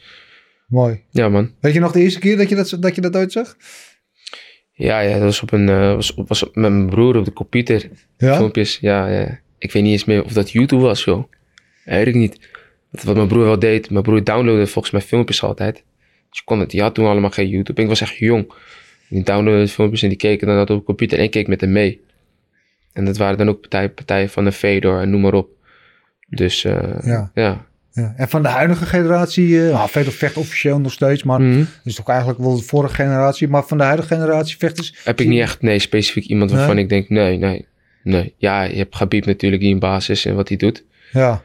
Mooi. 0.68 1.02
Ja, 1.10 1.28
man. 1.28 1.52
Weet 1.60 1.74
je 1.74 1.80
nog 1.80 1.92
de 1.92 2.00
eerste 2.00 2.18
keer 2.18 2.36
dat 2.36 2.48
je 2.48 2.54
dat, 2.54 2.76
dat, 2.80 2.94
je 2.94 3.00
dat 3.00 3.16
ooit 3.16 3.32
zag? 3.32 3.56
Ja, 4.72 5.00
ja, 5.00 5.12
dat 5.12 5.22
was 5.22 5.42
op 5.42 5.52
een, 5.52 5.68
eh, 5.68 5.94
was, 5.94 6.14
op- 6.14 6.28
was 6.28 6.42
met 6.44 6.54
mijn 6.54 6.88
broer 6.88 7.16
op 7.16 7.24
de 7.24 7.32
computer. 7.32 7.88
Ja? 8.16 8.36
Filmpjes, 8.36 8.78
ja, 8.80 9.06
ja. 9.08 9.38
Ik 9.58 9.72
weet 9.72 9.82
niet 9.82 9.92
eens 9.92 10.04
meer 10.04 10.24
of 10.24 10.32
dat 10.32 10.50
YouTube 10.50 10.82
was, 10.82 11.04
joh. 11.04 11.24
Ik 11.84 12.14
niet. 12.14 12.48
Wat, 12.90 13.14
mijn 13.14 13.28
broer 13.28 13.44
wel 13.44 13.58
deed, 13.58 13.90
mijn 13.90 14.02
broer 14.02 14.24
downloadde 14.24 14.66
volgens 14.66 14.92
mij 14.92 15.02
filmpjes 15.02 15.42
altijd. 15.42 15.74
Dus 16.28 16.38
je 16.38 16.44
kon 16.44 16.60
het, 16.60 16.70
die 16.70 16.80
had 16.80 16.94
toen 16.94 17.06
allemaal 17.06 17.30
geen 17.30 17.48
YouTube. 17.48 17.82
Ik 17.82 17.88
was 17.88 18.00
echt 18.00 18.16
jong. 18.16 18.52
Die 19.08 19.22
downloadde 19.22 19.68
filmpjes 19.68 20.02
en 20.02 20.08
die 20.08 20.18
keken 20.18 20.46
dan 20.46 20.56
dat 20.56 20.70
op 20.70 20.78
de 20.78 20.84
computer 20.84 21.18
en 21.18 21.24
ik 21.24 21.30
keek 21.30 21.46
met 21.46 21.60
hem 21.60 21.72
mee. 21.72 22.00
En 22.92 23.04
dat 23.04 23.16
waren 23.16 23.38
dan 23.38 23.48
ook 23.48 23.60
partijen, 23.60 23.94
partijen 23.94 24.28
van 24.28 24.44
de 24.44 24.52
Fedor 24.52 25.00
en 25.00 25.10
noem 25.10 25.20
maar 25.20 25.34
op. 25.34 25.48
Dus 26.28 26.64
eh, 26.64 26.98
Ja. 27.04 27.30
ja. 27.34 27.66
Ja. 27.98 28.12
En 28.16 28.28
van 28.28 28.42
de 28.42 28.48
huidige 28.48 28.86
generatie, 28.86 29.58
nou, 29.58 29.88
Fedor 29.88 30.12
vecht 30.12 30.36
officieel 30.36 30.80
nog 30.80 30.92
steeds, 30.92 31.22
maar 31.22 31.40
Mhm. 31.40 31.58
dat 31.58 31.66
is 31.84 31.94
toch 31.94 32.08
eigenlijk 32.08 32.38
wel 32.38 32.56
de 32.56 32.62
vorige 32.62 32.94
generatie. 32.94 33.48
Maar 33.48 33.64
van 33.66 33.78
de 33.78 33.84
huidige 33.84 34.08
generatie 34.08 34.56
vechters... 34.56 34.94
Heb 35.04 35.20
ik 35.20 35.28
niet 35.28 35.40
echt, 35.40 35.62
nee, 35.62 35.78
specifiek 35.78 36.24
iemand 36.26 36.50
waarvan 36.50 36.74
Nee? 36.74 36.84
ik 36.84 36.90
denk, 36.90 37.08
nee, 37.08 37.38
nee, 37.38 37.66
nee. 38.02 38.34
Ja, 38.36 38.62
je 38.62 38.76
hebt 38.76 38.96
Gabib 38.96 39.24
natuurlijk 39.26 39.62
die 39.62 39.72
een 39.72 39.78
baas 39.78 40.08
is 40.08 40.24
en 40.24 40.34
wat 40.34 40.48
hij 40.48 40.56
doet. 40.56 40.84
Ja, 41.12 41.42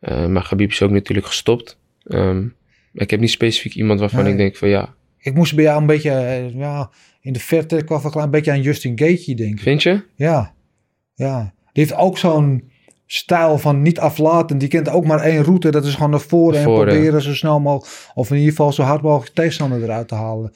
Eh, 0.00 0.26
maar 0.26 0.42
Gabib 0.42 0.70
is 0.70 0.82
ook 0.82 0.90
natuurlijk 0.90 1.26
gestopt. 1.26 1.78
Ehm, 2.04 2.44
ik 2.92 3.10
heb 3.10 3.20
niet 3.20 3.30
specifiek 3.30 3.74
iemand 3.74 4.00
waarvan 4.00 4.22
Nee. 4.22 4.32
ik 4.32 4.38
denk 4.38 4.56
van 4.56 4.68
ja, 4.68 4.94
ik 5.18 5.34
moest 5.34 5.54
bij 5.54 5.64
jou 5.64 5.80
een 5.80 5.86
beetje, 5.86 6.10
eh, 6.10 6.54
ja, 6.54 6.90
in 7.20 7.32
de 7.32 7.40
verte 7.40 7.82
qua 7.84 8.00
verklaar, 8.00 8.24
een 8.24 8.30
beetje 8.30 8.50
aan 8.50 8.60
Justin 8.62 8.98
Gaethje 8.98 9.34
denken. 9.34 9.58
vind 9.62 9.82
je? 9.82 10.02
Ja, 10.16 10.54
ja. 11.14 11.52
Die 11.72 11.84
heeft 11.84 11.94
ook 11.96 12.18
zo'n 12.18 12.70
stijl 13.06 13.58
van 13.58 13.82
niet 13.82 13.98
aflaten. 13.98 14.58
Die 14.58 14.68
kent 14.68 14.88
ook 14.88 15.04
maar 15.06 15.20
één 15.20 15.42
route. 15.42 15.70
Dat 15.70 15.84
is 15.84 15.94
gewoon 15.94 16.10
naar 16.10 16.20
voren 16.20 16.58
en 16.58 16.64
proberen 16.64 17.22
zo 17.22 17.34
snel 17.34 17.60
mogelijk, 17.60 17.94
of 18.14 18.30
in 18.30 18.36
ieder 18.36 18.50
geval 18.50 18.72
zo 18.72 18.82
hard 18.82 19.02
mogelijk 19.02 19.34
tegenstander 19.34 19.82
eruit 19.82 20.08
te 20.08 20.14
halen. 20.14 20.52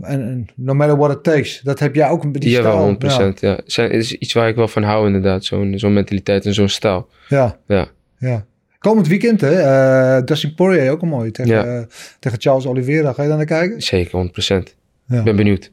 En, 0.00 0.20
en 0.22 0.46
no 0.56 0.74
matter 0.74 0.96
what 0.96 1.10
it 1.16 1.22
takes. 1.22 1.60
Dat 1.60 1.78
heb 1.78 1.94
jij 1.94 2.08
ook 2.08 2.24
een 2.24 2.32
beetje. 2.32 2.48
Die 2.48 2.58
stijl. 2.58 2.96
wel 2.98 3.32
100%. 3.34 3.38
Ja. 3.40 3.60
Zijn, 3.64 3.90
het 3.90 4.00
is 4.02 4.12
iets 4.12 4.32
waar 4.32 4.48
ik 4.48 4.56
wel 4.56 4.68
van 4.68 4.82
hou 4.82 5.06
inderdaad. 5.06 5.44
Zo'n 5.44 5.72
zo'n 5.76 5.92
mentaliteit 5.92 6.46
en 6.46 6.54
zo'n 6.54 6.68
stijl. 6.68 7.08
Ja, 7.28 7.58
Ja. 7.66 7.86
ja. 8.18 8.44
Komend 8.78 9.06
weekend, 9.08 9.40
hè? 9.40 9.60
eh 9.60 10.24
Dustin 10.24 10.54
Poirier 10.54 10.90
ook 10.90 11.02
een 11.02 11.08
mooi 11.08 11.30
tegen, 11.30 11.52
Ja. 11.54 11.64
eh, 11.64 11.82
tegen 12.18 12.40
Charles 12.40 12.66
Oliveira. 12.66 13.12
Ga 13.12 13.22
je 13.22 13.28
daar 13.28 13.36
naar 13.36 13.46
kijken? 13.46 13.82
Zeker, 13.82 14.18
100%. 14.18 14.76
Ja. 15.06 15.18
Ik 15.18 15.24
ben 15.24 15.36
benieuwd. 15.36 15.70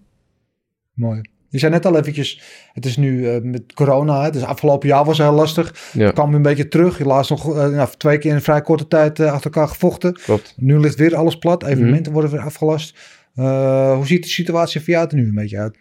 Mooi. 0.93 1.21
Je 1.49 1.57
zei 1.59 1.71
net 1.71 1.85
al 1.85 1.97
eventjes, 1.97 2.41
het 2.73 2.85
is 2.85 2.97
nu 2.97 3.27
eh, 3.29 3.41
met 3.41 3.73
corona, 3.73 4.23
hè, 4.23 4.29
dus 4.31 4.43
afgelopen 4.43 4.87
jaar 4.87 5.05
was 5.05 5.17
het 5.17 5.27
heel 5.27 5.35
lastig. 5.35 5.91
Ja, 5.93 6.11
kwam 6.11 6.33
een 6.33 6.41
beetje 6.41 6.67
terug. 6.67 6.99
Laatst 6.99 7.29
nog 7.29 7.57
eh, 7.57 7.67
nou, 7.67 7.89
twee 7.97 8.17
keer 8.17 8.29
in 8.29 8.35
een 8.35 8.41
vrij 8.41 8.61
korte 8.61 8.87
tijd 8.87 9.19
eh, 9.19 9.31
achter 9.31 9.51
elkaar 9.51 9.67
gevochten. 9.67 10.13
klopt. 10.13 10.53
Nu 10.57 10.79
ligt 10.79 10.95
weer 10.95 11.15
alles 11.15 11.35
plat. 11.37 11.63
Evenementen 11.63 12.01
Mhm. 12.01 12.11
worden 12.11 12.31
weer 12.31 12.41
afgelast. 12.41 12.97
Hoe 13.33 14.01
ziet 14.05 14.23
de 14.23 14.29
situatie 14.29 14.81
voor 14.81 14.89
jou 14.93 15.07
er 15.09 15.15
nu 15.15 15.23
een 15.27 15.35
beetje 15.35 15.57
uit? 15.57 15.77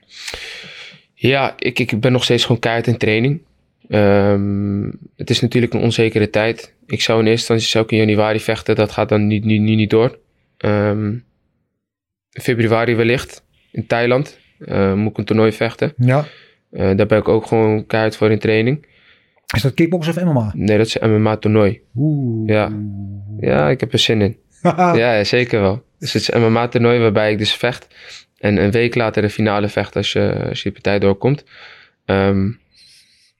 Ja, 1.14 1.54
ik, 1.59 1.78
ik 1.78 2.00
ben 2.00 2.12
nog 2.12 2.24
steeds 2.24 2.42
gewoon 2.44 2.61
keihard 2.61 2.87
in 2.87 2.96
training. 2.96 3.42
Ehm, 3.88 4.90
het 5.16 5.31
is 5.31 5.40
natuurlijk 5.40 5.74
een 5.74 5.81
onzekere 5.81 6.31
tijd. 6.31 6.74
Ik 6.87 7.00
zou 7.00 7.18
in 7.20 7.26
eerste 7.26 7.52
instantie 7.52 7.68
zou 7.68 7.85
ik 7.85 7.90
in 7.90 7.98
januari 7.98 8.40
vechten. 8.40 8.74
Dat 8.76 8.92
gaat 8.92 9.09
dan 9.09 9.26
nu, 9.26 9.38
nu, 9.38 9.59
nu 9.59 9.74
niet 9.74 9.90
door. 9.90 10.18
In 12.33 12.42
februari 12.42 12.94
wellicht. 12.94 13.44
In 13.72 13.87
Thailand. 13.87 14.38
Eh, 14.59 14.94
moet 14.94 15.11
ik 15.11 15.18
een 15.18 15.25
toernooi 15.25 15.53
vechten. 15.53 15.92
Ja. 15.97 16.25
Eh, 16.71 16.97
daar 16.97 17.07
ben 17.07 17.18
ik 17.18 17.29
ook 17.29 17.47
gewoon 17.47 17.87
keihard 17.87 18.16
voor 18.16 18.31
in 18.31 18.38
training. 18.38 18.87
Is 19.55 19.62
dat 19.62 19.75
kickbox 19.75 20.09
of 20.09 20.25
MMA? 20.25 20.53
Nee, 20.57 20.77
dat 20.79 20.87
is 20.87 21.01
een 21.01 21.21
MMA-toernooi. 21.23 21.81
Oeh. 21.97 22.49
Ja. 22.49 22.73
Ja, 23.40 23.68
ik 23.71 23.81
heb 23.81 23.92
er 23.92 23.99
zin 23.99 24.21
in. 24.21 24.37
ja. 25.03 25.25
Zeker 25.25 25.61
wel. 25.61 25.83
Dus 25.99 26.12
het 26.12 26.23
is 26.23 26.33
een 26.33 26.53
MMA-toernooi 26.53 26.99
waarbij 26.99 27.33
ik 27.33 27.38
dus 27.38 27.53
vecht. 27.55 27.87
En 28.38 28.57
een 28.57 28.71
week 28.71 28.94
later 28.94 29.23
de 29.23 29.31
finale 29.31 29.68
vecht 29.68 29.97
als 29.97 30.12
je, 30.12 30.47
als 30.49 30.59
je 30.59 30.62
die 30.62 30.73
partij 30.73 30.99
doorkomt. 30.99 31.44
Ehm, 32.05 32.49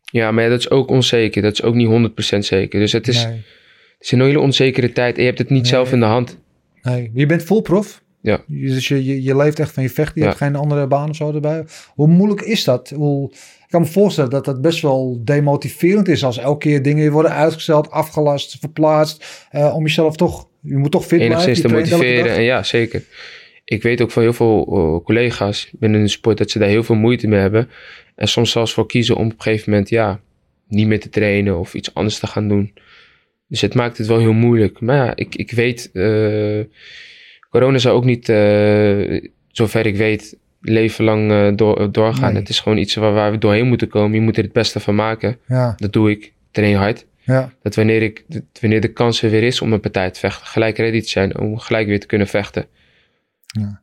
ja, 0.04 0.31
maar 0.31 0.44
ja, 0.44 0.50
dat 0.50 0.59
is 0.59 0.70
ook 0.70 0.90
onzeker. 0.90 1.42
Dat 1.42 1.52
is 1.52 1.62
ook 1.62 1.74
niet 1.74 1.88
100% 1.88 2.38
zeker. 2.38 2.81
Dus 2.81 2.92
het 2.92 3.09
is, 3.09 3.24
Nee. 3.24 3.33
het 3.35 3.44
is 3.98 4.12
een 4.12 4.20
hele 4.20 4.40
onzekere 4.40 4.92
tijd. 4.92 5.14
En 5.14 5.20
je 5.20 5.26
hebt 5.26 5.38
het 5.38 5.50
niet 5.50 5.62
Nee. 5.62 5.70
zelf 5.70 5.92
in 5.92 6.00
de 6.00 6.07
hand. 6.07 6.38
Nee. 6.83 7.11
Je 7.14 7.26
bent 7.26 7.42
vol 7.44 7.61
prof. 7.61 8.02
Ja. 8.20 8.40
Dus 8.46 8.88
je, 8.88 9.04
je, 9.04 9.22
je 9.22 9.37
leeft 9.37 9.59
echt 9.59 9.72
van 9.72 9.83
je 9.83 9.90
vechten. 9.90 10.14
Je 10.14 10.20
Ja. 10.20 10.26
hebt 10.26 10.38
geen 10.42 10.57
andere 10.57 10.87
baan 10.87 11.11
of 11.11 11.16
zo 11.16 11.33
erbij. 11.33 11.64
Hoe 11.94 12.07
moeilijk 12.09 12.40
is 12.40 12.64
dat? 12.64 12.90
Hoe, 12.96 13.31
ik 13.31 13.66
kan 13.68 13.81
me 13.81 13.87
voorstellen 13.87 14.31
dat 14.31 14.44
dat 14.44 14.61
best 14.61 14.83
wel 14.83 15.20
demotiverend 15.24 16.09
is. 16.09 16.24
Als 16.24 16.38
elke 16.38 16.59
keer 16.68 16.83
dingen 16.83 17.12
worden 17.12 17.33
uitgesteld, 17.33 17.90
afgelast, 17.90 18.57
verplaatst. 18.61 19.46
eh, 19.50 19.74
om 19.74 19.83
jezelf 19.83 20.16
toch... 20.16 20.46
Je 20.61 20.76
moet 20.76 20.90
toch 20.90 21.07
fit 21.07 21.20
Enigszins 21.20 21.61
te 21.61 21.66
blijven. 21.68 21.92
elke 21.92 22.04
motiveren. 22.04 22.37
En 22.37 22.42
ja, 22.42 22.62
zeker. 22.62 23.02
Ik 23.64 23.83
weet 23.83 24.00
ook 24.02 24.11
van 24.11 24.22
heel 24.22 24.33
veel 24.33 24.66
eh, 24.66 25.04
collega's 25.04 25.70
binnen 25.78 26.00
de 26.02 26.09
sport 26.09 26.38
dat 26.38 26.50
ze 26.50 26.59
daar 26.59 26.68
heel 26.68 26.83
veel 26.85 26.94
moeite 26.96 27.26
mee 27.26 27.40
hebben. 27.40 27.68
En 28.14 28.28
soms 28.28 28.50
zelfs 28.50 28.72
voor 28.72 28.87
kiezen 28.87 29.16
om 29.16 29.26
op 29.26 29.33
een 29.33 29.42
gegeven 29.42 29.70
moment 29.70 29.88
ja, 29.88 30.20
niet 30.68 30.87
meer 30.87 31.00
te 31.00 31.09
trainen 31.09 31.59
of 31.59 31.74
iets 31.74 31.94
anders 31.94 32.18
te 32.18 32.26
gaan 32.26 32.48
doen. 32.48 32.72
Dus 33.48 33.61
het 33.61 33.74
maakt 33.74 33.98
het 33.98 34.07
wel 34.07 34.18
heel 34.18 34.33
moeilijk. 34.33 34.81
Maar 34.81 34.96
ja, 34.96 35.12
ik, 35.16 35.35
ik 35.35 35.50
weet, 35.50 35.90
eh, 35.92 36.61
corona 37.48 37.78
zou 37.78 37.96
ook 37.96 38.04
niet 38.04 38.28
eh, 38.28 39.28
zover 39.48 39.87
ik 39.87 39.96
weet, 39.96 40.37
leven 40.61 41.04
lang 41.04 41.30
eh, 41.30 41.48
door, 41.56 41.92
doorgaan. 41.92 42.32
Nee. 42.32 42.40
Het 42.40 42.48
is 42.48 42.61
gewoon 42.61 42.78
iets 42.78 42.94
waar, 42.94 43.12
waar 43.12 43.30
we 43.30 43.38
doorheen 43.38 43.66
moeten 43.68 43.88
komen. 43.88 44.12
Je 44.18 44.20
moet 44.24 44.37
er 44.37 44.42
het 44.42 44.52
beste 44.52 44.80
van 44.80 44.94
maken. 44.94 45.37
Ja, 45.46 45.74
Dat 45.76 45.92
doe 45.92 46.11
ik. 46.11 46.32
Train 46.50 46.76
hard. 46.76 47.06
ja, 47.20 47.52
Dat 47.62 47.74
wanneer, 47.74 48.02
ik, 48.02 48.24
dat 48.28 48.42
wanneer 48.61 48.80
de 48.80 48.92
kans 48.92 49.22
er 49.22 49.30
weer 49.30 49.42
is 49.42 49.61
om 49.61 49.72
een 49.72 49.80
partij 49.80 50.11
te 50.11 50.18
vechten, 50.18 50.46
gelijk 50.46 50.76
ready 50.76 51.00
te 51.00 51.08
zijn 51.08 51.38
om 51.38 51.58
gelijk 51.58 51.87
weer 51.87 52.00
te 52.00 52.06
kunnen 52.06 52.26
vechten. 52.26 52.66
ja. 53.46 53.82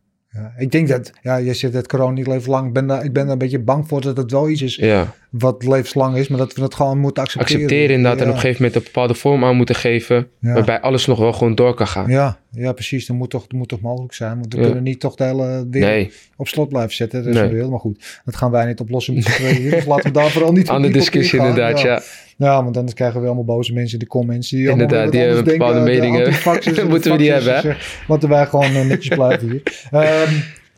Ik 0.58 0.72
denk 0.72 0.88
dat, 0.88 1.12
ja, 1.22 1.36
je 1.36 1.54
zit 1.54 1.74
het 1.74 1.88
corona 1.88 2.12
niet 2.12 2.28
levenslang. 2.28 2.68
Ik 2.68 2.74
ben, 2.74 2.88
daar, 2.88 3.04
ik 3.04 3.14
ben 3.14 3.24
daar 3.24 3.32
een 3.32 3.38
beetje 3.38 3.60
bang 3.60 3.88
voor 3.88 4.02
dat 4.02 4.18
het 4.18 4.32
wel 4.32 4.50
iets 4.50 4.62
is 4.62 4.76
Ja, 4.76 5.14
wat 5.38 5.64
levenslang 5.64 6.18
is, 6.18 6.28
maar 6.28 6.38
dat 6.38 6.54
we 6.54 6.62
het 6.62 6.76
gewoon 6.76 6.98
moeten 7.00 7.24
accepteren. 7.24 7.56
accepteren 7.56 7.96
inderdaad 7.96 8.22
en 8.22 8.28
op 8.28 8.34
een 8.34 8.40
gegeven 8.40 8.62
moment 8.64 8.76
een 8.80 8.84
bepaalde 8.94 9.14
vorm 9.14 9.44
aan 9.46 9.56
moeten 9.56 9.76
geven, 9.76 10.28
Ja. 10.40 10.54
waarbij 10.54 10.82
alles 10.82 11.06
nog 11.06 11.20
wel 11.20 11.34
gewoon 11.34 11.56
door 11.56 11.74
kan 11.74 11.88
gaan. 11.88 12.10
Ja, 12.10 12.40
ja, 12.52 12.72
precies. 12.72 13.06
Dat 13.06 13.18
moet 13.18 13.30
toch, 13.30 13.42
dat 13.42 13.52
moet 13.52 13.68
toch 13.68 13.82
mogelijk 13.82 14.14
zijn. 14.14 14.40
Want 14.40 14.54
we 14.54 14.60
Ja. 14.60 14.66
kunnen 14.66 14.84
niet 14.84 15.00
toch 15.00 15.16
de 15.16 15.24
hele 15.24 15.46
wereld 15.70 15.70
Nee, 15.92 16.12
op 16.36 16.48
slot 16.48 16.70
blijven 16.70 16.94
zetten. 16.96 17.24
Dat 17.24 17.36
is 17.36 17.52
Nee. 17.52 17.68
maar 17.68 17.80
goed. 17.80 18.22
Dat 18.26 18.36
gaan 18.36 18.52
wij 18.52 18.66
niet 18.66 18.80
oplossen 18.80 19.14
met. 19.14 19.26
Dus 19.72 19.86
laten 19.86 20.04
we 20.04 20.12
daar 20.12 20.30
vooral 20.30 20.52
niet 20.52 20.70
andere 20.76 20.94
discussie 20.94 21.40
inderdaad, 21.40 21.82
ja. 21.82 22.02
Ja, 22.38 22.64
want 22.64 22.78
anders 22.78 22.96
krijgen 22.96 23.20
we 23.22 23.26
allemaal 23.26 23.46
boze 23.46 23.74
mensen 23.74 23.94
in 23.94 24.00
de 24.00 24.08
comments. 24.08 24.50
Die 24.50 24.70
Inderdaad, 24.70 25.12
die 25.12 25.22
hebben 25.22 25.44
bepaalde 25.44 25.84
denken. 25.84 26.12
Meningen. 26.12 26.32
de 26.76 26.86
Moeten 26.90 27.12
we 27.12 27.18
die 27.18 27.32
hebben, 27.32 27.56
hè? 27.62 27.76
Laten 28.08 28.30
wij 28.30 28.46
gewoon 28.46 28.76
eh, 28.76 28.86
netjes 28.86 29.16
blijven 29.16 29.50
hier. 29.50 29.62
Ehm 29.92 30.34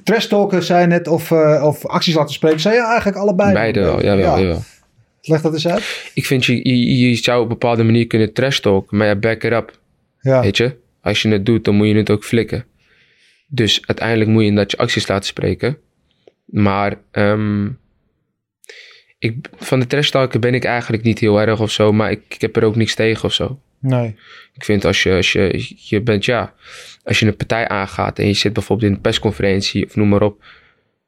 trash 0.08 0.26
talken 0.26 0.64
zei 0.64 0.88
net 0.88 1.08
of, 1.08 1.32
eh, 1.32 1.64
of 1.66 1.86
acties 1.86 2.14
laten 2.16 2.34
spreken. 2.34 2.60
Zei 2.60 2.76
je 2.76 2.86
eigenlijk 2.86 3.18
allebei? 3.18 3.54
Beide 3.54 3.80
wel, 3.80 4.04
jawel, 4.04 4.36
Ja. 4.38 4.40
jawel. 4.42 4.64
Leg 5.22 5.42
dat 5.42 5.54
eens 5.54 5.68
uit. 5.68 6.12
Ik 6.14 6.26
vind 6.26 6.46
je, 6.46 6.70
je, 6.70 6.98
je 7.10 7.16
zou 7.16 7.38
op 7.38 7.44
een 7.44 7.50
bepaalde 7.50 7.84
manier 7.84 8.08
kunnen 8.08 8.34
trash 8.34 8.60
talken, 8.60 8.98
maar 8.98 9.08
ja, 9.08 9.16
back 9.16 9.44
it 9.44 9.52
up. 9.52 9.80
Ja, 10.20 10.42
Weet 10.42 10.58
je, 10.58 10.76
als 11.02 11.22
je 11.22 11.30
het 11.30 11.46
doet, 11.46 11.66
dan 11.66 11.76
moet 11.76 11.88
je 11.88 11.96
het 11.96 12.10
ook 12.10 12.24
flikken. 12.24 12.66
Dus 13.48 13.82
uiteindelijk 13.86 14.30
moet 14.30 14.42
je 14.42 14.48
inderdaad 14.48 14.72
je 14.72 14.78
acties 14.78 15.08
laten 15.08 15.26
spreken. 15.26 15.78
Maar 16.46 16.96
ehm, 17.12 17.66
ik, 19.20 19.36
van 19.58 19.80
de 19.80 19.88
trash 19.88 20.10
talken 20.10 20.40
ben 20.40 20.54
ik 20.54 20.64
eigenlijk 20.64 21.04
niet 21.04 21.20
heel 21.20 21.42
erg 21.42 21.62
of 21.62 21.72
zo, 21.72 21.92
maar 21.92 22.12
ik, 22.12 22.22
ik 22.30 22.42
heb 22.42 22.56
er 22.56 22.64
ook 22.64 22.76
niks 22.76 22.96
tegen 22.96 23.24
of 23.24 23.34
zo. 23.34 23.60
Nee. 23.80 24.16
Ik 24.54 24.64
vind 24.64 24.86
als 24.86 25.04
je, 25.04 25.14
als 25.14 25.32
je, 25.32 25.74
je 25.76 26.02
bent, 26.02 26.26
ja, 26.26 26.54
als 27.04 27.20
je 27.20 27.26
een 27.26 27.36
partij 27.36 27.68
aangaat 27.68 28.20
en 28.20 28.28
je 28.28 28.34
zit 28.34 28.54
bijvoorbeeld 28.54 28.90
in 28.90 28.96
een 28.96 29.02
persconferentie 29.02 29.86
of 29.86 29.96
noem 29.96 30.10
maar 30.10 30.22
op. 30.22 30.44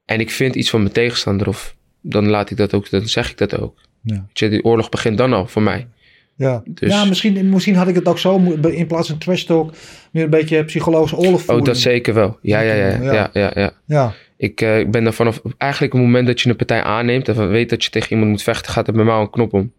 En 0.05 0.19
ik 0.19 0.29
vind 0.31 0.55
iets 0.55 0.69
van 0.69 0.81
mijn 0.81 0.93
tegenstander 0.93 1.47
of 1.47 1.75
dan 2.01 2.27
laat 2.27 2.49
ik 2.49 2.57
dat 2.57 2.73
ook, 2.73 2.89
dan 2.89 3.07
zeg 3.07 3.31
ik 3.31 3.37
dat 3.37 3.59
ook. 3.59 3.77
Ja. 4.01 4.13
Weet 4.15 4.39
je, 4.39 4.49
die 4.49 4.63
oorlog 4.63 4.89
begint 4.89 5.17
dan 5.17 5.33
al 5.33 5.47
voor 5.47 5.61
mij. 5.61 5.87
Ja, 6.35 6.61
Dus- 6.65 6.89
ja 6.93 7.05
misschien, 7.05 7.49
misschien 7.49 7.75
had 7.75 7.87
ik 7.87 7.95
het 7.95 8.07
ook 8.07 8.19
zo, 8.19 8.37
in 8.61 8.87
plaats 8.87 9.09
van 9.09 9.17
trash 9.17 9.43
talk, 9.43 9.73
meer 10.11 10.23
een 10.23 10.29
beetje 10.29 10.63
psychologische 10.63 11.15
oorlog 11.17 11.39
Oh, 11.39 11.45
voeren. 11.45 11.63
dat 11.63 11.77
zeker 11.77 12.13
wel. 12.13 12.37
Ja, 12.41 12.59
ja, 12.59 12.73
ja. 12.73 12.87
Ja. 13.01 13.13
ja, 13.13 13.29
ja, 13.33 13.51
ja. 13.55 13.71
Ja, 13.85 14.13
Ik, 14.37 14.61
eh, 14.61 14.87
ben 14.89 15.05
er 15.05 15.13
vanaf 15.13 15.41
eigenlijk 15.57 15.93
het 15.93 16.01
moment 16.01 16.27
dat 16.27 16.41
je 16.41 16.49
een 16.49 16.55
partij 16.55 16.83
aanneemt 16.83 17.27
en 17.27 17.49
weet 17.49 17.69
dat 17.69 17.83
je 17.83 17.89
tegen 17.89 18.09
iemand 18.11 18.29
moet 18.31 18.43
vechten, 18.43 18.71
gaat 18.71 18.87
er 18.87 18.93
bij 18.93 19.03
mij 19.03 19.13
al 19.13 19.21
een 19.21 19.29
knop 19.29 19.53
om. 19.53 19.71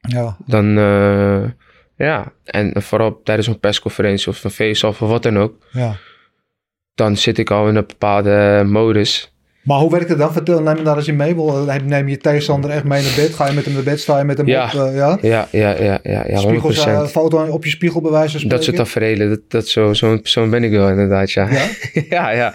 ja, 0.00 0.36
Dan, 0.46 0.78
eh, 0.78 1.42
ja, 2.04 2.32
en 2.44 2.82
vooral 2.82 3.20
tijdens 3.24 3.46
een 3.46 3.60
persconferentie 3.60 4.28
of 4.28 4.44
een 4.44 4.50
feest 4.50 4.84
of 4.84 4.98
wat 4.98 5.22
dan 5.22 5.38
ook, 5.38 5.54
ja. 5.72 5.96
dan 6.94 7.16
zit 7.16 7.38
ik 7.38 7.50
al 7.50 7.68
in 7.68 7.76
een 7.76 7.86
bepaalde 7.86 8.62
modus. 8.66 9.32
Maar 9.62 9.78
hoe 9.78 9.90
werkt 9.90 10.08
het 10.08 10.18
dan? 10.18 10.32
Vertel, 10.32 10.62
neem 10.62 10.76
je 10.76 10.82
daar 10.82 10.96
eens 10.96 11.08
in 11.08 11.16
mee. 11.16 11.34
Neem 11.84 12.08
je 12.08 12.16
tegenstander 12.16 12.70
echt 12.70 12.84
mee 12.84 13.02
naar 13.02 13.12
bed? 13.16 13.34
Ga 13.34 13.46
je 13.46 13.52
met 13.52 13.64
hem 13.64 13.74
naar 13.74 13.82
bed? 13.82 14.00
Sta 14.00 14.18
je 14.18 14.24
met 14.24 14.36
hem 14.38 14.46
Ja. 14.46 14.64
op? 14.64 14.80
eh, 14.80 14.94
ja? 14.94 15.18
Ja, 15.20 15.48
ja, 15.50 15.70
ja, 15.82 15.98
ja, 16.02 16.24
ja 16.26 16.36
100%. 16.36 16.38
Spiegels, 16.38 16.86
eh, 16.86 17.06
foto 17.06 17.46
op 17.46 17.64
je 17.64 17.70
spiegel 17.70 18.00
bij 18.00 18.10
wijze 18.10 18.30
van 18.30 18.40
spreken? 18.40 18.56
dat 18.56 18.66
soort 18.66 18.76
tafereelen, 18.76 19.28
dat, 19.28 19.40
dat 19.48 19.68
zo, 19.68 19.92
zo'n 19.92 20.20
persoon 20.20 20.50
ben 20.50 20.64
ik 20.64 20.70
wel 20.70 20.88
inderdaad, 20.88 21.30
ja. 21.30 21.48
Ja? 21.50 21.68
ja, 22.16 22.30
ja. 22.30 22.54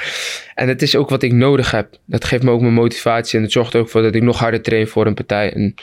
En 0.56 0.68
het 0.68 0.82
is 0.82 0.96
ook 0.96 1.10
wat 1.10 1.24
ik 1.24 1.32
nodig 1.34 1.72
heb. 1.72 1.98
Dat 2.06 2.26
geeft 2.26 2.44
me 2.44 2.52
ook 2.52 2.62
mijn 2.62 2.74
motivatie 2.74 3.38
en 3.38 3.44
het 3.44 3.52
zorgt 3.54 3.74
er 3.74 3.80
ook 3.80 3.90
voor 3.90 4.02
dat 4.02 4.16
ik 4.16 4.24
nog 4.24 4.40
harder 4.40 4.62
train 4.62 4.88
voor 4.88 5.06
een 5.06 5.14
partij. 5.14 5.54
En 5.54 5.76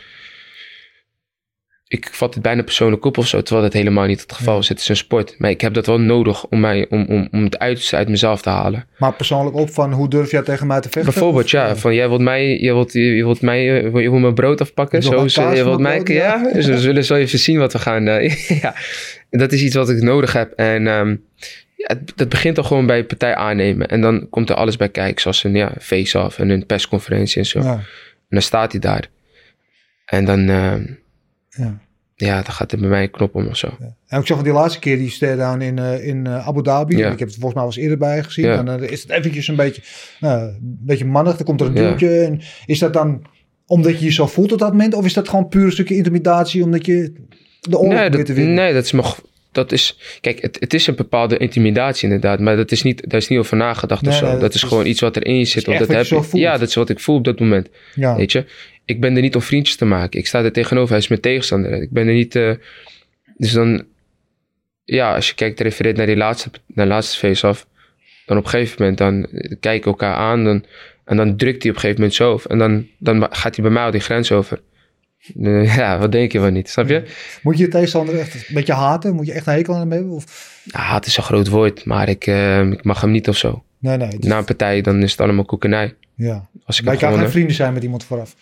ik 1.93 2.09
vat 2.13 2.35
het 2.35 2.43
bijna 2.43 2.63
persoonlijk 2.63 3.05
op 3.05 3.19
of 3.19 3.27
zo, 3.27 3.43
terwijl 3.43 3.67
dat 3.67 3.75
helemaal 3.77 4.07
niet 4.07 4.21
het 4.21 4.33
geval 4.33 4.59
is. 4.59 4.69
Het 4.69 4.79
is 4.79 4.89
een 4.89 4.97
sport. 4.97 5.35
Maar 5.39 5.51
ik 5.51 5.61
heb 5.61 5.75
dat 5.75 5.87
wel 5.87 6.01
nodig 6.01 6.45
om, 6.47 6.61
mij, 6.61 6.87
om, 6.89 7.05
om, 7.09 7.29
om 7.33 7.45
het 7.45 7.59
uiterste 7.59 7.97
uit 7.97 8.09
mezelf 8.09 8.43
te 8.43 8.49
halen. 8.49 8.87
Maar 8.99 9.13
persoonlijk 9.13 9.57
op 9.57 9.71
van 9.71 9.93
hoe 9.93 10.09
durf 10.09 10.31
jij 10.31 10.43
tegen 10.43 10.67
mij 10.67 10.81
te 10.81 10.89
vechten? 10.89 11.13
Bijvoorbeeld, 11.13 11.51
ja, 11.51 11.69
eh, 11.69 11.75
van 11.75 11.95
jij 11.95 12.09
wilt 12.09 12.21
mij, 12.21 12.59
je 12.61 12.73
wilt, 12.73 12.93
je, 12.93 13.25
wilt 13.25 13.41
mij, 13.41 13.69
eh, 13.77 13.83
je 13.85 13.91
wilt 14.11 14.21
mijn 14.21 14.35
brood 14.35 14.61
afpakken. 14.61 15.03
Je 15.03 15.11
wilt 15.11 15.33
Zo, 15.33 15.53
je 15.55 15.65
wilt 15.65 15.81
mij, 15.81 15.95
brood, 15.97 16.09
ja. 16.09 16.15
ja. 16.43 16.53
Dus 16.55 16.67
we 16.67 16.79
zullen 16.79 17.05
zo 17.05 17.15
even 17.15 17.39
zien 17.39 17.59
wat 17.59 17.73
we 17.73 17.79
gaan. 17.79 18.09
eh, 18.09 18.49
ja, 18.63 18.75
dat 19.31 19.53
is 19.53 19.63
iets 19.63 19.75
wat 19.75 19.91
ik 19.91 20.03
nodig 20.03 20.33
heb. 20.33 20.53
En 20.53 20.87
ehm, 20.87 21.09
ja, 21.77 21.87
het- 21.87 22.13
dat 22.17 22.29
begint 22.29 22.59
al 22.59 22.65
gewoon 22.65 22.87
bij 22.87 22.99
een 22.99 23.07
partij 23.07 23.35
aannemen. 23.35 23.87
En 23.89 24.01
dan 24.01 24.27
komt 24.31 24.51
er 24.51 24.57
alles 24.57 24.77
bij 24.77 24.89
kijken, 24.89 25.21
zoals 25.21 25.45
een 25.45 25.55
ja, 25.55 25.73
face-off 25.81 26.39
en 26.39 26.49
een 26.51 26.67
persconferentie 26.67 27.39
en 27.39 27.47
zo. 27.47 27.61
Ja, 27.61 27.73
En 27.73 27.83
dan 28.29 28.43
staat 28.43 28.73
hij 28.73 28.81
daar. 28.81 29.09
En 30.05 30.25
dan, 30.25 30.49
ehm, 30.49 30.83
ja. 31.57 31.79
ja, 32.15 32.35
dan 32.35 32.53
gaat 32.53 32.73
er 32.73 32.79
bij 32.79 32.89
mij 32.89 33.03
een 33.03 33.11
knop 33.11 33.35
om 33.35 33.47
of 33.47 33.57
zo. 33.57 33.69
En 34.07 34.21
ik 34.21 34.27
zag 34.27 34.43
die 34.43 34.53
laatste 34.53 34.79
keer 34.79 34.97
die 34.99 35.11
stare-down 35.11 35.61
in, 35.61 35.79
eh, 35.79 36.07
in 36.07 36.27
eh, 36.27 36.47
Abu 36.49 36.63
Dhabi. 36.63 36.97
Ja. 36.97 37.11
Ik 37.11 37.19
heb 37.19 37.29
het 37.29 37.37
volgens 37.37 37.55
mij 37.55 37.65
eens 37.65 37.77
eerder 37.77 37.99
bij 37.99 38.23
gezien. 38.23 38.45
Ja. 38.47 38.59
En 38.59 38.65
dan 38.65 38.83
is 38.83 39.03
het 39.03 39.11
eventjes 39.11 39.49
een 39.49 39.57
beetje, 39.57 39.83
nou, 40.21 40.43
een 40.43 40.79
beetje 40.81 41.05
mannig. 41.05 41.37
Dan 41.37 41.47
komt 41.47 41.61
er 41.61 41.67
een 41.67 41.75
Ja. 41.75 41.89
duwtje. 41.89 42.21
En 42.21 42.41
is 42.67 42.79
dat 42.79 42.93
dan 42.93 43.23
omdat 43.67 43.99
je 43.99 44.05
je 44.05 44.13
zo 44.13 44.27
voelt 44.27 44.53
op 44.53 44.59
dat 44.59 44.71
moment? 44.71 44.95
Of 44.95 45.05
is 45.05 45.13
dat 45.15 45.29
gewoon 45.29 45.49
puur 45.49 45.65
een 45.65 45.73
stukje 45.73 45.97
intimidatie 45.97 46.63
omdat 46.65 46.87
je 46.87 47.13
de 47.61 47.79
oorlog 47.79 47.99
Nee, 47.99 48.11
dat, 48.11 48.27
te 48.27 48.33
winnen? 48.33 48.55
nee, 48.55 48.73
dat 48.73 48.85
is 48.85 48.93
nog. 48.93 49.21
Dat 49.53 49.73
is, 49.73 49.99
kijk, 50.21 50.43
het, 50.43 50.57
het 50.61 50.75
is 50.75 50.87
een 50.87 50.95
bepaalde 50.95 51.37
intimidatie 51.37 52.05
inderdaad, 52.05 52.41
maar 52.41 52.57
dat 52.57 52.71
is 52.73 52.83
niet, 52.83 53.11
daar 53.11 53.21
is 53.21 53.29
niet 53.29 53.39
over 53.39 53.57
nagedacht 53.57 54.03
Nee, 54.03 54.11
of 54.13 54.17
zo. 54.19 54.23
nee, 54.25 54.33
dat, 54.33 54.41
dat 54.41 54.55
is 54.55 54.63
gewoon 54.63 54.87
iets 54.87 55.01
wat 55.01 55.17
erin 55.17 55.47
zit. 55.47 55.69
Of 55.69 55.77
dat 55.77 55.89
je 56.09 56.15
heb 56.17 56.25
ja, 56.33 56.59
dat 56.59 56.69
is 56.69 56.75
wat 56.75 56.89
ik 56.89 57.01
voel 57.01 57.17
op 57.17 57.25
dat 57.25 57.41
moment. 57.41 57.69
Ja. 57.95 58.17
Weet 58.17 58.33
je, 58.33 58.45
ik 58.85 59.01
ben 59.01 59.17
er 59.17 59.23
niet 59.23 59.35
om 59.35 59.43
vriendjes 59.43 59.77
te 59.77 59.85
maken. 59.85 60.19
Ik 60.21 60.27
sta 60.27 60.43
er 60.45 60.53
tegenover, 60.53 60.89
hij 60.91 60.99
is 60.99 61.09
mijn 61.09 61.21
tegenstander. 61.21 61.83
Ik 61.83 61.91
ben 61.91 62.07
er 62.07 62.15
niet. 62.15 62.37
eh, 62.37 62.53
dus 63.37 63.53
dan, 63.53 63.85
ja, 64.85 65.15
als 65.15 65.29
je 65.29 65.35
kijkt, 65.35 65.61
refereert 65.61 65.97
naar 65.97 66.07
die 66.07 66.17
laatste, 66.17 66.51
naar 66.67 66.87
laatste 66.87 67.19
face-off, 67.19 67.67
dan 68.27 68.37
op 68.37 68.45
een 68.45 68.51
gegeven 68.51 68.77
moment, 68.79 68.99
dan 68.99 69.25
eh, 69.27 69.57
kijken 69.61 69.83
we 69.85 69.91
elkaar 69.99 70.15
aan 70.15 70.45
dan, 70.45 70.65
en 71.05 71.17
dan 71.17 71.37
drukt 71.37 71.63
hij 71.63 71.71
op 71.71 71.77
een 71.77 71.83
gegeven 71.83 72.01
moment 72.01 72.15
zo. 72.15 72.41
En 72.49 72.59
dan, 72.59 72.87
dan 72.99 73.27
gaat 73.31 73.55
hij 73.55 73.65
bij 73.65 73.73
mij 73.73 73.85
al 73.85 73.91
die 73.91 74.01
grens 74.01 74.33
over. 74.33 74.61
Ja, 75.77 75.99
wat 75.99 76.13
denk 76.13 76.33
je 76.33 76.41
wel 76.41 76.51
niet, 76.51 76.69
snap 76.69 76.89
je? 76.89 77.03
Moet 77.43 77.59
je 77.59 77.65
je 77.65 77.71
tegenstander 77.71 78.19
echt 78.19 78.35
een 78.35 78.55
beetje 78.55 78.73
haten? 78.73 79.15
Moet 79.15 79.27
je 79.27 79.33
echt 79.33 79.47
een 79.47 79.53
hekel 79.53 79.75
aan 79.75 79.81
hem 79.81 79.91
hebben? 79.91 80.11
Of? 80.13 80.61
Ja, 80.65 80.95
het 80.95 81.07
is 81.07 81.17
een 81.17 81.23
groot 81.23 81.49
woord, 81.49 81.85
maar 81.85 82.09
ik, 82.09 82.27
eh, 82.27 82.71
ik 82.71 82.85
mag 82.85 83.01
hem 83.01 83.11
niet 83.11 83.29
of 83.29 83.37
zo. 83.37 83.65
Nee, 83.79 83.97
nee. 83.97 84.17
Na 84.19 84.39
een 84.39 84.45
partij, 84.45 84.81
dan 84.81 85.03
is 85.03 85.11
het 85.11 85.21
allemaal 85.21 85.45
koekenij. 85.45 85.95
ja. 86.15 86.49
Als 86.65 86.79
ik 86.79 86.85
Maar 86.85 86.95
je 86.95 87.01
kan 87.01 87.19
geen 87.19 87.31
vrienden 87.31 87.55
zijn 87.55 87.73
met 87.73 87.83
iemand 87.83 88.05
vooraf. 88.05 88.37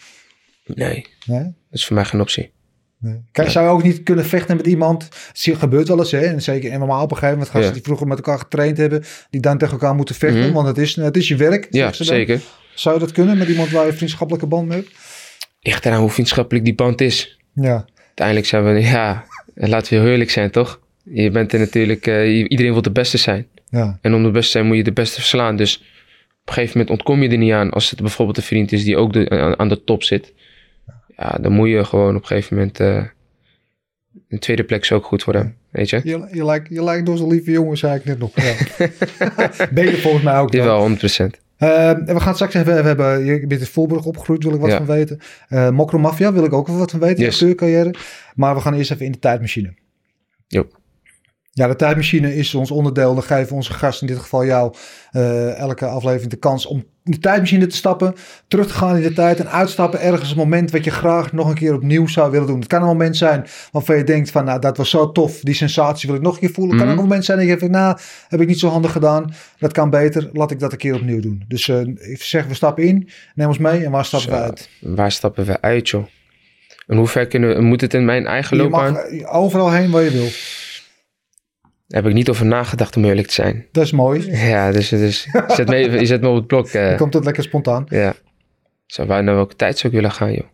Nee, 0.65 1.07
Nee? 1.27 1.43
dat 1.43 1.53
is 1.71 1.87
voor 1.87 1.95
mij 1.97 2.05
geen 2.05 2.21
optie. 2.21 2.51
Nee. 2.99 3.21
Kijk, 3.33 3.51
zou 3.51 3.67
je 3.67 3.73
ook 3.73 3.83
niet 3.83 4.03
kunnen 4.03 4.25
vechten 4.25 4.57
met 4.57 4.67
iemand? 4.67 5.09
Het 5.33 5.59
gebeurt 5.59 5.89
wel 5.89 5.99
eens, 5.99 6.11
hè? 6.11 6.19
En 6.21 6.43
zeker 6.43 6.73
in 6.73 6.79
MMA 6.81 7.03
op 7.03 7.11
een 7.11 7.17
gegeven 7.17 7.29
moment 7.35 7.49
gasten 7.49 7.69
Ja. 7.69 7.73
die 7.75 7.83
vroeger 7.83 8.07
met 8.07 8.17
elkaar 8.17 8.39
getraind 8.39 8.77
hebben, 8.77 9.03
die 9.31 9.41
dan 9.41 9.59
tegen 9.59 9.75
elkaar 9.75 9.95
moeten 9.95 10.15
vechten, 10.15 10.41
Mhm. 10.45 10.53
want 10.53 10.67
het 10.67 10.79
is, 10.79 10.97
het 10.97 11.17
is 11.17 11.29
je 11.29 11.37
werk. 11.37 11.67
Ja, 11.71 11.93
ze 11.93 12.05
zeker. 12.05 12.41
Zou 12.75 12.95
je 12.95 13.01
dat 13.01 13.13
kunnen 13.13 13.39
met 13.39 13.49
iemand 13.49 13.71
waar 13.71 13.85
je 13.85 13.91
een 13.91 13.97
vriendschappelijke 13.97 14.47
band 14.47 14.69
mee 14.69 14.79
hebt? 14.79 14.91
Ligt 15.61 15.87
eraan 15.87 16.01
hoe 16.01 16.11
vriendschappelijk 16.11 16.65
die 16.65 16.75
band 16.75 17.01
is. 17.01 17.39
Ja, 17.55 17.85
Uiteindelijk 18.07 18.47
zijn 18.47 18.65
we, 18.65 18.81
ja, 18.81 19.25
laten 19.55 19.93
we 19.95 20.01
heel 20.01 20.11
eerlijk 20.11 20.31
zijn, 20.31 20.51
toch? 20.51 20.81
Je 21.05 21.31
bent 21.31 21.53
er 21.53 21.59
natuurlijk, 21.59 22.07
eh, 22.07 22.39
iedereen 22.51 22.73
wil 22.73 22.83
de 22.83 22.91
beste 22.93 23.17
zijn. 23.19 23.47
ja, 23.69 23.99
En 24.03 24.15
om 24.15 24.23
de 24.23 24.31
beste 24.31 24.47
te 24.47 24.51
zijn 24.59 24.67
moet 24.67 24.77
je 24.77 24.83
de 24.85 24.93
beste 24.93 25.15
verslaan. 25.21 25.57
Dus 25.57 25.77
op 25.77 25.83
een 26.49 26.53
gegeven 26.55 26.79
moment 26.79 26.91
ontkom 26.99 27.23
je 27.23 27.29
er 27.29 27.39
niet 27.39 27.53
aan. 27.53 27.71
Als 27.71 27.91
het 27.91 28.01
bijvoorbeeld 28.01 28.37
een 28.37 28.43
vriend 28.43 28.73
is 28.73 28.85
die 28.85 28.97
ook 28.97 29.13
de, 29.13 29.29
aan, 29.31 29.59
aan 29.59 29.69
de 29.69 29.85
top 29.85 30.03
zit. 30.03 30.33
Ja, 31.21 31.39
dan 31.41 31.53
moet 31.53 31.69
je 31.69 31.85
gewoon 31.85 32.17
op 32.17 32.21
een 32.21 32.27
gegeven 32.27 32.57
moment... 32.57 32.81
eh 32.81 33.05
een 34.29 34.39
tweede 34.39 34.65
plek 34.65 34.83
is 34.83 34.93
ook 34.93 35.05
goed 35.05 35.23
voor 35.23 35.35
hem, 35.35 35.57
weet 35.71 35.91
je? 35.91 36.01
je, 36.05 36.29
je, 36.33 36.45
lijkt, 36.45 36.69
je 36.69 36.85
lijkt 36.85 37.07
door 37.07 37.17
zo'n 37.17 37.31
lieve 37.31 37.51
jongen, 37.51 37.77
zei 37.77 37.95
ik 37.99 38.05
net 38.05 38.19
nog. 38.19 38.31
Ja. 38.35 38.55
ben 39.75 39.85
je 39.85 39.97
volgens 39.97 40.23
mij 40.25 40.39
ook. 40.39 40.53
wel. 40.53 40.65
Jawel, 40.65 40.97
100%. 40.97 41.41
Eh, 41.57 41.89
en 41.89 42.05
we 42.05 42.21
gaan 42.21 42.35
straks 42.35 42.55
even, 42.55 42.75
we 42.75 42.87
hebben, 42.89 43.25
je 43.25 43.47
bent 43.47 43.61
in 43.61 43.67
Voorburg 43.67 44.05
opgegroeid, 44.05 44.43
wil 44.45 44.55
ik 44.55 44.61
wat 44.61 44.71
Ja. 44.71 44.77
van 44.77 44.87
weten. 44.87 45.19
Eh 45.49 45.71
Mokro 45.71 45.99
Mafia 45.99 46.33
wil 46.33 46.45
ik 46.45 46.53
ook 46.53 46.67
wel 46.67 46.77
wat 46.77 46.91
van 46.91 47.01
weten, 47.01 47.25
Yes. 47.25 47.45
Maar 48.35 48.55
we 48.55 48.61
gaan 48.61 48.75
eerst 48.75 48.91
even 48.91 49.07
in 49.07 49.13
de 49.13 49.19
tijdmachine. 49.19 49.75
Ja, 51.61 51.67
de 51.67 51.77
tijdmachine 51.77 52.35
is 52.37 52.55
ons 52.55 52.71
onderdeel. 52.71 53.15
Dan 53.15 53.23
geven 53.23 53.57
onze 53.57 53.73
gast, 53.73 54.01
in 54.01 54.07
dit 54.07 54.19
geval 54.19 54.45
jou, 54.45 54.75
eh, 55.11 55.59
elke 55.59 55.87
aflevering 55.87 56.31
de 56.31 56.37
kans 56.37 56.67
om 56.67 56.85
in 57.05 57.13
de 57.13 57.19
tijdmachine 57.19 57.67
te 57.67 57.77
stappen, 57.77 58.15
terug 58.49 58.67
te 58.67 58.73
gaan 58.73 58.97
in 58.97 59.03
de 59.03 59.13
tijd 59.13 59.41
en 59.41 59.51
uitstappen 59.51 60.01
ergens 60.01 60.31
een 60.31 60.37
moment 60.37 60.71
wat 60.71 60.85
je 60.85 60.91
graag 60.91 61.33
nog 61.33 61.49
een 61.49 61.55
keer 61.55 61.75
opnieuw 61.75 62.07
zou 62.07 62.31
willen 62.31 62.47
doen. 62.47 62.59
Het 62.59 62.69
kan 62.69 62.81
een 62.81 62.87
moment 62.87 63.17
zijn 63.17 63.47
waarvan 63.73 63.97
je 63.97 64.05
denkt 64.05 64.31
van, 64.31 64.45
nou, 64.45 64.61
dat 64.61 64.77
was 64.77 64.91
zo 64.91 65.13
tof, 65.13 65.41
die 65.41 65.55
sensatie 65.55 66.09
wil 66.09 66.17
ik 66.19 66.25
nog 66.25 66.35
een 66.35 66.41
keer 66.41 66.51
voelen. 66.51 66.75
Het 66.77 66.79
kan 66.79 66.87
Mhm. 66.89 66.97
ook 66.97 67.03
een 67.03 67.09
moment 67.09 67.25
zijn 67.25 67.39
dat 67.39 67.47
je 67.49 67.57
denkt, 67.57 67.75
nou, 67.75 67.99
heb 68.29 68.41
ik 68.41 68.47
niet 68.49 68.59
zo 68.59 68.69
handig 68.69 68.93
gedaan, 68.93 69.33
dat 69.59 69.73
kan 69.73 69.91
beter, 69.91 70.29
laat 70.33 70.51
ik 70.51 70.59
dat 70.59 70.73
een 70.73 70.79
keer 70.79 70.95
opnieuw 70.95 71.21
doen. 71.21 71.45
Dus 71.49 71.69
eh, 71.69 71.81
ik 72.11 72.23
zeg, 72.23 72.47
we 72.47 72.55
stappen 72.55 72.85
in, 72.85 73.09
neem 73.35 73.49
ons 73.49 73.59
mee 73.59 73.85
en 73.85 73.91
waar 73.91 74.05
stappen 74.05 74.31
we 74.31 74.37
uit? 74.37 74.69
Waar 74.81 75.13
stappen 75.13 75.45
we 75.45 75.61
uit, 75.61 75.89
joh? 75.89 76.05
En 76.87 76.97
hoe 76.97 77.07
ver 77.07 77.27
kunnen 77.27 77.55
we... 77.55 77.61
Moet 77.61 77.81
het 77.81 77.95
in 77.95 78.05
mijn 78.05 78.27
eigen 78.27 78.57
Je 78.57 78.63
loopbaan? 78.63 78.93
mag 78.93 79.03
eh, 79.03 79.35
overal 79.37 79.71
heen 79.73 79.91
waar 79.91 80.03
je 80.03 80.11
wil. 80.11 80.29
Daar 81.91 82.03
heb 82.03 82.11
ik 82.11 82.17
niet 82.17 82.29
over 82.29 82.47
nagedacht 82.47 82.97
om 82.97 83.05
eerlijk 83.05 83.27
te 83.27 83.33
zijn. 83.35 83.67
Dat 83.73 83.85
is 83.85 83.93
mooi. 83.93 84.31
Ja, 84.31 84.73
dus, 84.73 84.89
dus 84.89 85.25
je, 85.33 85.45
zet 85.49 85.69
me, 85.69 85.75
even- 85.77 85.99
je 86.01 86.07
zet 86.07 86.21
me 86.21 86.29
op 86.29 86.35
het 86.37 86.47
blok. 86.47 86.67
eh. 86.69 86.89
Dan 86.89 86.97
komt 86.97 87.15
het 87.15 87.25
lekker 87.25 87.43
spontaan. 87.43 87.87
Ja. 87.89 88.15
Zou 88.87 89.09
wij 89.09 89.21
naar 89.21 89.35
welke 89.35 89.57
tijd 89.57 89.79
zou 89.79 89.93
ik 89.93 89.99
willen 90.01 90.15
gaan, 90.17 90.33
joh? 90.33 90.47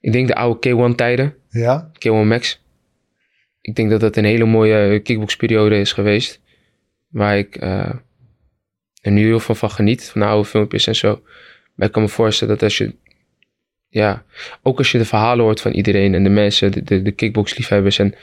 Ik 0.00 0.12
denk 0.12 0.26
de 0.28 0.34
oude 0.34 0.90
K1 0.92 0.94
tijden. 0.94 1.34
Ja, 1.50 1.90
K1 1.98 2.26
Max. 2.26 2.62
Ik 3.60 3.74
denk 3.74 3.90
dat 3.90 4.00
dat 4.00 4.16
een 4.16 4.24
hele 4.24 4.44
mooie 4.44 4.98
kickboxperiode 5.00 5.78
is 5.80 5.92
geweest. 5.92 6.40
Waar 7.08 7.38
ik 7.38 7.56
eh, 7.56 7.92
er 9.02 9.10
nu 9.10 9.24
heel 9.26 9.40
veel 9.40 9.54
van 9.54 9.70
geniet. 9.70 10.04
Van 10.10 10.20
de 10.20 10.26
oude 10.26 10.48
filmpjes 10.48 10.86
en 10.86 10.96
zo. 10.96 11.22
Maar 11.74 11.86
ik 11.86 11.92
kan 11.92 12.02
me 12.02 12.08
voorstellen 12.08 12.54
dat 12.54 12.62
als 12.62 12.78
je... 12.78 12.94
Ja, 13.88 14.24
ook 14.62 14.78
als 14.78 14.92
je 14.92 14.98
de 14.98 15.04
verhalen 15.04 15.44
hoort 15.44 15.60
van 15.60 15.72
iedereen 15.72 16.14
en 16.14 16.22
de 16.22 16.28
mensen, 16.30 16.72
de, 16.72 16.82
de, 16.82 17.02
de 17.02 17.12
kickboxliefhebbers. 17.12 17.98
En 17.98 18.14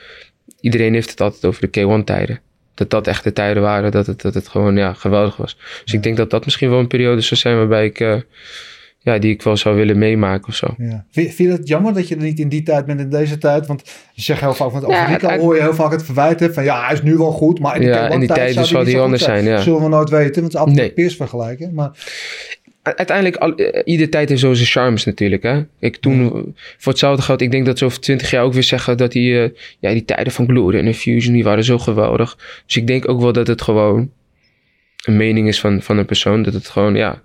iedereen 0.65 0.93
heeft 0.93 1.09
het 1.09 1.21
altijd 1.21 1.45
over 1.45 1.67
de 1.71 1.99
K1 2.01 2.03
tijden. 2.03 2.39
Dat 2.73 2.89
dat 2.89 3.07
echt 3.07 3.23
de 3.23 3.33
tijden 3.33 3.61
waren, 3.63 3.91
dat 3.91 4.05
het, 4.07 4.21
dat 4.21 4.33
het 4.33 4.47
gewoon 4.47 4.75
ja, 4.77 4.93
geweldig 4.93 5.37
was. 5.37 5.57
Dus 5.83 5.93
ik 5.93 6.03
denk 6.03 6.17
dat 6.17 6.29
dat 6.29 6.45
misschien 6.45 6.69
wel 6.69 6.79
een 6.79 6.87
periode 6.87 7.21
zou 7.21 7.39
zijn 7.39 7.57
waarbij 7.57 7.85
ik... 7.85 7.99
eh, 7.99 8.15
ja, 8.99 9.17
die 9.17 9.31
ik 9.33 9.41
wel 9.41 9.57
zou 9.57 9.75
willen 9.75 9.97
meemaken 9.97 10.47
of 10.47 10.55
zo. 10.55 10.67
ja. 10.77 11.05
Vind, 11.11 11.37
je 11.37 11.47
het 11.47 11.67
jammer 11.67 11.93
dat 11.93 12.07
je 12.07 12.15
er 12.15 12.21
niet 12.21 12.39
in 12.39 12.49
die 12.49 12.63
tijd 12.63 12.85
bent 12.85 12.99
in 12.99 13.09
deze 13.09 13.37
tijd? 13.37 13.67
Want 13.67 13.81
je 14.13 14.21
zegt 14.21 14.39
heel 14.39 14.53
vaak, 14.53 14.71
want 14.71 14.85
over 14.85 15.21
Ja, 15.21 15.37
hoor 15.37 15.55
je 15.55 15.61
heel 15.61 15.73
vaak 15.73 15.91
het 15.91 16.03
verwijten 16.03 16.53
van 16.53 16.63
ja, 16.63 16.85
hij 16.85 16.93
is 16.93 17.01
nu 17.01 17.17
wel 17.17 17.31
goed, 17.31 17.59
maar 17.59 17.75
in 17.75 17.81
die, 17.81 17.89
Ja, 17.89 18.09
in 18.09 18.19
die 18.19 18.27
tijd 18.27 18.53
zal 18.53 18.79
niet 18.79 18.85
die 18.85 18.99
anders 18.99 19.21
goed 19.23 19.31
zijn, 19.31 19.45
ja. 19.45 19.61
Zullen 19.61 19.81
we 19.81 19.87
nooit 19.89 20.09
weten, 20.09 20.41
want 20.41 20.43
het 20.45 20.53
is 20.53 20.59
altijd 20.59 20.75
Nee. 20.77 20.87
een 20.87 20.93
peers 20.93 21.15
vergelijken. 21.15 21.73
Maar 21.73 21.91
Uiteindelijk, 22.93 23.35
eh, 23.35 23.81
iedere 23.85 24.09
tijd 24.09 24.29
heeft 24.29 24.41
zo 24.41 24.53
zijn 24.53 24.67
charmes 24.67 25.05
natuurlijk. 25.05 25.43
Hè? 25.43 25.61
Ik 25.79 25.95
toen, 25.95 26.29
voor 26.77 26.91
hetzelfde 26.91 27.21
geld, 27.21 27.41
ik 27.41 27.51
denk 27.51 27.65
dat 27.65 27.77
ze 27.77 27.85
over 27.85 27.99
twintig 27.99 28.31
jaar 28.31 28.43
ook 28.43 28.53
weer 28.53 28.63
zeggen 28.63 28.97
dat 28.97 29.11
die, 29.11 29.41
eh, 29.41 29.49
ja, 29.79 29.91
die 29.91 30.05
tijden 30.05 30.33
van 30.33 30.47
Glory 30.47 30.77
en 30.77 30.85
Infusion, 30.85 31.33
die 31.33 31.43
waren 31.43 31.63
zo 31.63 31.77
geweldig. 31.77 32.37
Dus 32.65 32.75
ik 32.75 32.87
denk 32.87 33.09
ook 33.09 33.21
wel 33.21 33.33
dat 33.33 33.47
het 33.47 33.61
gewoon 33.61 34.11
een 35.05 35.17
mening 35.17 35.47
is 35.47 35.59
van, 35.59 35.81
van 35.81 35.97
een 35.97 36.05
persoon. 36.05 36.43
Dat 36.43 36.53
het 36.53 36.69
gewoon, 36.69 36.95
ja, 36.95 37.21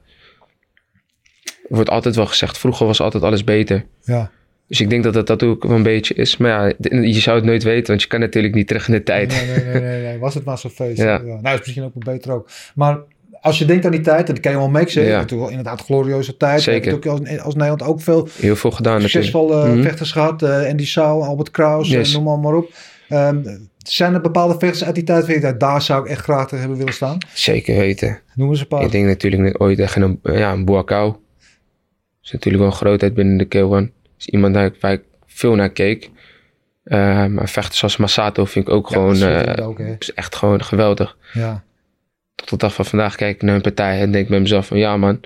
wordt 1.69 1.91
altijd 1.91 2.17
wel 2.17 2.27
gezegd, 2.27 2.59
vroeger 2.59 2.87
was 2.87 3.01
altijd 3.01 3.23
alles 3.23 3.45
beter. 3.45 3.85
ja, 4.03 4.31
Dus 4.67 4.81
ik 4.81 4.91
denk 4.91 5.03
dat 5.05 5.15
dat, 5.15 5.27
dat 5.27 5.43
ook 5.43 5.63
wel 5.63 5.77
een 5.77 5.83
beetje 5.83 6.15
is. 6.15 6.37
Maar 6.37 6.51
ja, 6.51 6.75
je 7.01 7.21
zou 7.21 7.37
het 7.37 7.47
nooit 7.47 7.63
weten, 7.63 7.87
want 7.87 8.03
je 8.03 8.09
kan 8.09 8.21
natuurlijk 8.21 8.55
niet 8.55 8.67
terug 8.67 8.89
in 8.89 8.95
de 8.95 9.03
tijd. 9.03 9.29
nee, 9.31 9.47
nee, 9.47 9.65
nee, 9.65 9.83
nee, 9.83 10.03
nee, 10.03 10.19
was 10.19 10.35
het 10.35 10.45
maar 10.45 10.59
zo'n 10.59 10.71
feest. 10.71 10.99
Ja. 11.09 11.23
Ja. 11.25 11.41
Nou, 11.41 11.59
is 11.59 11.61
misschien 11.65 11.85
ook 11.85 11.95
wel 11.95 12.15
beter 12.15 12.33
ook. 12.33 12.51
Maar 12.75 12.99
als 13.41 13.59
je 13.59 13.65
denkt 13.65 13.85
aan 13.85 13.91
die 13.91 14.01
tijd, 14.01 14.29
en 14.29 14.35
dat 14.35 14.41
kan 14.43 14.53
je 14.53 14.59
wel 14.59 14.69
mixen, 14.69 15.03
Ja. 15.05 15.09
natuurlijk 15.11 15.41
wel 15.41 15.49
inderdaad 15.59 15.81
glorieuze 15.81 16.37
tijd. 16.37 16.63
Zeker. 16.63 16.85
We 16.85 16.89
hebben 16.91 17.11
ook 17.13 17.29
als, 17.29 17.39
als 17.41 17.55
Nederland 17.55 17.83
ook 17.83 18.01
veel 18.01 18.29
Heel 18.41 18.57
veel 18.57 18.71
gedaan 18.71 18.93
natuurlijk. 19.03 19.13
succesvolle 19.25 19.69
Mhm. 19.69 19.83
vechters 19.83 20.13
gehad. 20.13 20.43
eh 20.43 20.69
Andy 20.69 20.87
Sau, 20.87 21.23
Albert 21.23 21.51
Kraus, 21.51 21.91
eh, 21.91 21.95
Yes. 21.99 22.13
noem 22.13 22.25
maar, 22.25 22.39
maar 22.39 22.55
op. 22.55 22.73
Ehm, 23.09 23.57
zijn 23.79 24.15
er 24.15 24.21
bepaalde 24.21 24.57
vechters 24.59 24.85
uit 24.85 24.95
die 24.95 25.05
tijd 25.05 25.27
waar 25.27 25.41
je 25.41 25.57
daar 25.57 25.83
zou 25.83 26.05
ik 26.05 26.11
echt 26.11 26.23
graag 26.23 26.43
tegen 26.45 26.59
hebben 26.59 26.79
willen 26.79 26.93
staan? 26.95 27.19
Zeker 27.35 27.77
weten. 27.77 28.21
Noem 28.35 28.51
eens 28.51 28.61
een 28.61 28.67
paar. 28.67 28.83
Ik 28.83 28.91
denk 28.91 29.07
natuurlijk 29.07 29.43
net 29.43 29.61
ooit 29.61 29.77
tegen 29.77 30.03
een, 30.03 30.21
ja, 30.23 30.53
een 30.53 30.65
Boakau. 30.65 31.15
is 32.23 32.31
natuurlijk 32.33 32.63
wel 32.63 32.73
een 32.73 32.79
grootheid 32.79 33.15
binnen 33.15 33.37
de 33.37 33.45
K1. 33.47 33.93
is 34.19 34.27
iemand 34.27 34.55
waar 34.55 34.65
ik, 34.65 34.75
waar 34.81 34.93
ik 34.93 35.03
veel 35.27 35.55
naar 35.55 35.71
keek. 35.71 36.11
Eh, 36.85 37.27
maar 37.27 37.49
vechters 37.49 37.79
zoals 37.79 37.97
Masato 37.97 38.45
vind 38.45 38.69
ik 38.69 38.75
ook 38.75 38.89
Ja, 38.89 38.95
gewoon... 38.95 39.15
eh, 39.17 39.49
er 39.49 39.63
ook, 39.65 39.79
echt 40.15 40.35
gewoon 40.37 40.65
geweldig. 40.65 41.17
Ja. 41.33 41.63
Tot 42.41 42.51
de 42.51 42.57
dag 42.57 42.75
van 42.75 42.85
vandaag 42.85 43.15
kijk 43.17 43.35
ik 43.35 43.43
naar 43.43 43.55
een 43.55 43.61
partij 43.61 44.01
en 44.01 44.13
denk 44.13 44.29
bij 44.29 44.41
mezelf 44.41 44.67
van... 44.67 44.79
Ja 44.79 44.97
man, 44.97 45.21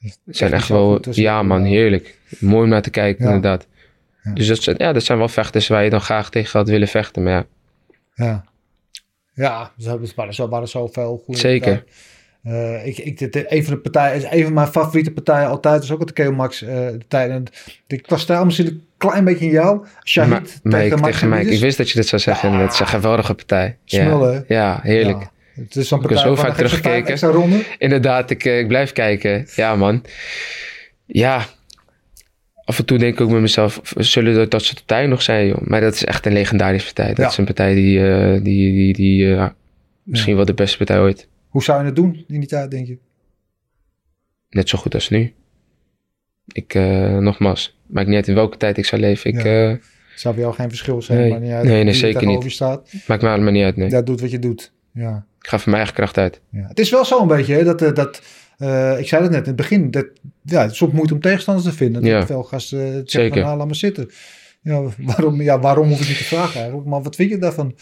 het 0.00 0.18
zijn 0.26 0.52
Echt 0.52 0.68
wel... 0.68 1.00
Ja 1.10 1.42
man, 1.42 1.62
heerlijk. 1.62 2.18
Mooi 2.38 2.62
om 2.62 2.68
naar 2.68 2.82
te 2.82 2.90
kijken 2.90 3.24
Ja. 3.24 3.32
inderdaad. 3.34 3.66
Ja. 4.22 4.32
Dus 4.32 4.46
dat 4.46 4.62
zijn, 4.62 4.76
ja, 4.78 4.92
dat 4.92 5.02
zijn 5.02 5.18
wel 5.18 5.28
vechters 5.28 5.68
waar 5.68 5.84
je 5.84 5.90
dan 5.90 6.00
graag 6.00 6.30
tegen 6.30 6.58
had 6.58 6.68
willen 6.68 6.88
vechten. 6.88 7.22
Maar 7.22 7.32
ja, 7.32 7.46
Ja. 8.14 8.44
Ja, 9.34 9.72
er 9.84 10.12
waren, 10.14 10.34
zo, 10.34 10.60
zoveel 10.64 11.22
goede 11.24 11.40
Zeker. 11.40 11.84
Eh, 12.42 12.86
ik, 12.86 12.98
ik, 12.98 13.18
dit, 13.18 13.52
een 13.52 13.64
van 13.64 13.74
de 13.74 13.80
partijen 13.80 14.16
is 14.16 14.38
een 14.38 14.44
van 14.44 14.52
mijn 14.52 14.66
favoriete 14.66 15.10
partijen 15.10 15.48
altijd. 15.48 15.82
is 15.82 15.92
ook 15.92 16.00
het 16.00 16.12
Keo 16.12 16.32
Max 16.32 16.62
eh 16.62 16.68
de 16.68 17.00
tijd. 17.08 17.30
En 17.30 17.44
ik 17.86 18.06
was 18.06 18.20
stijl 18.20 18.44
misschien 18.44 18.66
een 18.66 18.86
klein 18.96 19.24
beetje 19.24 19.44
in 19.44 19.50
jou. 19.50 19.86
Shahid 20.04 20.30
Ma- 20.62 20.70
tegen 20.70 20.98
Mike, 20.98 21.10
tegen 21.12 21.28
Mike. 21.28 21.50
Ik 21.50 21.60
wist 21.60 21.76
dat 21.76 21.88
je 21.90 21.94
dit 21.94 22.06
zou 22.06 22.22
zeggen. 22.22 22.52
Ja. 22.52 22.58
Het 22.60 22.72
is 22.72 22.80
een 22.80 22.86
geweldige 22.86 23.34
partij. 23.34 23.76
Smullen? 23.84 24.44
Ja, 24.48 24.56
ja 24.56 24.80
heerlijk. 24.82 25.20
Ja. 25.20 25.30
Het 25.58 25.76
is 25.76 25.88
zo'n 25.88 26.02
Ik 26.02 26.08
heb 26.08 26.18
zo 26.18 26.34
vaak 26.34 26.54
teruggekeken. 26.56 27.64
Inderdaad, 27.78 28.30
ik, 28.30 28.44
eh, 28.44 28.58
ik 28.58 28.68
blijf 28.68 28.92
kijken. 28.92 29.46
Ja, 29.54 29.76
man. 29.76 30.04
Ja. 31.06 31.46
Af 32.64 32.78
en 32.78 32.84
toe 32.84 32.98
denk 32.98 33.14
ik 33.14 33.20
ook 33.20 33.30
met 33.30 33.40
mezelf, 33.40 33.80
zullen 33.96 34.34
dat, 34.34 34.50
dat 34.50 34.62
soort 34.62 34.76
partijen 34.84 35.08
nog 35.08 35.22
zijn, 35.22 35.46
joh. 35.46 35.60
Maar 35.60 35.80
dat 35.80 35.94
is 35.94 36.04
echt 36.04 36.26
een 36.26 36.32
legendarische 36.32 36.86
partij. 36.92 37.08
Dat 37.14 37.16
Ja. 37.24 37.28
is 37.28 37.36
een 37.36 37.44
partij 37.44 37.74
die, 37.74 38.08
eh, 38.10 38.32
die, 38.42 38.72
die, 38.72 38.92
die 38.92 39.34
eh, 39.34 39.48
misschien 40.02 40.36
wel 40.36 40.44
de 40.44 40.54
beste 40.54 40.76
partij 40.76 40.98
ooit. 41.00 41.28
Hoe 41.48 41.62
zou 41.62 41.78
je 41.80 41.84
het 41.86 41.96
doen 41.96 42.24
in 42.28 42.40
die 42.40 42.48
tijd, 42.48 42.70
denk 42.70 42.86
je? 42.86 42.98
Net 44.50 44.68
zo 44.68 44.78
goed 44.78 44.94
als 44.94 45.08
nu. 45.08 45.32
Ik, 46.52 46.74
eh, 46.74 47.16
nogmaals, 47.18 47.78
maakt 47.86 48.06
niet 48.06 48.16
uit 48.16 48.28
in 48.28 48.34
welke 48.34 48.56
tijd 48.56 48.76
ik 48.78 48.84
zou 48.84 49.00
leven. 49.00 49.30
Ik, 49.34 49.42
Ja. 49.42 49.78
Zou 50.14 50.34
voor 50.34 50.42
jou 50.42 50.54
geen 50.54 50.68
verschil 50.68 51.02
zijn? 51.02 51.18
Nee. 51.18 51.30
maar 51.30 51.40
niet 51.40 51.50
uit 51.50 51.64
Nee, 51.64 51.72
nee, 51.84 51.86
er 51.92 51.94
zeker 51.94 52.26
niet. 52.26 52.52
staat. 52.52 52.92
maakt 53.06 53.22
me 53.22 53.28
allemaal 53.28 53.52
niet 53.52 53.64
uit, 53.64 53.76
nee. 53.76 53.90
Ja, 53.90 54.02
doet 54.02 54.20
wat 54.20 54.30
je 54.30 54.38
doet. 54.38 54.72
Ja. 54.98 55.24
Ik 55.40 55.48
ga 55.48 55.58
van 55.58 55.70
mijn 55.72 55.76
eigen 55.76 55.94
kracht 55.94 56.18
uit. 56.18 56.40
Ja. 56.50 56.66
Het 56.68 56.78
is 56.78 56.90
wel 56.90 57.04
zo 57.04 57.20
een 57.20 57.28
beetje, 57.28 57.54
hè, 57.54 57.64
dat, 57.64 57.82
eh, 57.82 57.94
dat 57.94 58.22
eh, 58.58 58.98
ik 58.98 59.08
zei 59.08 59.22
het 59.22 59.30
net 59.30 59.40
in 59.40 59.46
het 59.46 59.56
begin, 59.56 59.90
dat, 59.90 60.06
ja, 60.42 60.62
het 60.62 60.70
is 60.70 60.76
soms 60.76 60.92
moeite 60.92 61.14
om 61.14 61.20
tegenstanders 61.20 61.66
te 61.66 61.72
vinden. 61.72 62.02
Dat 62.02 62.10
Ja. 62.10 62.26
veel 62.26 62.42
gasten 62.42 62.78
zeggen 62.78 63.04
Zeker. 63.10 63.42
van, 63.42 63.56
laat 63.56 63.66
maar 63.66 63.74
zitten. 63.74 64.10
Ja, 64.62 64.82
waarom, 64.98 65.42
ja, 65.42 65.58
waarom 65.60 65.88
hoef 65.88 66.00
ik 66.00 66.08
niet 66.08 66.16
te 66.16 66.24
vragen 66.24 66.54
eigenlijk, 66.60 66.88
maar 66.88 67.02
wat 67.02 67.16
vind 67.16 67.30
je 67.30 67.38
daarvan? 67.38 67.74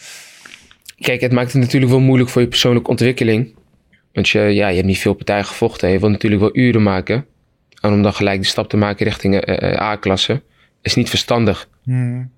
Kijk, 0.99 1.21
het 1.21 1.31
maakt 1.31 1.51
het 1.53 1.61
natuurlijk 1.61 1.91
wel 1.91 2.01
moeilijk 2.01 2.29
voor 2.29 2.41
je 2.41 2.47
persoonlijke 2.47 2.89
ontwikkeling. 2.89 3.55
Want 4.13 4.29
je, 4.29 4.39
ja, 4.39 4.67
je 4.67 4.75
hebt 4.75 4.87
niet 4.87 4.99
veel 4.99 5.13
partijen 5.13 5.45
gevochten. 5.45 5.89
Je 5.89 5.99
wilt 5.99 6.11
natuurlijk 6.11 6.41
wel 6.41 6.57
uren 6.57 6.83
maken. 6.83 7.25
En 7.81 7.91
om 7.93 8.01
dan 8.01 8.13
gelijk 8.13 8.41
de 8.41 8.47
stap 8.47 8.69
te 8.69 8.77
maken 8.77 9.05
richting 9.05 9.35
eh, 9.35 9.81
A-klasse, 9.81 10.41
is 10.81 10.95
niet 10.95 11.09
verstandig. 11.09 11.69
Hmm. 11.83 12.31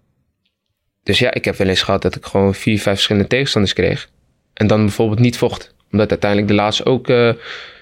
Dus 1.03 1.19
ja, 1.19 1.33
ik 1.33 1.45
heb 1.45 1.55
wel 1.55 1.67
eens 1.67 1.81
gehad 1.81 2.01
dat 2.01 2.15
ik 2.15 2.25
gewoon 2.25 2.55
vier, 2.55 2.79
vijf 2.79 2.95
verschillende 2.95 3.27
tegenstanders 3.27 3.73
kreeg. 3.73 4.09
En 4.59 4.67
dan 4.67 4.79
bijvoorbeeld 4.79 5.19
niet 5.19 5.37
vocht. 5.37 5.73
Omdat 5.91 6.09
uiteindelijk 6.09 6.49
de 6.51 6.57
laatste 6.57 6.85
ook 6.85 7.09
eh, 7.09 7.33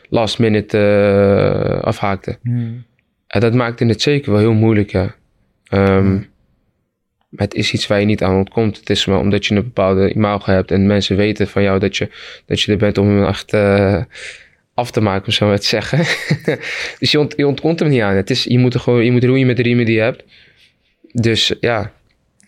last 0.09 0.39
minute 0.39 0.77
eh, 0.77 1.83
afhaakte. 1.83 2.37
Hmm. 2.41 2.85
En 3.27 3.39
dat 3.39 3.53
maakte 3.53 3.85
het 3.85 4.01
zeker 4.01 4.31
wel 4.31 4.39
heel 4.39 4.53
moeilijk, 4.53 4.91
ja. 4.91 5.15
Ehm, 5.67 6.13
Maar 7.29 7.45
het 7.45 7.53
is 7.53 7.73
iets 7.73 7.87
waar 7.87 7.99
je 7.99 8.05
niet 8.05 8.23
aan 8.23 8.35
ontkomt. 8.35 8.77
Het 8.77 8.89
is 8.89 9.05
maar 9.05 9.19
omdat 9.19 9.45
je 9.45 9.55
een 9.55 9.63
bepaalde 9.63 10.13
imago 10.13 10.51
hebt 10.51 10.71
en 10.71 10.85
mensen 10.85 11.15
weten 11.15 11.47
van 11.47 11.63
jou 11.63 11.79
dat 11.79 11.97
je, 11.97 12.09
dat 12.45 12.61
je 12.61 12.71
er 12.71 12.77
bent 12.77 12.97
om 12.97 13.07
hem 13.07 13.25
echt 13.25 13.53
eh, 13.53 14.01
af 14.73 14.91
te 14.91 15.01
maken, 15.01 15.27
om 15.27 15.31
zo 15.31 15.47
maar 15.47 15.59
te 15.59 15.67
zeggen. 15.67 15.97
dus 16.99 17.11
je, 17.11 17.19
ont, 17.19 17.33
je 17.37 17.47
ontkomt 17.47 17.79
hem 17.79 17.89
niet 17.89 18.01
aan. 18.01 18.15
Het 18.15 18.29
is, 18.29 18.43
je, 18.43 18.59
moet 18.59 18.73
er 18.73 18.79
gewoon, 18.79 19.05
je 19.05 19.11
moet 19.11 19.23
roeien 19.23 19.47
met 19.47 19.57
de 19.57 19.63
riemen 19.63 19.85
die 19.85 19.95
je 19.95 20.01
hebt. 20.01 20.23
Dus 21.11 21.53
ja, 21.59 21.91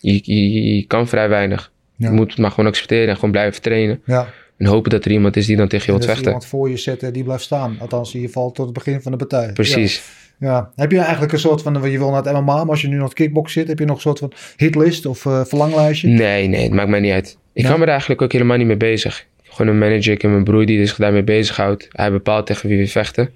je, 0.00 0.20
je, 0.22 0.74
je 0.76 0.86
kan 0.86 1.08
vrij 1.08 1.28
weinig. 1.28 1.72
Ja. 2.00 2.08
Je 2.08 2.14
moet 2.14 2.30
het 2.30 2.38
maar 2.38 2.50
gewoon 2.50 2.66
accepteren 2.70 3.08
en 3.08 3.14
gewoon 3.14 3.30
blijven 3.30 3.62
trainen. 3.62 4.02
Ja, 4.04 4.28
En 4.56 4.66
hopen 4.66 4.90
dat 4.90 5.04
er 5.04 5.10
iemand 5.10 5.36
is 5.36 5.46
die 5.46 5.56
dan 5.56 5.68
tegen 5.68 5.86
je 5.86 5.92
en 5.92 5.98
wilt 5.98 6.10
vechten. 6.10 6.26
iemand 6.26 6.46
voor 6.46 6.70
je 6.70 6.76
zetten 6.76 7.12
die 7.12 7.24
blijft 7.24 7.42
staan. 7.42 7.76
Althans, 7.80 8.08
in 8.08 8.14
ieder 8.20 8.32
geval 8.32 8.50
tot 8.52 8.64
het 8.64 8.74
begin 8.74 9.00
van 9.02 9.12
de 9.12 9.18
partij. 9.18 9.52
Precies. 9.52 9.96
Ja. 9.96 10.48
Ja. 10.48 10.70
Heb 10.76 10.90
je 10.90 10.98
eigenlijk 11.00 11.32
een 11.32 11.38
soort 11.38 11.62
van, 11.62 11.90
je 11.90 11.98
wil 11.98 12.10
naar 12.10 12.22
het 12.22 12.32
MMA, 12.32 12.42
maar 12.56 12.68
als 12.68 12.80
je 12.80 12.88
nu 12.88 12.96
nog 12.96 13.04
het 13.04 13.14
kickbox 13.14 13.52
zit, 13.52 13.68
heb 13.68 13.78
je 13.78 13.84
nog 13.84 13.94
een 13.96 14.02
soort 14.02 14.18
van 14.18 14.32
hitlist 14.56 15.06
of 15.06 15.26
eh, 15.26 15.44
verlanglijstje? 15.44 16.08
Nee, 16.08 16.46
nee, 16.48 16.62
het 16.62 16.72
maakt 16.72 16.88
mij 16.88 17.00
niet 17.00 17.12
uit. 17.12 17.38
Ik 17.52 17.62
Nee? 17.62 17.72
ga 17.72 17.78
me 17.78 17.84
er 17.84 17.90
eigenlijk 17.90 18.22
ook 18.22 18.32
helemaal 18.32 18.56
niet 18.56 18.66
mee 18.66 18.76
bezig. 18.76 19.26
Gewoon 19.42 19.72
een 19.72 19.78
manager, 19.78 20.12
ik 20.12 20.22
heb 20.22 20.30
mijn 20.30 20.44
broer 20.44 20.66
die 20.66 20.86
zich 20.86 20.96
daarmee 20.96 21.22
bezighoudt. 21.24 21.88
Hij 21.92 22.10
bepaalt 22.10 22.46
tegen 22.46 22.68
wie 22.68 22.78
we 22.78 22.86
vechten. 22.86 23.30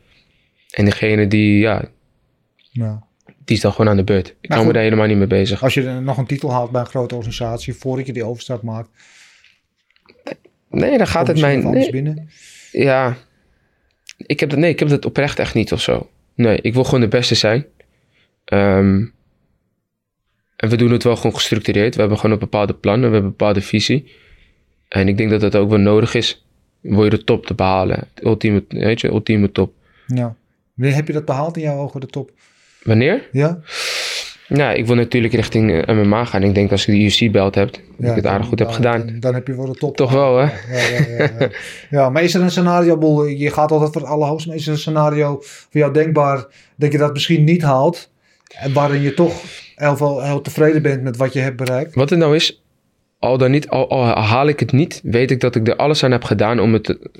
En 0.70 0.85
degene 0.85 1.27
die, 1.27 1.59
ja, 1.59 1.85
Ja. 2.70 3.03
Die 3.44 3.57
is 3.57 3.62
dan 3.62 3.72
gewoon 3.72 3.88
aan 3.90 3.96
de 3.96 4.04
beurt. 4.04 4.28
Ik 4.40 4.48
Maar 4.48 4.57
hou 4.57 4.66
me 4.68 4.74
daar 4.74 4.83
helemaal 4.83 5.07
niet 5.07 5.16
mee 5.16 5.26
bezig. 5.26 5.62
Als 5.62 5.74
je 5.74 5.83
nog 5.83 6.18
een 6.18 6.26
titel 6.26 6.50
haalt 6.52 6.70
bij 6.70 6.80
een 6.80 6.87
grote 6.87 7.14
organisatie, 7.14 7.74
voordat 7.74 8.07
je 8.07 8.12
die 8.12 8.24
overstap 8.24 8.62
maakt, 8.62 8.88
Nee, 10.74 10.98
dan 10.98 11.07
gaat 11.07 11.26
het 11.26 11.40
mij... 11.40 11.57
Nee, 11.57 11.90
binnen. 11.90 12.28
ja, 12.72 13.16
ik 14.16 14.40
heb 14.40 14.50
dat, 14.50 14.59
nee, 14.59 14.70
ik 14.70 14.78
heb 14.78 14.88
dat 14.88 15.04
oprecht 15.04 15.38
echt 15.38 15.54
niet 15.54 15.72
of 15.72 15.80
zo. 15.80 16.11
Nee, 16.35 16.59
ik 16.61 16.74
wil 16.74 16.85
gewoon 16.85 17.00
de 17.00 17.09
beste 17.09 17.35
zijn. 17.35 17.66
Ehm, 18.44 19.07
en 20.56 20.69
we 20.69 20.77
doen 20.77 20.90
het 20.90 21.02
wel 21.02 21.16
gewoon 21.16 21.35
gestructureerd. 21.35 21.94
We 21.94 22.00
hebben 22.00 22.19
gewoon 22.19 22.33
een 22.33 22.38
bepaalde 22.42 22.75
plan 22.75 22.94
en 22.94 23.00
we 23.00 23.04
hebben 23.04 23.23
een 23.23 23.37
bepaalde 23.37 23.60
visie. 23.60 24.12
En 24.88 25.08
ik 25.08 25.16
denk 25.16 25.31
dat 25.31 25.40
dat 25.40 25.56
ook 25.56 25.69
wel 25.69 25.79
nodig 25.79 26.14
is. 26.14 26.46
Wil 26.81 27.04
je 27.04 27.10
de 27.10 27.25
top 27.25 27.46
te 27.46 27.54
behalen. 27.54 28.08
Het 28.14 28.25
ultieme, 28.25 28.64
weet 28.69 29.00
je, 29.00 29.08
ultieme 29.08 29.52
top. 29.52 29.73
Ja. 30.06 30.37
Heb 30.77 31.06
je 31.06 31.12
dat 31.12 31.25
behaald 31.25 31.56
in 31.56 31.62
jouw 31.62 31.79
ogen, 31.79 32.00
de 32.00 32.06
top? 32.06 32.31
Wanneer? 32.85 33.28
Ja? 33.32 33.58
Nou, 34.48 34.76
ik 34.76 34.87
wil 34.87 34.96
natuurlijk 34.96 35.35
richting 35.35 35.82
eh, 35.85 35.96
MMA 35.96 36.24
gaan. 36.24 36.42
Ik 36.42 36.54
denk 36.54 36.70
als 36.70 36.87
ik 36.87 36.94
de 36.94 37.00
UFC-belt 37.04 37.54
heb, 37.54 37.70
dat 37.72 37.80
ja 37.98 38.10
ik 38.10 38.16
het 38.16 38.26
aardig 38.26 38.46
goed 38.46 38.58
heb 38.58 38.68
dan- 38.68 38.76
gedaan. 38.76 39.06
Dan, 39.06 39.20
dan 39.20 39.35
heb 39.35 39.46
je 39.46 39.56
wel 39.56 39.66
de 39.66 39.78
top. 39.78 39.96
Toch 39.96 40.12
wel, 40.12 40.37
hè? 40.37 40.42
Ja, 40.44 40.98
ja, 40.98 41.06
ja, 41.18 41.30
ja. 41.38 41.48
ja, 41.90 42.10
maar 42.10 42.22
is 42.22 42.35
er 42.35 42.40
een 42.42 42.50
scenario, 42.50 42.98
Boel, 42.98 43.24
je 43.26 43.50
gaat 43.50 43.70
altijd 43.70 43.92
voor 43.92 44.00
het 44.00 44.10
allerhoogste, 44.10 44.48
maar 44.48 44.56
is 44.56 44.66
er 44.66 44.72
een 44.72 44.78
scenario 44.78 45.38
voor 45.40 45.80
jou 45.80 45.92
denkbaar 45.92 46.46
dat 46.76 46.92
je 46.92 46.98
dat 46.98 47.12
misschien 47.12 47.44
niet 47.44 47.62
haalt, 47.62 48.10
en 48.58 48.72
waarin 48.72 49.00
je 49.00 49.14
toch 49.14 49.42
heel, 49.76 49.96
veel, 49.96 50.22
heel 50.22 50.40
tevreden 50.40 50.82
bent 50.82 51.02
met 51.02 51.16
wat 51.16 51.32
je 51.32 51.40
hebt 51.40 51.56
bereikt? 51.56 51.94
Wat 51.94 52.10
het 52.10 52.18
nou 52.18 52.35
is, 52.35 52.62
al 53.18 53.38
dan 53.38 53.50
niet, 53.50 53.68
al, 53.68 53.90
al 53.90 54.04
haal 54.04 54.46
ik 54.48 54.60
het 54.60 54.72
niet, 54.72 55.00
weet 55.02 55.30
ik 55.30 55.40
dat 55.40 55.54
ik 55.54 55.68
er 55.68 55.76
alles 55.76 56.04
aan 56.04 56.10
heb 56.10 56.24
gedaan 56.24 56.60
om 56.60 56.72
het 56.72 56.85
te, 56.85 57.10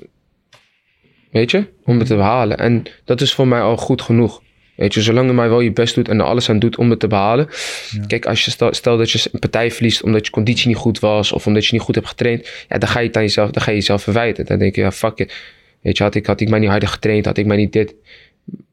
weet 1.31 1.51
je, 1.51 1.67
om 1.83 1.97
het 1.99 2.07
te 2.07 2.15
behalen. 2.15 2.57
En 2.57 2.83
dat 3.05 3.21
is 3.21 3.33
voor 3.33 3.47
mij 3.47 3.61
al 3.61 3.77
goed 3.77 4.01
genoeg. 4.01 4.41
Weet 4.75 4.93
je, 4.93 5.01
zolang 5.01 5.27
je 5.27 5.33
maar 5.33 5.49
wel 5.49 5.59
je 5.59 5.71
best 5.71 5.95
doet 5.95 6.09
en 6.09 6.19
er 6.19 6.25
alles 6.25 6.49
aan 6.49 6.59
doet 6.59 6.77
om 6.77 6.89
het 6.89 6.99
te 6.99 7.07
behalen. 7.07 7.47
Kijk, 8.07 8.25
als 8.25 8.45
je 8.45 8.51
stel, 8.51 8.73
stel 8.73 8.97
dat 8.97 9.11
je 9.11 9.29
een 9.31 9.39
partij 9.39 9.71
verliest 9.71 10.03
omdat 10.03 10.25
je 10.25 10.31
conditie 10.31 10.67
niet 10.67 10.77
goed 10.77 10.99
was 10.99 11.31
of 11.31 11.47
omdat 11.47 11.65
je 11.65 11.73
niet 11.73 11.81
goed 11.81 11.95
hebt 11.95 12.07
getraind, 12.07 12.65
ja, 12.69 12.77
dan 12.77 12.89
ga 12.89 12.99
je 12.99 13.07
het 13.07 13.15
aan 13.15 13.21
jezelf, 13.21 13.51
dan 13.51 13.63
ga 13.63 13.71
je 13.71 13.77
jezelf 13.77 14.03
verwijten. 14.03 14.45
Dan 14.45 14.59
denk 14.59 14.75
je, 14.75 14.81
ja, 14.81 14.91
fuck 14.91 15.17
it. 15.17 15.33
Weet 15.81 15.97
je, 15.97 16.03
had 16.03 16.15
ik, 16.15 16.25
had 16.25 16.41
ik 16.41 16.49
maar 16.49 16.59
niet 16.59 16.69
harder 16.69 16.89
getraind, 16.89 17.25
had 17.25 17.37
ik 17.37 17.45
maar 17.45 17.57
niet 17.57 17.73
dit. 17.73 17.95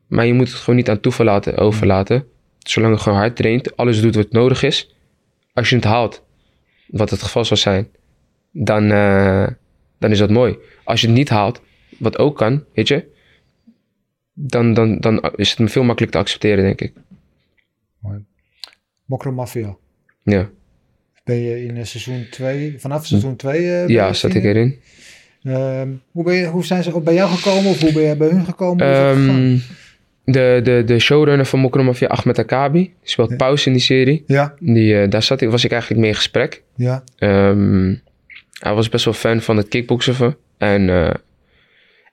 Maar 0.06 0.26
je 0.26 0.34
moet 0.34 0.48
het 0.48 0.56
gewoon 0.56 0.76
niet 0.76 0.90
aan 0.90 1.00
toeval 1.00 1.24
laten, 1.24 1.56
overlaten. 1.56 2.24
Zolang 2.58 2.94
je 2.94 3.00
gewoon 3.00 3.18
hard 3.18 3.36
traint, 3.36 3.76
alles 3.76 4.00
doet 4.00 4.14
wat 4.14 4.32
nodig 4.32 4.62
is. 4.62 4.94
Als 5.54 5.68
je 5.68 5.76
het 5.76 5.84
haalt, 5.84 6.22
wat 6.86 7.10
het 7.10 7.22
geval 7.22 7.44
zou 7.44 7.60
zijn, 7.60 7.88
dan, 8.52 8.90
eh, 8.90 9.46
dan 9.98 10.10
is 10.10 10.18
dat 10.18 10.30
mooi. 10.30 10.56
Als 10.84 11.00
je 11.00 11.06
het 11.06 11.16
niet 11.16 11.28
haalt, 11.28 11.60
wat 11.98 12.18
ook 12.18 12.36
kan, 12.36 12.64
weet 12.74 12.88
je, 12.88 13.04
dan, 14.34 14.74
dan, 14.74 14.98
dan 14.98 15.30
is 15.36 15.54
het 15.56 15.70
veel 15.72 15.82
makkelijker 15.82 16.18
te 16.18 16.24
accepteren, 16.24 16.64
denk 16.64 16.80
ik. 16.80 16.92
Mokro 19.04 19.32
Mafia. 19.32 19.76
Ja, 20.22 20.48
Ben 21.24 21.36
je 21.36 21.64
in 21.64 21.76
eh, 21.76 21.84
seizoen 21.84 22.26
2, 22.30 22.74
vanaf 22.78 23.06
seizoen 23.06 23.36
2? 23.36 23.88
ja 23.88 24.12
zat 24.12 24.34
ik 24.34 24.44
erin. 24.44 24.80
Ehm, 25.42 25.88
hoe, 26.10 26.24
ben 26.24 26.34
je, 26.34 26.46
hoe 26.46 26.64
zijn 26.64 26.82
ze 26.82 27.00
bij 27.00 27.14
jou 27.14 27.30
gekomen 27.36 27.70
of 27.70 27.80
hoe 27.80 27.92
ben 27.92 28.02
je 28.02 28.16
bij 28.16 28.28
hun 28.28 28.44
gekomen? 28.44 28.86
Ehm, 28.86 29.56
de, 30.24 30.60
de, 30.64 30.82
de 30.86 30.98
showrunner 30.98 31.46
van 31.46 31.58
Mokro 31.58 31.82
Mafia, 31.82 32.08
Ahmed 32.08 32.38
Akabi, 32.38 32.94
speelt 33.02 33.30
Ja. 33.30 33.36
pauze 33.36 33.66
in 33.66 33.72
die 33.72 33.82
serie. 33.82 34.24
ja, 34.26 34.54
Die, 34.60 35.00
eh, 35.00 35.10
daar 35.10 35.22
zat 35.22 35.40
ik, 35.40 35.50
was 35.50 35.64
ik 35.64 35.70
eigenlijk 35.70 36.00
mee 36.00 36.10
in 36.10 36.16
gesprek. 36.16 36.62
ja, 36.76 37.04
Ehm, 37.18 37.94
hij 38.58 38.74
was 38.74 38.88
best 38.88 39.04
wel 39.04 39.14
fan 39.14 39.40
van 39.40 39.56
het 39.56 39.68
kickboksen. 39.68 40.14
van. 40.14 40.36
En, 40.58 40.88
eh, 40.90 41.14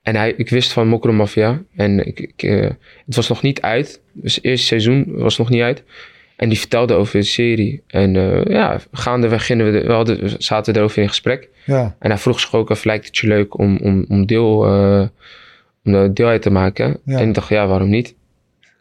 en 0.02 0.16
hij, 0.16 0.34
ik 0.38 0.50
wist 0.50 0.72
van 0.74 0.88
Mokro 0.88 1.12
Mafia. 1.14 1.62
En 1.76 2.08
ik, 2.08 2.20
ik, 2.20 2.44
eh, 2.44 2.70
het 3.06 3.16
was 3.16 3.30
nog 3.30 3.42
niet 3.42 3.62
uit. 3.62 4.02
Dus 4.14 4.36
het 4.36 4.44
eerste 4.44 4.66
seizoen 4.66 5.06
was 5.08 5.38
nog 5.38 5.50
niet 5.50 5.62
uit. 5.62 5.84
En 6.36 6.50
die 6.50 6.60
vertelde 6.60 6.94
over 6.94 7.20
de 7.20 7.26
serie. 7.26 7.84
En 7.88 8.16
eh, 8.16 8.44
ja, 8.54 8.80
gaandeweg 8.92 9.46
gingen 9.46 9.66
we, 9.66 9.80
de- 9.80 9.86
we 9.88 9.92
hadden, 9.94 10.30
zaten 10.42 10.74
we 10.74 10.80
erover 10.80 11.02
in 11.02 11.08
gesprek. 11.08 11.50
ja, 11.66 11.96
En 12.00 12.10
hij 12.10 12.20
vroeg 12.20 12.40
zich 12.40 12.54
ook 12.54 12.72
af, 12.72 12.84
lijkt 12.84 13.06
het 13.06 13.18
je 13.18 13.28
leuk 13.28 13.58
om, 13.58 13.78
om, 13.78 14.06
om, 14.08 14.26
deel, 14.26 14.66
eh, 14.66 15.08
om 15.84 16.14
deel 16.14 16.28
uit 16.28 16.42
te 16.42 16.50
maken? 16.50 17.00
Ja. 17.06 17.18
En 17.20 17.28
ik 17.28 17.34
dacht, 17.34 17.50
ja, 17.50 17.68
waarom 17.68 17.90
niet? 17.90 18.16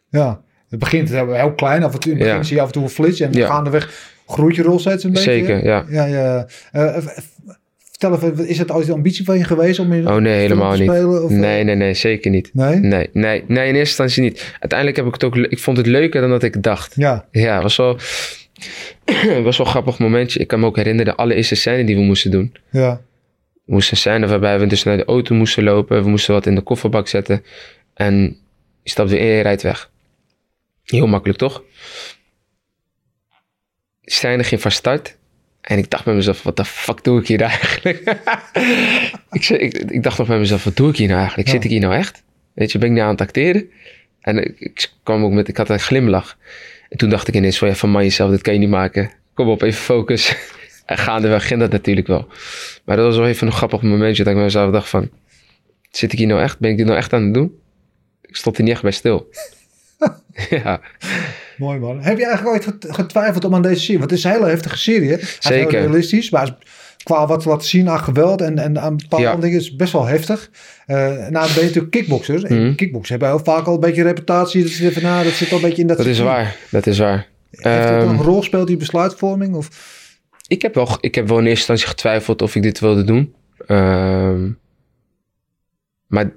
ja. 0.09 0.41
Het 0.69 0.79
begint 0.79 1.09
heel 1.09 1.53
klein, 1.55 1.83
af 1.83 1.93
en 1.93 1.99
toe, 1.99 2.11
in 2.11 2.17
het 2.17 2.25
begin 2.27 2.39
Ja. 2.41 2.47
zie 2.47 2.55
je 2.55 2.61
af 2.61 2.67
en 2.67 2.73
toe 2.73 2.83
een 2.83 2.89
flits 2.89 3.19
en 3.19 3.35
gaandeweg 3.35 4.11
groeit 4.27 4.55
je 4.55 4.61
rol 4.63 4.79
steeds 4.79 5.03
een 5.03 5.11
beetje. 5.11 5.31
Zeker, 5.31 5.65
ja. 5.65 5.85
Ja, 5.89 6.05
ja. 6.05 6.47
Eh, 8.03 8.11
vertel 8.11 8.31
even, 8.31 8.47
is 8.47 8.57
het 8.57 8.71
ooit 8.71 8.85
de 8.85 8.93
ambitie 8.93 9.25
van 9.25 9.37
je 9.37 9.43
geweest 9.43 9.79
om 9.79 9.93
in 9.93 10.07
Oh 10.07 10.15
nee, 10.15 10.39
helemaal 10.39 10.73
te 10.73 10.79
niet. 10.81 10.89
spelen? 10.89 11.23
Of, 11.23 11.31
Nee, 11.31 11.63
nee, 11.63 11.75
nee, 11.75 11.93
zeker 11.93 12.31
niet. 12.31 12.49
Nee? 12.53 12.75
Nee, 12.75 13.09
nee, 13.13 13.43
nee, 13.47 13.67
in 13.67 13.75
eerste 13.75 14.03
instantie 14.03 14.23
niet. 14.23 14.55
Uiteindelijk 14.59 14.97
heb 14.97 15.05
ik 15.07 15.13
het 15.13 15.23
ook, 15.23 15.35
ik 15.35 15.59
vond 15.59 15.77
het 15.77 15.85
leuker 15.85 16.21
dan 16.21 16.29
dat 16.29 16.43
ik 16.43 16.63
dacht. 16.63 16.93
Ja, 16.95 17.25
Ja, 17.31 17.53
het 17.53 17.63
was 17.63 17.75
wel, 17.77 17.93
was 19.43 19.57
wel 19.57 19.65
een 19.65 19.71
grappig 19.71 19.99
momentje. 19.99 20.39
Ik 20.39 20.47
kan 20.47 20.59
me 20.59 20.65
ook 20.65 20.75
herinneren 20.75 21.13
de 21.13 21.19
allereerste 21.19 21.55
scène 21.55 21.83
die 21.83 21.95
we 21.95 22.01
moesten 22.01 22.31
doen. 22.31 22.55
ja, 22.71 23.01
We 23.65 23.73
moesten 23.73 23.93
een 23.93 23.99
scène 23.99 24.27
waarbij 24.27 24.59
we 24.59 24.67
dus 24.67 24.83
naar 24.83 24.97
de 24.97 25.05
auto 25.05 25.35
moesten 25.35 25.63
lopen. 25.63 26.03
We 26.03 26.09
moesten 26.09 26.33
wat 26.33 26.45
in 26.45 26.55
de 26.55 26.61
kofferbak 26.61 27.07
zetten. 27.07 27.43
En 27.93 28.37
je 28.83 28.89
stapt 28.89 29.09
weer 29.09 29.19
in 29.19 29.27
en 29.27 29.33
je 29.35 29.41
rijdt 29.41 29.61
weg. 29.61 29.91
Heel 30.83 31.07
makkelijk, 31.07 31.39
toch? 31.39 31.63
De 34.01 34.11
scène 34.11 34.43
ging 34.43 34.61
van 34.61 34.71
start. 34.71 35.17
En 35.61 35.77
ik 35.77 35.89
dacht 35.89 36.05
bij 36.05 36.13
mezelf, 36.13 36.43
wat 36.43 36.57
de 36.57 36.65
fuck 36.65 37.03
doe 37.03 37.19
ik 37.19 37.27
hier 37.27 37.41
eigenlijk? 37.41 37.97
ik, 39.31 39.49
ik, 39.49 39.77
ik 39.77 40.03
dacht 40.03 40.17
nog 40.17 40.27
bij 40.27 40.39
mezelf, 40.39 40.63
wat 40.63 40.75
doe 40.75 40.89
ik 40.89 40.95
hier 40.95 41.07
nou 41.07 41.19
eigenlijk? 41.19 41.47
Ja. 41.47 41.53
Zit 41.53 41.63
ik 41.63 41.69
hier 41.69 41.79
nou 41.79 41.95
echt? 41.95 42.23
Weet 42.53 42.71
je, 42.71 42.77
ben 42.77 42.87
ik 42.87 42.93
nou 42.93 43.05
aan 43.05 43.13
het 43.13 43.21
acteren? 43.21 43.69
En 44.21 44.37
ik, 44.37 44.59
ik 44.59 44.91
kwam 45.03 45.23
ook 45.23 45.31
met, 45.31 45.47
ik 45.47 45.57
had 45.57 45.69
een 45.69 45.79
glimlach. 45.79 46.37
En 46.89 46.97
toen 46.97 47.09
dacht 47.09 47.27
ik 47.27 47.33
ineens 47.33 47.57
van, 47.57 47.67
ja, 47.67 47.75
van 47.75 47.89
man 47.89 48.03
jezelf, 48.03 48.31
dit 48.31 48.41
kan 48.41 48.53
je 48.53 48.59
niet 48.59 48.69
maken. 48.69 49.11
Kom 49.33 49.49
op, 49.49 49.61
even 49.61 49.81
focus. 49.81 50.35
en 50.85 50.97
gaandeweg 50.97 51.47
ging 51.47 51.59
dat 51.59 51.71
natuurlijk 51.71 52.07
wel. 52.07 52.27
Maar 52.83 52.95
dat 52.95 53.05
was 53.05 53.17
wel 53.17 53.27
even 53.27 53.47
een 53.47 53.53
grappig 53.53 53.81
momentje 53.81 54.23
dat 54.23 54.27
ik 54.27 54.37
bij 54.37 54.43
mezelf 54.43 54.71
dacht 54.71 54.89
van... 54.89 55.09
Zit 55.91 56.11
ik 56.13 56.17
hier 56.17 56.27
nou 56.27 56.41
echt? 56.41 56.59
Ben 56.59 56.71
ik 56.71 56.77
dit 56.77 56.85
nou 56.85 56.97
echt 56.97 57.13
aan 57.13 57.23
het 57.23 57.33
doen? 57.33 57.59
Ik 58.21 58.35
stond 58.35 58.57
er 58.57 58.63
niet 58.63 58.71
echt 58.71 58.81
bij 58.81 58.91
stil. 58.91 59.29
ja, 60.63 60.81
mooi 61.57 61.79
man. 61.79 62.01
Heb 62.01 62.17
je 62.17 62.25
eigenlijk 62.25 62.55
ooit 62.55 62.63
get- 62.63 62.95
getwijfeld 62.95 63.45
om 63.45 63.55
aan 63.55 63.61
deze 63.61 63.79
serie? 63.81 63.97
Want 63.99 64.09
het 64.09 64.19
is 64.19 64.25
een 64.25 64.31
hele 64.31 64.47
heftige 64.47 64.77
serie, 64.77 65.09
hè? 65.09 65.15
Hij 65.15 65.21
is 65.21 65.37
heel 65.47 65.57
Zeker. 65.57 65.79
realistisch, 65.79 66.29
maar 66.29 66.55
qua 67.03 67.27
wat 67.27 67.45
laten 67.45 67.67
zien 67.67 67.89
aan 67.89 67.99
geweld 67.99 68.41
en, 68.41 68.57
en 68.59 68.79
aan 68.79 68.97
bepaalde 68.97 69.25
Ja. 69.25 69.35
dingen 69.35 69.59
is 69.59 69.65
het 69.67 69.77
best 69.77 69.93
wel 69.93 70.05
heftig. 70.05 70.49
Eh 70.85 70.97
nou, 71.05 71.31
ben 71.31 71.55
je 71.55 71.61
natuurlijk 71.65 71.91
kickboxers. 71.91 72.43
En 72.43 72.63
Mhm. 72.65 72.75
kickboxers 72.75 73.09
hebben 73.09 73.27
heel 73.29 73.53
vaak 73.55 73.65
al 73.65 73.73
een 73.73 73.79
beetje 73.79 74.03
reputatie. 74.03 74.63
Dat, 74.63 74.71
ze 74.71 74.91
van, 74.91 75.01
nou, 75.01 75.23
dat 75.23 75.33
zit 75.33 75.49
al 75.51 75.55
een 75.57 75.63
beetje 75.63 75.81
in 75.81 75.87
dat... 75.87 75.97
dat 75.97 76.05
is 76.05 76.19
waar. 76.19 76.55
Dat 76.71 76.87
is 76.87 76.99
waar. 76.99 77.27
Heeft 77.51 77.89
het 77.89 78.03
Ehm, 78.03 78.09
een 78.09 78.21
rol 78.21 78.37
gespeeld, 78.37 78.67
die 78.67 78.77
besluitvorming? 78.77 79.55
Of? 79.55 79.69
ik, 80.47 80.61
heb 80.61 80.75
wel, 80.75 80.97
ik 80.99 81.15
heb 81.15 81.27
wel 81.27 81.37
in 81.37 81.45
eerste 81.45 81.57
instantie 81.59 81.87
getwijfeld 81.87 82.41
of 82.41 82.55
ik 82.55 82.61
dit 82.61 82.79
wilde 82.79 83.03
doen. 83.03 83.33
Ehm, 83.67 84.49
maar 86.09 86.31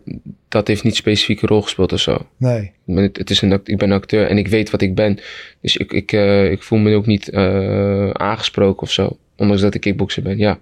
dat 0.49 0.69
heeft 0.69 0.83
niet 0.83 0.97
specifiek 0.97 1.43
een 1.43 1.49
rol 1.49 1.63
gespeeld 1.63 1.93
of 1.93 2.01
zo. 2.01 2.27
Nee. 2.37 2.63
Ik 2.63 2.95
ben, 2.95 3.11
het 3.13 3.31
is 3.31 3.43
een, 3.43 3.53
ik 3.65 3.79
ben 3.79 3.91
een 3.91 3.97
acteur 3.97 4.27
en 4.27 4.39
ik 4.39 4.49
weet 4.49 4.71
wat 4.71 4.83
ik 4.83 4.95
ben. 4.95 5.19
Dus 5.61 5.77
ik, 5.77 5.93
ik, 5.93 6.13
eh, 6.13 6.51
ik 6.51 6.63
voel 6.63 6.79
me 6.79 6.95
ook 6.95 7.07
niet 7.07 7.29
eh, 7.29 8.11
aangesproken 8.11 8.83
of 8.83 8.91
zo. 8.91 9.19
Ondanks 9.37 9.63
dat 9.63 9.75
ik 9.75 9.81
kickboxer 9.81 10.23
ben, 10.23 10.39
ja. 10.39 10.59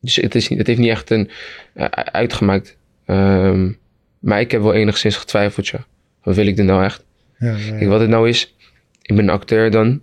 Dus 0.00 0.16
het, 0.16 0.34
is 0.34 0.48
het 0.48 0.66
heeft 0.66 0.78
niet 0.78 0.90
echt 0.90 1.10
een, 1.10 1.30
eh, 1.74 1.84
uitgemaakt. 1.90 2.76
Ehm, 3.06 3.72
maar 4.18 4.40
ik 4.40 4.50
heb 4.50 4.62
wel 4.62 4.74
enigszins 4.74 5.16
getwijfeld, 5.16 5.68
ja. 5.68 5.86
Wat 6.22 6.34
wil 6.34 6.46
ik 6.46 6.58
er 6.58 6.64
nou 6.64 6.84
echt? 6.84 7.04
Ja. 7.38 7.56
Kijk, 7.68 7.88
wat 7.88 8.00
het 8.00 8.08
nou 8.08 8.28
is, 8.28 8.54
ik 9.02 9.16
ben 9.16 9.24
een 9.24 9.34
acteur 9.34 9.70
dan. 9.70 10.02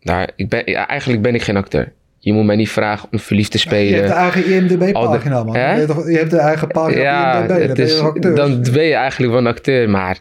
Nou, 0.00 0.28
ik 0.36 0.48
ben, 0.48 0.62
ja, 0.64 0.88
eigenlijk 0.88 1.22
ben 1.22 1.34
ik 1.34 1.42
geen 1.42 1.56
acteur. 1.56 1.92
Je 2.26 2.32
moet 2.32 2.44
mij 2.44 2.56
niet 2.56 2.70
vragen 2.70 3.08
om 3.12 3.18
verliefd 3.18 3.50
te 3.50 3.58
Je 3.58 3.68
hebt 3.68 3.90
de 3.90 3.96
spelen. 3.96 4.10
eigen 4.16 4.46
IMDb-pagina, 4.46 5.44
man. 5.44 5.56
Hè? 5.56 5.74
Je 5.80 6.16
hebt 6.18 6.30
de 6.30 6.38
eigen 6.38 6.68
pagina 6.68 7.00
Ja, 7.00 7.36
IMDb. 7.36 7.48
Dan 7.48 7.74
ben 7.74 7.86
je 7.86 8.00
acteur. 8.00 8.34
dan 8.34 8.62
ben 8.72 8.84
je 8.84 8.94
eigenlijk 8.94 9.32
wel 9.32 9.40
een 9.40 9.46
acteur. 9.46 9.90
Maar 9.90 10.18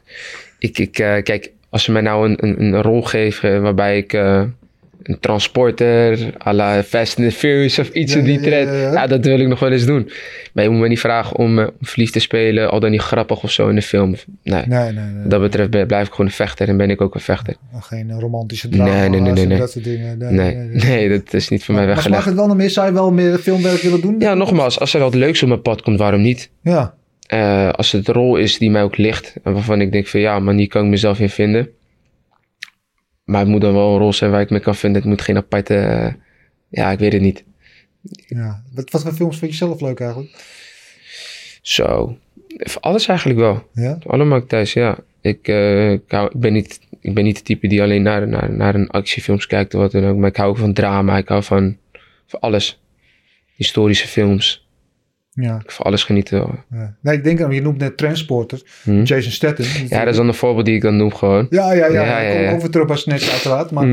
ik, 0.60 0.78
ik, 0.78 1.00
eh, 1.00 1.24
kijk, 1.24 1.52
als 1.70 1.84
ze 1.84 1.92
mij 1.92 2.02
nou 2.02 2.30
een, 2.30 2.38
een, 2.42 2.62
een 2.74 2.82
rol 2.82 3.02
geven 3.02 3.62
waarbij 3.62 3.98
ik 3.98 4.14
eh, 4.14 4.42
een 5.04 5.20
transporter 5.20 6.34
à 6.48 6.54
la 6.54 6.84
Fast 6.84 7.18
and 7.20 7.30
the 7.30 7.36
Furious 7.36 7.80
of 7.80 7.90
iets 7.90 8.14
Ja, 8.14 8.20
in 8.20 8.26
die 8.26 8.34
ja, 8.40 8.42
trend, 8.42 8.68
ja. 8.70 8.92
ja, 8.92 9.08
dat 9.08 9.26
wil 9.26 9.40
ik 9.40 9.48
nog 9.48 9.60
wel 9.60 9.72
eens 9.72 9.86
doen. 9.86 10.10
Maar 10.54 10.64
je 10.64 10.70
moet 10.70 10.80
me 10.80 10.88
niet 10.88 11.00
vragen 11.00 11.38
om, 11.38 11.60
om 11.60 11.70
verliefd 11.82 12.14
te 12.14 12.20
spelen, 12.20 12.72
al 12.72 12.80
dan 12.80 12.92
niet 12.92 13.02
grappig 13.02 13.44
of 13.44 13.52
zo 13.52 13.68
in 13.68 13.76
de 13.76 13.82
film. 13.82 14.16
Nee, 14.44 14.64
Nee, 14.68 14.80
nee, 14.80 14.92
nee. 14.92 15.22
wat 15.22 15.30
dat 15.32 15.42
betreft 15.42 15.70
ben- 15.70 15.88
blijf 15.88 16.06
ik 16.08 16.12
gewoon 16.12 16.26
een 16.26 16.32
vechter 16.32 16.68
en 16.68 16.78
ben 16.78 16.90
ik 16.90 17.02
ook 17.02 17.16
een 17.16 17.22
vechter. 17.22 17.56
Geen 17.80 18.20
romantische 18.20 18.70
drama. 18.70 19.00
Nee, 19.00 19.10
nee, 19.10 19.20
nee, 19.20 19.32
nee, 19.34 19.46
nee. 19.46 19.58
Dat 19.58 19.72
soort 19.72 19.84
dingen. 19.84 20.18
Nee, 20.86 21.10
dat 21.10 21.34
is 21.34 21.50
niet 21.50 21.64
voor 21.64 21.76
mij 21.76 21.86
Maar 21.86 21.94
smaakt 21.94 22.10
weggelegd. 22.10 22.26
het 22.26 22.36
wel 22.36 22.48
naar 22.48 22.56
meer? 22.56 22.70
Zou 22.70 22.88
je 22.88 22.94
wel 22.94 23.12
meer 23.12 23.38
filmwerk 23.38 23.82
willen 23.82 24.02
doen? 24.02 24.16
Ja, 24.20 24.34
nogmaals, 24.34 24.80
als 24.80 24.94
er 24.94 25.00
wat 25.00 25.14
leuks 25.16 25.42
op 25.44 25.48
mijn 25.50 25.62
pad 25.62 25.82
komt, 25.82 26.00
waarom 26.00 26.22
niet? 26.22 26.50
Ja, 26.62 26.94
Eh, 27.26 27.70
als 27.70 27.92
het 27.92 28.08
een 28.08 28.14
rol 28.14 28.36
is 28.38 28.58
die 28.58 28.70
mij 28.72 28.84
ook 28.84 28.98
ligt. 28.98 29.34
En 29.44 29.54
waarvan 29.54 29.82
ik 29.82 29.92
denk 29.92 30.08
van 30.08 30.20
ja, 30.20 30.40
maar 30.40 30.56
die 30.56 30.68
kan 30.68 30.84
ik 30.84 30.90
mezelf 30.90 31.20
in 31.20 31.30
vinden. 31.30 31.68
Maar 33.26 33.40
het 33.40 33.50
moet 33.50 33.62
dan 33.62 33.74
wel 33.74 33.94
een 33.94 34.00
rol 34.00 34.14
zijn 34.14 34.32
waar 34.32 34.42
ik 34.42 34.50
me 34.50 34.60
kan 34.60 34.76
vinden. 34.76 35.02
Het 35.02 35.10
moet 35.10 35.22
geen 35.22 35.38
aparte... 35.38 35.76
eh, 35.76 36.14
ja, 36.70 36.92
ik 36.92 37.00
weet 37.00 37.14
het 37.14 37.22
niet. 37.22 37.44
ja. 38.28 38.64
Wat, 38.74 38.92
wat 38.92 39.02
voor 39.02 39.14
films 39.14 39.38
vind 39.38 39.52
je 39.52 39.58
zelf 39.58 39.82
leuk 39.82 40.00
eigenlijk? 40.00 40.36
Zo. 41.62 42.18
Alles 42.80 43.08
eigenlijk 43.08 43.40
wel. 43.40 43.70
Ja? 43.74 43.98
Allemaal 44.06 44.46
thuis, 44.46 44.74
ja. 44.74 44.98
Ik, 45.22 45.48
eh, 45.48 45.92
ik, 45.92 46.02
hou, 46.08 46.30
ik, 46.34 46.40
ben 46.40 46.54
niet, 46.54 46.80
ik 47.00 47.14
ben 47.14 47.24
niet 47.24 47.38
de 47.38 47.44
type 47.44 47.68
die 47.68 47.82
alleen 47.82 48.02
naar, 48.02 48.28
naar, 48.28 48.52
naar 48.52 48.76
een 48.76 48.90
actiefilms 48.90 49.48
kijkt 49.48 49.74
of 49.74 49.82
wat 49.82 49.92
dan 49.92 50.06
ook. 50.06 50.18
Maar 50.18 50.30
ik 50.30 50.36
hou 50.36 50.50
ook 50.50 50.58
van 50.58 50.74
drama. 50.74 51.18
Ik 51.18 51.28
hou 51.28 51.44
van, 51.44 51.78
van 52.28 52.40
alles. 52.40 52.80
Historische 53.56 54.08
films. 54.08 54.65
Ja. 55.36 55.60
Ik 55.64 55.72
van 55.72 55.86
alles 55.86 56.04
genieten. 56.04 56.64
ja. 56.72 56.96
Nee, 57.02 57.16
ik 57.18 57.24
denk, 57.24 57.42
aan- 57.42 57.52
je 57.52 57.62
noemt 57.62 57.78
net 57.78 57.98
Transporter. 57.98 58.62
Hm? 58.84 59.04
Jason 59.04 59.32
Statham. 59.32 59.66
Ja, 59.90 60.00
dat 60.00 60.08
is 60.08 60.16
dan 60.16 60.28
een 60.28 60.34
voorbeeld 60.34 60.66
die 60.66 60.76
ik 60.76 60.82
dan 60.82 60.98
noem 60.98 61.14
gewoon. 61.14 61.48
Ja, 61.50 61.74
ja, 61.74 61.86
ja. 61.88 61.92
Ja, 62.06 62.20
ja, 62.22 62.30
ja, 62.34 62.40
ja. 62.40 62.54
Over 62.56 62.70
terug 62.70 62.88
bij 62.88 62.96
Snatch 62.98 63.32
uiteraard. 63.32 63.72
Maar 63.72 63.88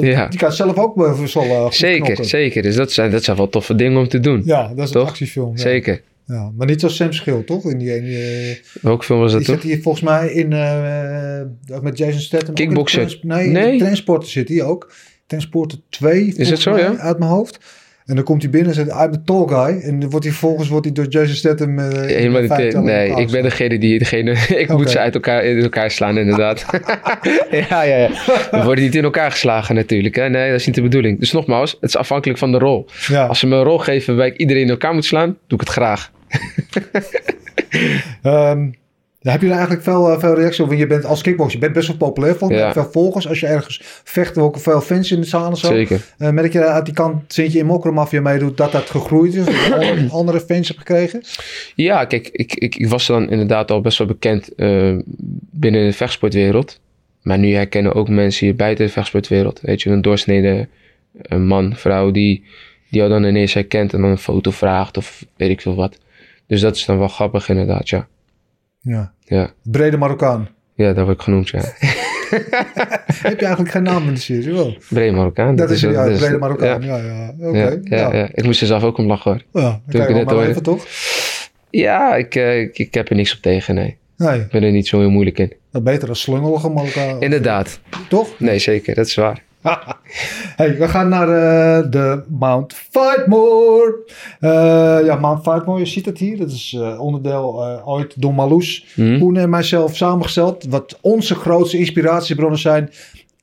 Ja. 0.00 0.26
die 0.28 0.38
kan 0.38 0.52
zelf 0.52 0.76
ook 0.76 0.94
goed 1.16 1.74
Zeker, 1.74 2.02
knokken. 2.02 2.24
zeker. 2.24 2.62
Dus 2.62 2.76
dat 2.76 2.92
zijn, 2.92 3.10
dat 3.10 3.24
zijn 3.24 3.36
wel 3.36 3.48
toffe 3.48 3.74
dingen 3.74 3.98
om 3.98 4.08
te 4.08 4.20
doen. 4.20 4.42
Ja, 4.44 4.68
dat 4.68 4.78
is 4.88 4.94
een 4.94 5.00
Toch? 5.00 5.08
actiefilm. 5.08 5.50
Ja. 5.56 5.60
Zeker. 5.62 6.02
Ja. 6.26 6.50
Maar 6.56 6.66
niet 6.66 6.80
zoals 6.80 6.96
Sam 6.96 7.12
Schill, 7.12 7.42
toch? 7.42 7.70
In 7.70 7.78
die, 7.78 7.92
ene, 7.94 8.16
eh, 8.18 8.56
Welke 8.82 9.04
film 9.04 9.20
was 9.20 9.30
dat 9.32 9.40
die 9.40 9.48
toen? 9.50 9.60
zit 9.60 9.70
hier 9.72 9.82
volgens 9.82 10.04
mij 10.04 10.28
in, 10.28 10.52
ook 11.74 11.82
met 11.82 11.98
Jason 11.98 12.20
Statham. 12.20 12.54
Kickboxer. 12.54 13.18
Nee, 13.22 13.48
Nee. 13.48 13.78
Transporter 13.78 14.28
zit 14.28 14.48
hij 14.48 14.62
ook. 14.62 14.92
Transporter 15.26 15.78
2, 15.88 16.24
volgens 16.24 16.48
het 16.50 16.60
zo, 16.60 16.72
mij, 16.72 16.80
ja? 16.82 16.96
uit 16.96 17.18
mijn 17.18 17.30
hoofd. 17.30 17.58
En 18.06 18.14
dan 18.14 18.24
komt 18.24 18.42
hij 18.42 18.50
binnen 18.50 18.68
en 18.68 18.74
zegt, 18.74 18.90
I'm 18.90 19.12
the 19.12 19.22
tall 19.22 19.46
guy. 19.46 19.80
En 19.80 20.00
dan 20.00 20.10
wordt 20.10 20.24
hij 20.24 20.34
vervolgens 20.34 20.68
wordt 20.68 20.84
hij 20.84 20.94
door 20.94 21.06
Jason 21.08 21.34
Statham... 21.34 21.78
Helemaal 21.78 22.42
niet. 22.42 22.50
in 22.50 22.84
Nee, 22.84 23.08
elkaar 23.08 23.22
ik 23.22 23.30
ben 23.30 23.42
degene 23.42 23.78
die 23.78 23.98
degene. 23.98 24.30
ik 24.62 24.68
moet 24.68 24.90
ze 24.90 24.98
uit 24.98 25.14
elkaar, 25.14 25.44
in 25.44 25.62
elkaar 25.62 25.90
slaan, 25.90 26.18
inderdaad. 26.18 26.66
ja, 27.68 27.82
ja, 27.82 27.96
ja. 27.96 28.08
We 28.50 28.62
worden 28.64 28.84
niet 28.84 28.94
in 28.94 29.04
elkaar 29.04 29.30
geslagen, 29.30 29.74
natuurlijk. 29.74 30.14
Hè? 30.14 30.28
Nee, 30.28 30.50
dat 30.50 30.60
is 30.60 30.66
niet 30.66 30.74
de 30.74 30.82
bedoeling. 30.82 31.18
Dus 31.18 31.32
nogmaals, 31.32 31.70
het 31.70 31.88
is 31.88 31.96
afhankelijk 31.96 32.38
van 32.38 32.52
de 32.52 32.58
rol. 32.58 32.86
Ja. 33.06 33.26
Als 33.26 33.38
ze 33.38 33.46
me 33.46 33.56
een 33.56 33.62
rol 33.62 33.78
geven 33.78 34.16
waarbij 34.16 34.32
ik 34.32 34.40
iedereen 34.40 34.62
in 34.62 34.70
elkaar 34.70 34.94
moet 34.94 35.04
slaan, 35.04 35.36
doe 35.46 35.58
ik 35.58 35.66
het 35.66 35.68
graag. 35.68 36.10
Ehm, 38.22 38.68
ja, 39.24 39.30
heb 39.30 39.42
je 39.42 39.50
eigenlijk 39.50 39.82
veel, 39.82 40.10
eh, 40.10 40.18
veel 40.18 40.34
reacties 40.34 40.60
op? 40.60 40.66
Want 40.66 40.78
je 40.78 40.86
bent 40.86 41.04
als 41.04 41.22
kickboxer, 41.22 41.54
je 41.54 41.60
bent 41.60 41.72
best 41.72 41.86
wel 41.88 41.96
populair. 41.96 42.36
Volgens 42.36 42.58
mij 42.60 42.68
Ja. 42.68 42.72
veel 42.74 42.88
volgers. 42.92 43.28
Als 43.28 43.40
je 43.40 43.46
ergens 43.46 43.80
vecht, 44.04 44.38
ook 44.38 44.58
veel 44.58 44.80
fans 44.80 45.10
in 45.10 45.20
de 45.20 45.26
zaal 45.26 45.50
en 45.50 45.56
zo. 45.56 45.66
Zeker. 45.66 46.00
Eh, 46.18 46.30
merk 46.30 46.52
je 46.52 46.64
uit 46.64 46.84
die 46.84 46.94
kant, 46.94 47.32
sinds 47.32 47.52
je 47.52 47.58
in 47.58 47.66
Mokromafia 47.66 48.20
meedoet, 48.20 48.56
dat 48.56 48.72
dat 48.72 48.90
gegroeid 48.90 49.34
is? 49.34 49.44
Dat 49.44 49.54
je 49.84 50.06
andere- 50.10 50.40
fans 50.40 50.68
hebt 50.68 50.80
gekregen? 50.80 51.22
Ja, 51.74 52.04
kijk, 52.04 52.28
ik, 52.32 52.54
ik, 52.54 52.76
ik 52.76 52.88
was 52.88 53.06
dan 53.06 53.30
inderdaad 53.30 53.70
al 53.70 53.80
best 53.80 53.98
wel 53.98 54.06
bekend 54.06 54.54
eh, 54.54 54.96
binnen 55.50 55.86
de 55.86 55.92
vechtsportwereld. 55.92 56.80
Maar 57.22 57.38
nu 57.38 57.54
herkennen 57.54 57.94
ook 57.94 58.08
mensen 58.08 58.46
hier 58.46 58.56
buiten 58.56 58.86
de 58.86 58.92
vechtsportwereld. 58.92 59.60
Weet 59.62 59.82
je, 59.82 59.90
een 59.90 60.02
doorsnede 60.02 60.68
man, 61.38 61.76
vrouw 61.76 62.10
die, 62.10 62.44
die 62.90 62.98
jou 63.00 63.08
dan 63.08 63.24
ineens 63.24 63.54
herkent 63.54 63.92
en 63.92 64.00
dan 64.00 64.10
een 64.10 64.18
foto 64.18 64.50
vraagt 64.50 64.96
of 64.96 65.24
weet 65.36 65.50
ik 65.50 65.60
veel 65.60 65.74
wat. 65.74 65.98
Dus 66.46 66.60
dat 66.60 66.76
is 66.76 66.84
dan 66.84 66.98
wel 66.98 67.08
grappig 67.08 67.48
inderdaad, 67.48 67.88
ja. 67.88 68.06
Ja. 68.84 69.12
Ja, 69.24 69.50
Brede 69.62 69.96
Marokkaan. 69.96 70.48
ja 70.74 70.92
dat 70.92 71.04
word 71.04 71.16
ik 71.16 71.22
genoemd, 71.22 71.48
ja. 71.48 71.60
Heb 73.22 73.38
je 73.40 73.44
eigenlijk 73.46 73.70
geen 73.70 73.82
naam 73.82 74.06
in 74.08 74.14
de 74.14 74.20
serie? 74.20 74.52
Wel. 74.52 74.76
Brede 74.88 75.12
Marokkaan. 75.16 75.56
Dat 75.56 75.70
is 75.70 75.80
ja, 75.80 76.04
dat 76.08 76.18
Brede 76.18 76.38
Marokkaan. 76.38 76.82
Ja, 76.82 76.96
Ja, 76.96 77.32
ja. 77.38 77.48
Oké. 77.48 77.80
ja, 77.84 78.14
Ja. 78.14 78.28
Ik 78.32 78.44
moest 78.44 78.60
er 78.60 78.66
zelf 78.66 78.82
ook 78.82 78.98
om 78.98 79.06
lachen 79.06 79.30
hoor. 79.30 79.62
Ja, 79.62 79.80
ik 79.88 80.00
kan 80.06 80.14
je 80.16 80.24
wel 80.24 80.44
even, 80.44 80.62
toch? 80.62 80.86
Ja, 81.70 82.14
ik, 82.16 82.34
eh, 82.34 82.60
ik, 82.60 82.78
ik 82.78 82.94
heb 82.94 83.08
er 83.10 83.16
niks 83.16 83.34
op 83.36 83.42
tegen, 83.42 83.74
nee. 83.74 83.96
Nee, 84.16 84.40
Ik 84.40 84.48
ben 84.48 84.62
er 84.62 84.70
niet 84.70 84.86
zo 84.88 84.98
heel 84.98 85.10
moeilijk 85.10 85.38
in. 85.38 85.52
dat 85.72 85.84
beter 85.84 86.06
dan 86.06 86.16
slungelige 86.16 86.68
Marokkaan. 86.68 87.20
Inderdaad. 87.20 87.80
Toch? 88.08 88.28
Nee, 88.38 88.58
zeker. 88.58 88.94
Dat 88.94 89.06
is 89.06 89.14
waar. 89.14 89.42
hey, 90.56 90.76
we 90.78 90.88
gaan 90.88 91.08
naar 91.08 91.28
eh, 91.28 91.90
de 91.90 92.22
Mount 92.28 92.74
Fightmore. 92.90 93.96
Eh, 94.40 94.98
ja, 95.04 95.16
Mount 95.16 95.42
Fightmore, 95.42 95.78
je 95.78 95.86
ziet 95.86 96.06
het 96.06 96.18
hier. 96.18 96.36
Dat 96.38 96.50
is 96.50 96.76
eh, 96.78 97.00
onderdeel 97.00 97.64
ooit 97.84 98.20
door 98.20 98.34
Marloes, 98.34 98.86
Hm? 98.94 99.18
Koen 99.18 99.36
en 99.36 99.50
mijzelf 99.50 99.96
samengesteld. 99.96 100.64
Wat 100.68 100.98
onze 101.00 101.34
grootste 101.34 101.78
inspiratiebronnen 101.78 102.58
zijn 102.58 102.90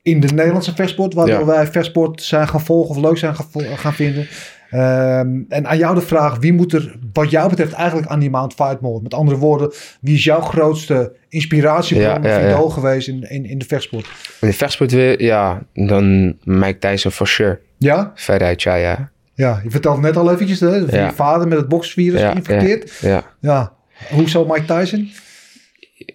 in 0.01 0.19
de 0.19 0.27
Nederlandse 0.27 0.75
vechtsport. 0.75 1.13
Waardoor 1.13 1.39
Ja. 1.39 1.45
wij 1.45 1.67
vechtsport 1.67 2.21
zijn 2.23 2.47
gaan 2.47 2.61
volgen 2.61 2.95
of 2.95 3.01
leuk 3.01 3.17
zijn 3.17 3.35
gaan 3.75 3.93
vinden. 3.93 4.27
Ehm, 4.71 5.39
en 5.49 5.67
aan 5.67 5.77
jou 5.77 5.95
de 5.95 6.01
vraag, 6.01 6.37
wie 6.37 6.53
moet 6.53 6.73
er 6.73 6.95
wat 7.13 7.29
jou 7.31 7.49
betreft 7.49 7.73
eigenlijk 7.73 8.07
aan 8.07 8.19
die 8.19 8.29
Mount 8.29 8.53
Fightmore? 8.53 9.01
Met 9.01 9.13
andere 9.13 9.37
woorden, 9.37 9.71
wie 10.01 10.15
is 10.15 10.23
jouw 10.23 10.41
grootste 10.41 11.15
inspiratiebron 11.29 12.07
Ja, 12.07 12.29
ja, 12.29 12.37
of 12.37 12.43
ja. 12.43 12.49
idool 12.49 12.69
geweest 12.69 13.07
in, 13.07 13.29
in, 13.29 13.45
in 13.45 13.57
de 13.57 13.65
vechtsport? 13.65 14.05
In 14.41 14.47
de 14.47 14.53
vechtsport 14.53 14.91
weer, 14.91 15.23
ja, 15.23 15.61
dan 15.73 16.37
Mike 16.43 16.77
Tyson 16.77 17.11
for 17.11 17.27
sure. 17.27 17.59
Ja? 17.77 18.11
Veruit, 18.15 18.61
ja, 18.61 18.75
ja. 18.75 19.09
Ja, 19.33 19.59
je 19.63 19.69
vertelt 19.69 20.01
net 20.01 20.17
al 20.17 20.31
eventjes, 20.31 20.59
hè, 20.59 20.75
je 20.75 21.11
vader 21.15 21.47
met 21.47 21.57
het 21.57 21.67
boksvirus 21.67 22.19
Ja, 22.19 22.31
geïnfecteerd. 22.31 22.99
Ja. 23.01 23.23
Ja. 23.39 23.73
Hoezo 24.09 24.45
Mike 24.45 24.65
Tyson? 24.65 25.11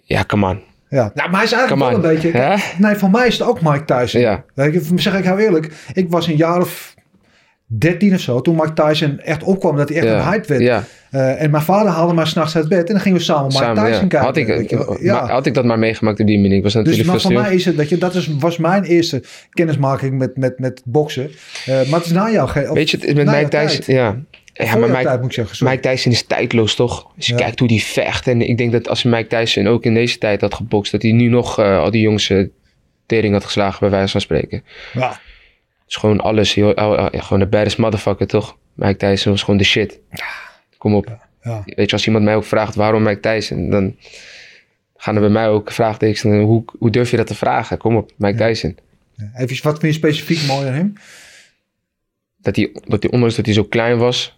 ja 0.03 0.23
come 0.23 0.49
on. 0.49 0.59
Ja, 0.89 1.11
nou, 1.13 1.29
maar 1.29 1.39
hij 1.39 1.43
is 1.43 1.51
eigenlijk 1.51 1.91
wel 1.91 1.93
een 1.93 2.15
beetje... 2.15 2.59
Nee, 2.77 2.95
voor 2.95 3.09
mij 3.09 3.27
is 3.27 3.37
het 3.37 3.47
ook 3.47 3.61
Mike 3.61 3.85
Tyson. 3.85 4.21
Ja. 4.21 4.43
Weet 4.53 4.73
je, 4.73 4.91
zeg 4.95 5.17
ik 5.17 5.23
heel 5.23 5.37
eerlijk, 5.37 5.73
ik 5.93 6.09
was 6.09 6.27
een 6.27 6.35
jaar 6.35 6.61
of 6.61 6.95
13 7.67 8.13
of 8.13 8.19
zo, 8.19 8.41
toen 8.41 8.55
Mike 8.55 8.73
Tyson 8.73 9.19
echt 9.19 9.43
opkwam, 9.43 9.75
dat 9.75 9.89
hij 9.89 9.97
echt 9.97 10.07
ja. 10.07 10.17
een 10.17 10.23
hype 10.31 10.47
werd. 10.47 10.61
Ja, 10.61 10.83
Eh, 11.11 11.41
en 11.41 11.51
mijn 11.51 11.63
vader 11.63 11.91
haalde 11.91 12.13
mij 12.13 12.25
s'nachts 12.25 12.55
uit 12.55 12.67
bed 12.69 12.87
en 12.87 12.93
dan 12.93 12.99
gingen 13.01 13.17
we 13.17 13.23
samen 13.23 13.45
Mike 13.47 13.59
Tyson 13.73 13.81
ja. 13.83 13.97
kijken. 13.99 14.19
Had 14.19 14.37
ik, 14.37 15.01
maar 15.03 15.29
had 15.31 15.45
ik 15.45 15.53
dat 15.53 15.65
maar 15.65 15.79
meegemaakt 15.79 16.19
op 16.19 16.27
die 16.27 16.39
manier. 16.39 16.57
Ik 16.57 16.63
was 16.63 16.73
Dus 16.73 16.81
natuurlijk 16.83 17.09
maar 17.09 17.19
veel 17.19 17.31
voor 17.31 17.41
mij 17.41 17.55
is 17.55 17.65
het, 17.65 17.75
weet 17.75 17.89
je, 17.89 17.97
dat 17.97 18.15
is, 18.15 18.27
was 18.39 18.57
mijn 18.57 18.83
eerste 18.83 19.23
kennismaking 19.49 20.17
met, 20.17 20.37
met, 20.37 20.59
met 20.59 20.81
boksen. 20.85 21.31
Eh, 21.65 21.75
maar 21.75 21.99
het 21.99 22.05
is 22.05 22.11
na 22.11 22.29
jou. 22.31 22.49
ge- 22.49 22.73
Weet 22.73 22.89
je, 22.89 22.97
het- 23.01 23.15
met 23.15 23.25
Mike 23.25 23.47
Tyson, 23.47 23.95
ja. 23.95 24.15
Ja, 24.53 24.75
maar 24.75 24.89
Mike, 24.89 25.17
moet 25.21 25.33
zeggen. 25.33 25.79
Tyson 25.81 26.11
is 26.11 26.23
tijdloos, 26.23 26.75
toch? 26.75 27.07
Als 27.15 27.25
je 27.27 27.33
Ja. 27.33 27.39
kijkt 27.39 27.59
hoe 27.59 27.67
die 27.67 27.83
vecht. 27.83 28.27
En 28.27 28.41
ik 28.41 28.57
denk 28.57 28.71
dat 28.71 28.89
als 28.89 29.03
Mike 29.03 29.27
Tyson 29.27 29.67
ook 29.67 29.83
in 29.83 29.93
deze 29.93 30.17
tijd 30.17 30.41
had 30.41 30.53
gebokst, 30.53 30.91
dat 30.91 31.01
hij 31.01 31.11
nu 31.11 31.27
nog 31.27 31.59
eh, 31.59 31.79
al 31.79 31.91
die 31.91 32.01
jongens 32.01 32.33
tering 33.05 33.33
had 33.33 33.43
geslagen, 33.45 33.79
bij 33.79 33.89
wijze 33.89 34.11
van 34.11 34.21
spreken. 34.21 34.63
Ja. 34.93 35.19
Het 35.87 35.95
is 35.95 36.01
gewoon 36.01 36.21
alles. 36.21 36.57
Oh, 36.57 36.67
oh, 36.67 37.07
ja, 37.11 37.21
gewoon 37.21 37.39
de 37.39 37.47
baddest 37.47 37.77
motherfucker, 37.77 38.27
toch? 38.27 38.57
Mike 38.73 38.95
Tyson 38.97 39.31
was 39.31 39.41
gewoon 39.41 39.57
de 39.57 39.63
shit. 39.63 39.99
Kom 40.77 40.95
op. 40.95 41.17
Ja. 41.41 41.63
Weet 41.65 41.89
je, 41.89 41.91
als 41.91 42.05
iemand 42.05 42.23
mij 42.23 42.35
ook 42.35 42.43
vraagt 42.43 42.75
waarom 42.75 43.03
Mike 43.03 43.19
Tyson, 43.19 43.69
dan 43.69 43.95
gaan 44.97 45.15
er 45.15 45.21
bij 45.21 45.29
mij 45.29 45.49
ook 45.49 45.71
vraagtekens. 45.71 46.23
en 46.23 46.41
Hoe, 46.41 46.63
hoe 46.79 46.89
durf 46.89 47.11
je 47.11 47.17
dat 47.17 47.27
te 47.27 47.35
vragen? 47.35 47.77
Kom 47.77 47.95
op, 47.95 48.11
Mike 48.15 48.37
Tyson. 48.37 48.77
Even, 49.35 49.63
wat 49.63 49.79
vind 49.79 49.93
je 49.93 49.99
specifiek 49.99 50.47
mooi 50.47 50.67
aan 50.67 50.73
hem? 50.73 50.93
Dat 52.37 52.55
hij, 52.55 52.71
dat 52.85 53.03
hij, 53.03 53.11
ondanks 53.11 53.35
dat 53.35 53.45
hij 53.45 53.53
zo 53.53 53.63
klein 53.63 53.97
was, 53.97 54.35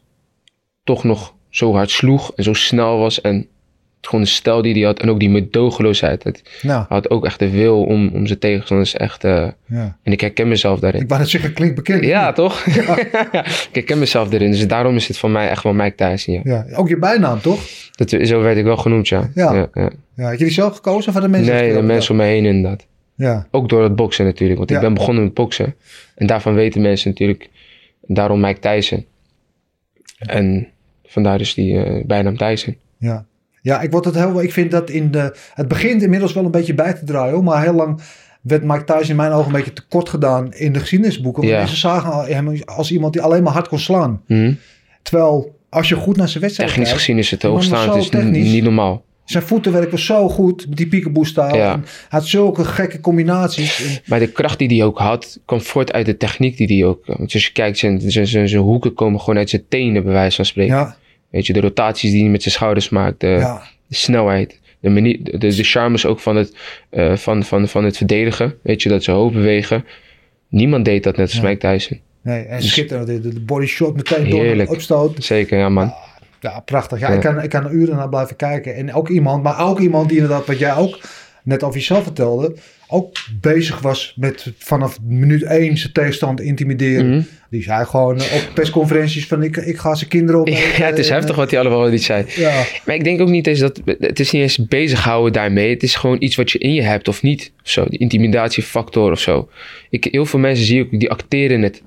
toch 0.83 1.03
nog 1.03 1.33
zo 1.49 1.73
hard 1.73 1.89
sloeg 1.89 2.33
en 2.35 2.43
zo 2.43 2.53
snel 2.53 2.97
was. 2.97 3.21
En 3.21 3.47
gewoon 4.01 4.21
de 4.21 4.29
stijl 4.29 4.61
die 4.61 4.73
hij 4.73 4.81
had 4.81 4.99
en 4.99 5.09
ook 5.09 5.19
die 5.19 5.29
medogeloosheid. 5.29 6.23
Dat, 6.23 6.41
Nou, 6.61 6.77
hij 6.77 6.85
had 6.87 7.09
ook 7.09 7.25
echt 7.25 7.39
de 7.39 7.49
wil 7.49 7.83
om, 7.83 8.09
om 8.13 8.27
zijn 8.27 8.39
tegenstanders 8.39 8.93
echt... 8.93 9.23
eh, 9.23 9.47
ja. 9.65 9.97
en 10.03 10.11
ik 10.11 10.21
herken 10.21 10.47
mezelf 10.47 10.79
daarin. 10.79 11.01
Ik 11.01 11.07
wou 11.07 11.19
net 11.19 11.29
zeggen, 11.29 11.53
klinkt 11.53 11.75
bekend. 11.75 12.03
Ja, 12.03 12.31
toch? 12.31 12.65
ik 13.69 13.69
herken 13.71 13.99
mezelf 13.99 14.31
erin. 14.31 14.51
Dus 14.51 14.67
daarom 14.67 14.95
is 14.95 15.07
het 15.07 15.17
voor 15.17 15.29
mij 15.29 15.49
echt 15.49 15.63
wel 15.63 15.73
Mike 15.73 15.95
Tyson, 15.95 16.33
ja. 16.33 16.41
Ja, 16.43 16.65
ook 16.75 16.89
je 16.89 16.97
bijnaam, 16.97 17.41
toch? 17.41 17.59
Dat, 17.91 18.09
zo 18.09 18.41
werd 18.41 18.57
ik 18.57 18.63
wel 18.63 18.77
genoemd, 18.77 19.07
ja. 19.07 19.29
Ja. 19.33 19.69
ja, 19.73 19.89
had 20.15 20.39
je 20.39 20.45
die 20.45 20.53
zelf 20.53 20.75
gekozen 20.75 21.07
of 21.07 21.13
hadden 21.13 21.31
mensen... 21.31 21.53
Nee, 21.53 21.69
het 21.69 21.75
de 21.79 21.81
mensen 21.81 22.11
om 22.11 22.17
me 22.17 22.23
heen 22.23 22.45
inderdaad. 22.45 22.87
Ja, 23.15 23.47
Ook 23.51 23.69
door 23.69 23.83
het 23.83 23.95
boksen 23.95 24.25
natuurlijk. 24.25 24.57
Want 24.57 24.71
ik 24.71 24.79
ben 24.79 24.93
begonnen 24.93 25.23
met 25.23 25.33
boksen. 25.33 25.75
En 26.15 26.27
daarvan 26.27 26.53
weten 26.53 26.81
mensen 26.81 27.09
natuurlijk. 27.09 27.49
Daarom 28.01 28.39
Mike 28.39 28.59
Tyson. 28.59 29.05
En 30.17 30.67
vandaar 31.05 31.37
dus 31.37 31.53
die 31.53 31.83
eh, 31.83 32.05
bijnaam 32.05 32.37
Tyson. 32.37 32.77
ja. 32.97 33.25
Ja, 33.69 33.81
ik, 33.81 33.91
word 33.91 34.05
het 34.05 34.15
heel, 34.15 34.41
ik 34.41 34.51
vind 34.53 34.71
dat 34.71 34.89
in 34.89 35.11
de... 35.11 35.35
Het 35.53 35.67
begint 35.67 36.01
inmiddels 36.01 36.33
wel 36.33 36.45
een 36.45 36.51
beetje 36.51 36.73
bij 36.73 36.93
te 36.93 37.03
draaien, 37.05 37.33
hoor, 37.33 37.43
maar 37.43 37.61
heel 37.63 37.73
lang 37.73 38.01
werd 38.41 38.63
Mike 38.63 38.83
Tyson 38.83 39.09
in 39.09 39.15
mijn 39.15 39.31
ogen 39.31 39.45
een 39.45 39.51
beetje 39.57 39.73
tekort 39.73 40.09
gedaan 40.09 40.53
in 40.53 40.73
de 40.73 40.79
geschiedenisboeken. 40.79 41.41
Want 41.41 41.53
Ja. 41.53 41.59
mensen 41.59 41.77
zagen 41.77 42.35
hem 42.35 42.61
als 42.65 42.91
iemand 42.91 43.13
die 43.13 43.21
alleen 43.21 43.43
maar 43.43 43.53
hard 43.53 43.67
kon 43.67 43.79
slaan. 43.79 44.21
Hm? 44.25 44.53
Terwijl, 45.01 45.55
als 45.69 45.89
je 45.89 45.95
goed 45.95 46.17
naar 46.17 46.27
zijn 46.29 46.43
wedstrijd 46.43 46.69
Technisch 46.69 46.87
kijkt, 46.89 47.03
gezien 47.03 47.19
is 47.21 47.31
het 47.31 47.41
hoogstaand. 47.43 47.95
is 47.95 48.09
technisch. 48.09 48.51
niet 48.51 48.63
normaal. 48.63 49.03
zijn 49.25 49.43
voetenwerk 49.43 49.91
was 49.91 50.05
zo 50.05 50.29
goed, 50.29 50.77
die 50.77 50.87
peekaboo-stijl. 50.87 51.55
Ja. 51.55 51.71
Hij 51.71 51.79
had 52.09 52.25
zulke 52.25 52.65
gekke 52.65 52.99
combinaties. 52.99 53.83
En- 53.83 54.01
Maar 54.05 54.19
de 54.19 54.31
kracht 54.31 54.59
die 54.59 54.67
hij 54.67 54.83
ook 54.85 54.97
had, 54.97 55.39
kwam 55.45 55.61
voort 55.61 55.91
uit 55.93 56.05
de 56.05 56.17
techniek 56.17 56.57
die 56.57 56.67
hij 56.79 56.87
ook... 56.89 57.05
Want 57.05 57.33
als 57.33 57.45
je 57.45 57.51
kijkt, 57.51 57.77
zijn, 57.77 58.01
zijn, 58.11 58.27
zijn, 58.27 58.49
zijn 58.49 58.61
hoeken 58.61 58.93
komen 58.93 59.19
gewoon 59.19 59.37
uit 59.37 59.49
zijn 59.49 59.63
tenen, 59.69 60.03
bij 60.03 60.13
wijze 60.13 60.35
van 60.35 60.45
spreken. 60.45 60.75
ja, 60.75 60.95
Weet 61.29 61.45
je, 61.47 61.53
de 61.53 61.59
rotaties 61.61 62.11
die 62.11 62.21
hij 62.21 62.29
met 62.29 62.41
zijn 62.41 62.53
schouders 62.53 62.89
maakt. 62.89 63.19
De, 63.19 63.27
ja, 63.27 63.61
de 63.87 63.95
snelheid. 63.95 64.59
De, 64.79 64.89
manier, 64.89 65.19
de, 65.23 65.37
de 65.37 65.63
charmes 65.63 66.05
ook 66.05 66.19
van 66.19 66.35
het, 66.35 66.55
eh, 66.89 67.15
van, 67.15 67.43
van, 67.43 67.67
van 67.67 67.83
het 67.83 67.97
verdedigen. 67.97 68.55
Weet 68.61 68.81
je, 68.81 68.89
dat 68.89 69.03
ze 69.03 69.11
hoog 69.11 69.31
bewegen. 69.33 69.85
Niemand 70.47 70.85
deed 70.85 71.03
dat 71.03 71.17
net 71.17 71.27
als 71.29 71.35
Ja. 71.41 71.47
Mike 71.47 71.57
Tyson. 71.67 71.99
nee, 72.21 72.43
en 72.43 72.63
schitterend. 72.63 73.07
De, 73.07 73.19
de 73.19 73.39
body 73.39 73.65
shot 73.65 73.95
meteen 73.95 74.29
door 74.29 74.43
Heerlijk. 74.43 74.69
de 74.69 74.75
opstoot. 74.75 75.23
Zeker, 75.23 75.57
ja 75.57 75.69
man. 75.69 75.93
Ja, 76.39 76.59
prachtig. 76.59 76.99
Ja, 76.99 77.07
Ja. 77.09 77.13
Ik, 77.15 77.21
kan, 77.21 77.41
ik 77.41 77.49
kan 77.49 77.71
uren 77.71 77.95
naar 77.95 78.09
blijven 78.09 78.35
kijken. 78.35 78.75
En 78.75 78.93
ook 78.93 79.09
iemand, 79.09 79.43
maar 79.43 79.59
ook 79.67 79.79
iemand 79.79 80.09
die 80.09 80.17
inderdaad, 80.17 80.45
wat 80.45 80.59
jij 80.59 80.75
ook 80.75 80.99
net 81.43 81.63
over 81.63 81.79
jezelf 81.79 82.03
vertelde, 82.03 82.55
ook 82.91 83.17
bezig 83.41 83.79
was 83.79 84.13
met 84.17 84.51
vanaf 84.57 84.99
minuut 85.01 85.43
één 85.43 85.77
zijn 85.77 85.93
tegenstander 85.93 86.45
intimideren. 86.45 87.09
Mhm. 87.09 87.21
Die 87.49 87.63
zei 87.63 87.85
gewoon 87.85 88.17
eh, 88.19 88.33
op 88.35 88.51
persconferenties 88.53 89.27
van 89.27 89.43
ik, 89.43 89.57
ik 89.57 89.77
ga 89.77 89.95
zijn 89.95 90.09
kinderen 90.09 90.41
op. 90.41 90.47
Ja, 90.47 90.55
het 90.85 90.97
is 90.97 91.09
heftig 91.09 91.35
wat 91.35 91.51
hij 91.51 91.59
allemaal 91.59 91.87
niet 91.89 92.03
zei. 92.03 92.25
Ja, 92.35 92.63
Maar 92.85 92.95
ik 92.95 93.03
denk 93.03 93.21
ook 93.21 93.29
niet 93.29 93.47
eens 93.47 93.59
dat... 93.59 93.81
Het 93.99 94.19
is 94.19 94.31
niet 94.31 94.41
eens 94.41 94.57
bezighouden 94.67 95.33
daarmee. 95.33 95.69
Het 95.69 95.83
is 95.83 95.95
gewoon 95.95 96.17
iets 96.19 96.35
wat 96.35 96.51
je 96.51 96.57
in 96.59 96.73
je 96.73 96.81
hebt 96.81 97.07
of 97.07 97.21
niet. 97.21 97.51
Zo. 97.63 97.85
Die 97.89 97.99
intimidatiefactor 97.99 99.11
of 99.11 99.19
zo. 99.19 99.49
Ik, 99.89 100.07
heel 100.11 100.25
veel 100.25 100.39
mensen 100.39 100.65
zie 100.65 100.79
ik, 100.81 100.99
die 100.99 101.09
acteren 101.09 101.61
het. 101.61 101.81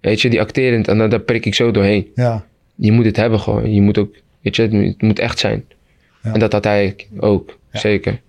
Weet 0.00 0.20
je, 0.20 0.28
die 0.30 0.40
acteren 0.40 0.78
het. 0.78 0.88
En 0.88 0.98
dan, 0.98 1.10
daar 1.10 1.20
prik 1.20 1.46
ik 1.46 1.54
zo 1.54 1.70
doorheen. 1.70 2.08
ja, 2.14 2.44
Je 2.76 2.92
moet 2.92 3.04
het 3.04 3.16
hebben 3.16 3.40
gewoon. 3.40 3.74
Je 3.74 3.80
moet 3.80 3.98
ook... 3.98 4.14
Weet 4.42 4.56
je, 4.56 4.62
het 4.62 5.02
moet- 5.02 5.18
echt 5.18 5.38
zijn. 5.38 5.64
Ja. 6.22 6.32
En 6.32 6.38
dat 6.40 6.52
had 6.52 6.64
hij 6.64 6.96
ook. 7.18 7.58
Zeker. 7.72 8.20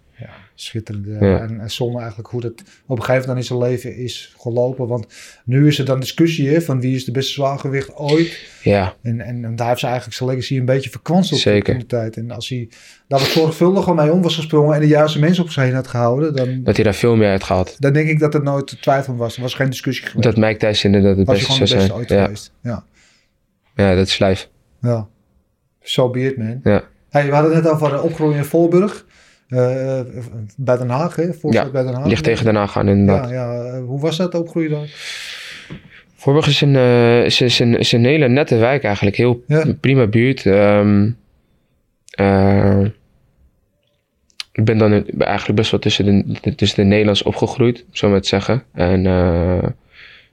Ja, 0.59 0.65
schitterend. 0.65 1.07
eh, 1.07 1.21
Ja. 1.21 1.39
En, 1.39 1.59
en 1.59 1.71
zonde 1.71 1.97
eigenlijk 1.99 2.29
hoe 2.29 2.41
dat 2.41 2.51
op 2.87 2.97
een 2.97 3.03
gegeven 3.03 3.27
moment 3.27 3.37
in 3.49 3.57
zijn 3.57 3.69
leven 3.69 3.95
is 3.95 4.33
gelopen. 4.37 4.87
Want 4.87 5.05
nu 5.45 5.67
is 5.67 5.79
er 5.79 5.85
dan 5.85 5.99
discussie 5.99 6.49
hè, 6.49 6.61
van 6.61 6.79
wie 6.81 6.95
is 6.95 7.05
de 7.05 7.11
beste 7.11 7.31
zwaargewicht 7.33 7.95
ooit. 7.95 8.47
Ja. 8.63 8.95
En, 9.01 9.21
en, 9.21 9.45
en 9.45 9.55
daar 9.55 9.67
heeft 9.67 9.79
ze 9.79 9.85
eigenlijk 9.85 10.15
zijn 10.17 10.29
legacy 10.29 10.57
een 10.57 10.65
beetje 10.65 10.89
verkwanseld 10.89 11.39
Zeker. 11.39 11.73
in 11.73 11.79
de 11.79 11.85
tijd. 11.85 12.17
En 12.17 12.31
als 12.31 12.49
hij 12.49 12.69
daar 13.07 13.19
wat 13.19 13.27
zorgvuldiger 13.29 13.95
mee 13.95 14.11
om 14.11 14.21
was 14.21 14.35
gesprongen 14.35 14.75
en 14.75 14.81
de 14.81 14.87
juiste 14.87 15.19
mensen 15.19 15.43
op 15.43 15.49
zich 15.49 15.63
heen 15.63 15.73
had 15.73 15.87
gehouden, 15.87 16.35
dan, 16.35 16.63
Dat 16.63 16.75
hij 16.75 16.83
daar 16.83 16.93
veel 16.95 17.15
meer 17.15 17.29
uit 17.29 17.43
gehaald. 17.43 17.81
dan 17.81 17.93
denk 17.93 18.09
ik 18.09 18.19
dat 18.19 18.33
er 18.33 18.43
nooit 18.43 18.81
twijfel 18.81 19.15
was. 19.15 19.35
Er 19.35 19.41
was 19.41 19.53
geen 19.53 19.69
discussie 19.69 20.05
geweest. 20.07 20.23
Dat 20.23 20.37
Mike 20.37 20.57
Tyson 20.57 20.93
inderdaad 20.93 21.17
het 21.17 21.27
beste 21.27 21.53
zou 21.53 21.67
zijn. 21.67 21.93
ooit 21.93 22.09
Ja. 22.09 22.23
geweest. 22.23 22.51
Ja. 22.63 22.83
ja, 23.75 23.95
dat 23.95 24.07
is 24.07 24.19
lijf. 24.19 24.49
Ja. 24.81 25.07
So 25.81 26.09
be 26.09 26.19
it, 26.25 26.37
man. 26.37 26.59
Ja. 26.63 26.83
Hey, 27.09 27.25
we 27.25 27.33
hadden 27.33 27.55
het 27.55 27.63
net 27.63 27.71
over 27.73 27.89
de 27.89 28.01
opgroeien 28.01 28.37
in 28.37 28.45
Voorburg. 28.45 29.05
Eh, 29.49 29.99
bij 30.57 30.77
Den 30.77 30.89
Haag, 30.89 31.15
hè? 31.15 31.27
Bij 31.41 31.83
Den 31.83 31.93
Haag. 31.93 32.05
Ligt 32.05 32.23
tegen 32.23 32.43
daarna 32.45 32.65
gaan 32.67 32.87
inderdaad. 32.87 33.29
Ja, 33.29 33.53
ja. 33.53 33.73
eh, 33.73 33.83
Hoe 33.85 33.99
was 33.99 34.17
dat 34.17 34.35
opgroeien 34.35 34.69
dan? 34.69 34.85
Voorburg 36.15 36.47
is 36.47 36.61
een, 36.61 36.75
eh, 36.75 37.23
is, 37.23 37.41
is 37.41 37.59
een, 37.59 37.77
is 37.77 37.91
een 37.91 38.05
hele 38.05 38.27
nette 38.27 38.55
wijk 38.55 38.83
eigenlijk. 38.83 39.15
Heel 39.15 39.43
prima 39.79 40.07
buurt. 40.07 40.45
Ehm, 40.45 41.09
eh, 42.09 42.79
ik 44.51 44.65
ben 44.65 44.77
dan 44.77 44.91
eigenlijk 45.19 45.55
best 45.59 45.71
wel 45.71 45.79
tussen 45.79 46.05
de, 46.41 46.55
tussen 46.55 46.77
de 46.83 46.89
Nederlands 46.89 47.23
opgegroeid, 47.23 47.85
zo 47.91 48.09
maar 48.09 48.21
te 48.21 48.27
zeggen. 48.27 48.63
En 48.73 49.05
eh, 49.05 49.63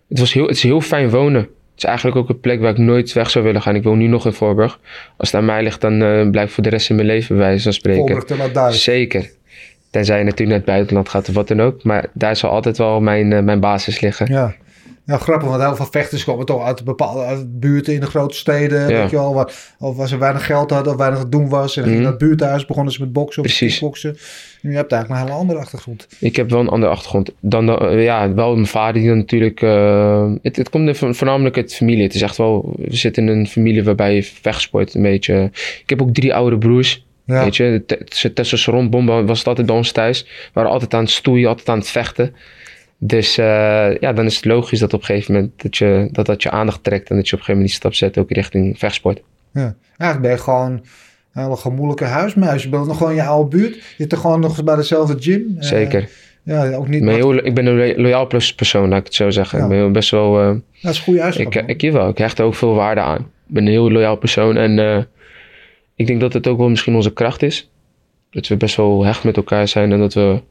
het, 0.08 0.18
was 0.18 0.32
heel, 0.32 0.46
het 0.46 0.56
is 0.56 0.62
heel 0.62 0.80
fijn 0.80 1.10
wonen. 1.10 1.48
Het 1.76 1.84
is 1.84 1.90
eigenlijk 1.90 2.18
ook 2.18 2.28
een 2.28 2.40
plek 2.40 2.60
waar 2.60 2.70
ik 2.70 2.78
nooit 2.78 3.12
weg 3.12 3.30
zou 3.30 3.44
willen 3.44 3.62
gaan. 3.62 3.74
Ik 3.74 3.82
woon 3.82 3.98
nu 3.98 4.06
nog 4.06 4.26
in 4.26 4.32
Voorburg. 4.32 4.80
Als 5.16 5.30
het 5.30 5.40
aan 5.40 5.46
mij 5.46 5.62
ligt, 5.62 5.80
dan 5.80 6.02
eh 6.02 6.30
blijf 6.30 6.46
ik 6.46 6.54
voor 6.54 6.62
de 6.62 6.68
rest 6.68 6.86
van 6.86 6.96
mijn 6.96 7.08
leven 7.08 7.36
bij 7.36 7.46
wijze 7.46 7.62
van 7.62 7.72
spreken. 7.72 8.00
Voorburg 8.00 8.24
te 8.24 8.52
Duits. 8.52 8.82
Zeker. 8.82 9.30
Tenzij 9.90 10.18
je 10.18 10.24
natuurlijk 10.24 10.50
naar 10.50 10.58
het 10.58 10.66
buitenland 10.66 11.08
gaat 11.08 11.28
of 11.28 11.34
wat 11.34 11.48
dan 11.48 11.62
ook. 11.62 11.82
Maar 11.82 12.06
daar 12.12 12.36
zal 12.36 12.50
altijd 12.50 12.78
wel 12.78 13.00
mijn, 13.00 13.32
eh, 13.32 13.42
mijn 13.42 13.60
basis 13.60 14.00
liggen. 14.00 14.26
Ja. 14.32 14.54
Ja, 15.06 15.18
grappig, 15.18 15.48
want 15.48 15.62
heel 15.62 15.76
veel 15.76 15.86
vechters 15.90 16.24
komen 16.24 16.46
toch 16.46 16.64
uit 16.64 16.84
bepaalde 16.84 17.20
uit 17.24 17.60
buurten 17.60 17.94
in 17.94 18.00
de 18.00 18.06
grote 18.06 18.34
steden. 18.36 18.88
Ja. 18.88 19.00
Weet 19.00 19.10
je 19.10 19.16
wel, 19.16 19.34
waar, 19.34 19.52
of 19.78 19.96
waar 19.96 20.08
ze 20.08 20.16
weinig 20.18 20.46
geld 20.46 20.70
hadden 20.70 20.92
of 20.92 20.98
weinig 20.98 21.18
te 21.20 21.28
doen 21.28 21.48
was. 21.48 21.76
En 21.76 21.82
dan 21.82 21.92
ging 21.92 22.04
Mhm. 22.04 22.16
buurthuis, 22.16 22.66
begonnen 22.66 22.92
ze 22.92 23.00
met 23.00 23.12
boksen 23.12 23.42
of 23.42 23.48
Precies. 23.48 23.72
kickboksen. 23.72 24.10
En 24.62 24.70
je 24.70 24.76
eigenlijk 24.76 25.08
een 25.10 25.16
hele 25.16 25.30
andere 25.30 25.58
achtergrond. 25.58 26.06
Ik 26.20 26.36
heb 26.36 26.50
wel 26.50 26.60
een 26.60 26.68
andere 26.68 26.92
achtergrond. 26.92 27.30
Dan, 27.40 27.78
eh, 27.80 28.04
ja, 28.04 28.34
wel 28.34 28.54
mijn 28.54 28.66
vader 28.66 28.94
die 29.00 29.08
dan 29.08 29.16
natuurlijk... 29.16 29.62
eh, 29.62 30.30
het, 30.42 30.56
het 30.56 30.70
komt 30.70 30.96
vo- 30.96 31.12
voornamelijk 31.12 31.56
uit 31.56 31.74
familie. 31.74 32.02
Het 32.02 32.14
is 32.14 32.22
echt 32.22 32.36
wel... 32.36 32.72
We 32.76 32.96
zitten 32.96 33.28
in 33.28 33.38
een 33.38 33.46
familie 33.46 33.84
waarbij 33.84 34.14
je 34.14 34.22
vechtsport 34.22 34.94
een 34.94 35.02
beetje... 35.02 35.50
Ik 35.82 35.88
heb 35.90 36.02
ook 36.02 36.14
drie 36.14 36.34
oudere 36.34 36.58
broers. 36.58 37.04
Ja. 37.24 37.44
Weet 37.44 37.56
je, 37.56 37.84
de 37.86 38.32
testosteronbom 38.32 39.26
was 39.26 39.38
het 39.38 39.48
altijd 39.48 39.66
bij 39.66 39.76
ons 39.76 39.92
thuis. 39.92 40.22
We 40.22 40.28
waren 40.52 40.70
altijd 40.70 40.94
aan 40.94 41.00
het 41.02 41.10
stoeien, 41.10 41.48
altijd 41.48 41.68
aan 41.68 41.78
het 41.78 41.88
vechten. 41.88 42.34
Dus 42.98 43.38
eh, 43.38 43.96
ja, 44.00 44.12
dan 44.12 44.24
is 44.24 44.36
het 44.36 44.44
logisch 44.44 44.78
dat 44.78 44.92
op 44.92 45.00
een 45.00 45.06
gegeven 45.06 45.34
moment 45.34 45.62
dat, 45.62 45.76
je, 45.76 46.08
dat 46.12 46.26
dat 46.26 46.42
je 46.42 46.50
aandacht 46.50 46.84
trekt 46.84 47.10
en 47.10 47.16
dat 47.16 47.28
je 47.28 47.34
op 47.34 47.38
een 47.38 47.44
gegeven 47.44 47.52
moment 47.52 47.68
die 47.68 47.76
stap 47.76 47.94
zet 47.94 48.18
ook 48.18 48.30
richting 48.30 48.78
vechtsport. 48.78 49.22
Ja. 49.52 49.74
Eigenlijk 49.96 50.20
ben 50.20 50.30
je 50.30 50.38
gewoon 50.38 50.70
een 50.72 51.42
hele 51.42 51.56
gemoedelijke 51.56 52.04
huismuis. 52.04 52.62
Je 52.62 52.68
bent 52.68 52.86
nog 52.86 52.96
gewoon 52.96 53.12
in 53.12 53.18
je 53.18 53.24
oude 53.24 53.56
buurt. 53.56 53.74
Je 53.74 53.80
zit 53.96 54.12
er 54.12 54.18
gewoon 54.18 54.40
nog 54.40 54.50
eens 54.50 54.64
bij 54.64 54.76
dezelfde 54.76 55.16
gym. 55.18 55.56
Eh, 55.58 55.64
Zeker. 55.66 56.08
ja, 56.42 56.74
ook 56.74 56.88
niet. 56.88 57.00
Ik 57.00 57.06
ben, 57.06 57.14
heel, 57.14 57.34
ik 57.34 57.54
ben 57.54 57.66
een 57.66 57.76
lo- 57.76 58.02
loyaal 58.02 58.26
plus 58.26 58.54
persoon, 58.54 58.88
laat 58.88 58.98
ik 58.98 59.04
het 59.04 59.14
zo 59.14 59.30
zeggen. 59.30 59.58
Ja. 59.58 59.64
Ik 59.64 59.70
ben 59.70 59.92
best 59.92 60.10
wel... 60.10 60.40
eh, 60.40 60.48
dat 60.82 60.92
is 60.92 60.98
een 60.98 61.04
goede 61.04 61.22
uitstap. 61.22 61.54
ik, 61.54 61.66
ik 61.66 61.80
jawel, 61.80 62.08
ik 62.08 62.18
hecht 62.18 62.38
er 62.38 62.44
ook 62.44 62.54
veel 62.54 62.74
waarde 62.74 63.00
aan. 63.00 63.18
Ik 63.20 63.54
ben 63.54 63.62
een 63.66 63.72
heel 63.72 63.90
loyaal 63.92 64.16
persoon 64.16 64.56
en 64.56 65.06
ik 65.94 66.06
denk 66.06 66.20
dat 66.20 66.32
het 66.32 66.46
ook 66.46 66.58
wel 66.58 66.68
misschien 66.68 66.94
onze 66.94 67.12
kracht 67.12 67.42
is. 67.42 67.70
Dat 68.30 68.46
we 68.46 68.56
best 68.56 68.76
wel 68.76 69.04
hecht 69.04 69.24
met 69.24 69.36
elkaar 69.36 69.68
zijn 69.68 69.92
en 69.92 69.98
dat 69.98 70.14
we... 70.14 70.42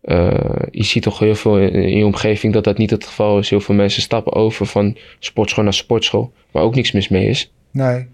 eh, 0.00 0.52
je 0.70 0.84
ziet 0.84 1.02
toch 1.02 1.18
heel 1.18 1.34
veel 1.34 1.58
in, 1.58 1.72
in 1.72 1.96
je 1.98 2.04
omgeving 2.04 2.52
dat 2.52 2.64
dat 2.64 2.78
niet 2.78 2.90
het 2.90 3.06
geval 3.06 3.38
is. 3.38 3.50
Heel 3.50 3.60
veel 3.60 3.74
mensen 3.74 4.02
stappen 4.02 4.32
over 4.32 4.66
van 4.66 4.96
sportschool 5.18 5.64
naar 5.64 5.74
sportschool, 5.74 6.32
waar 6.50 6.62
ook 6.62 6.74
niks 6.74 6.92
mis 6.92 7.08
mee 7.08 7.28
is. 7.28 7.52
Nee. 7.70 8.06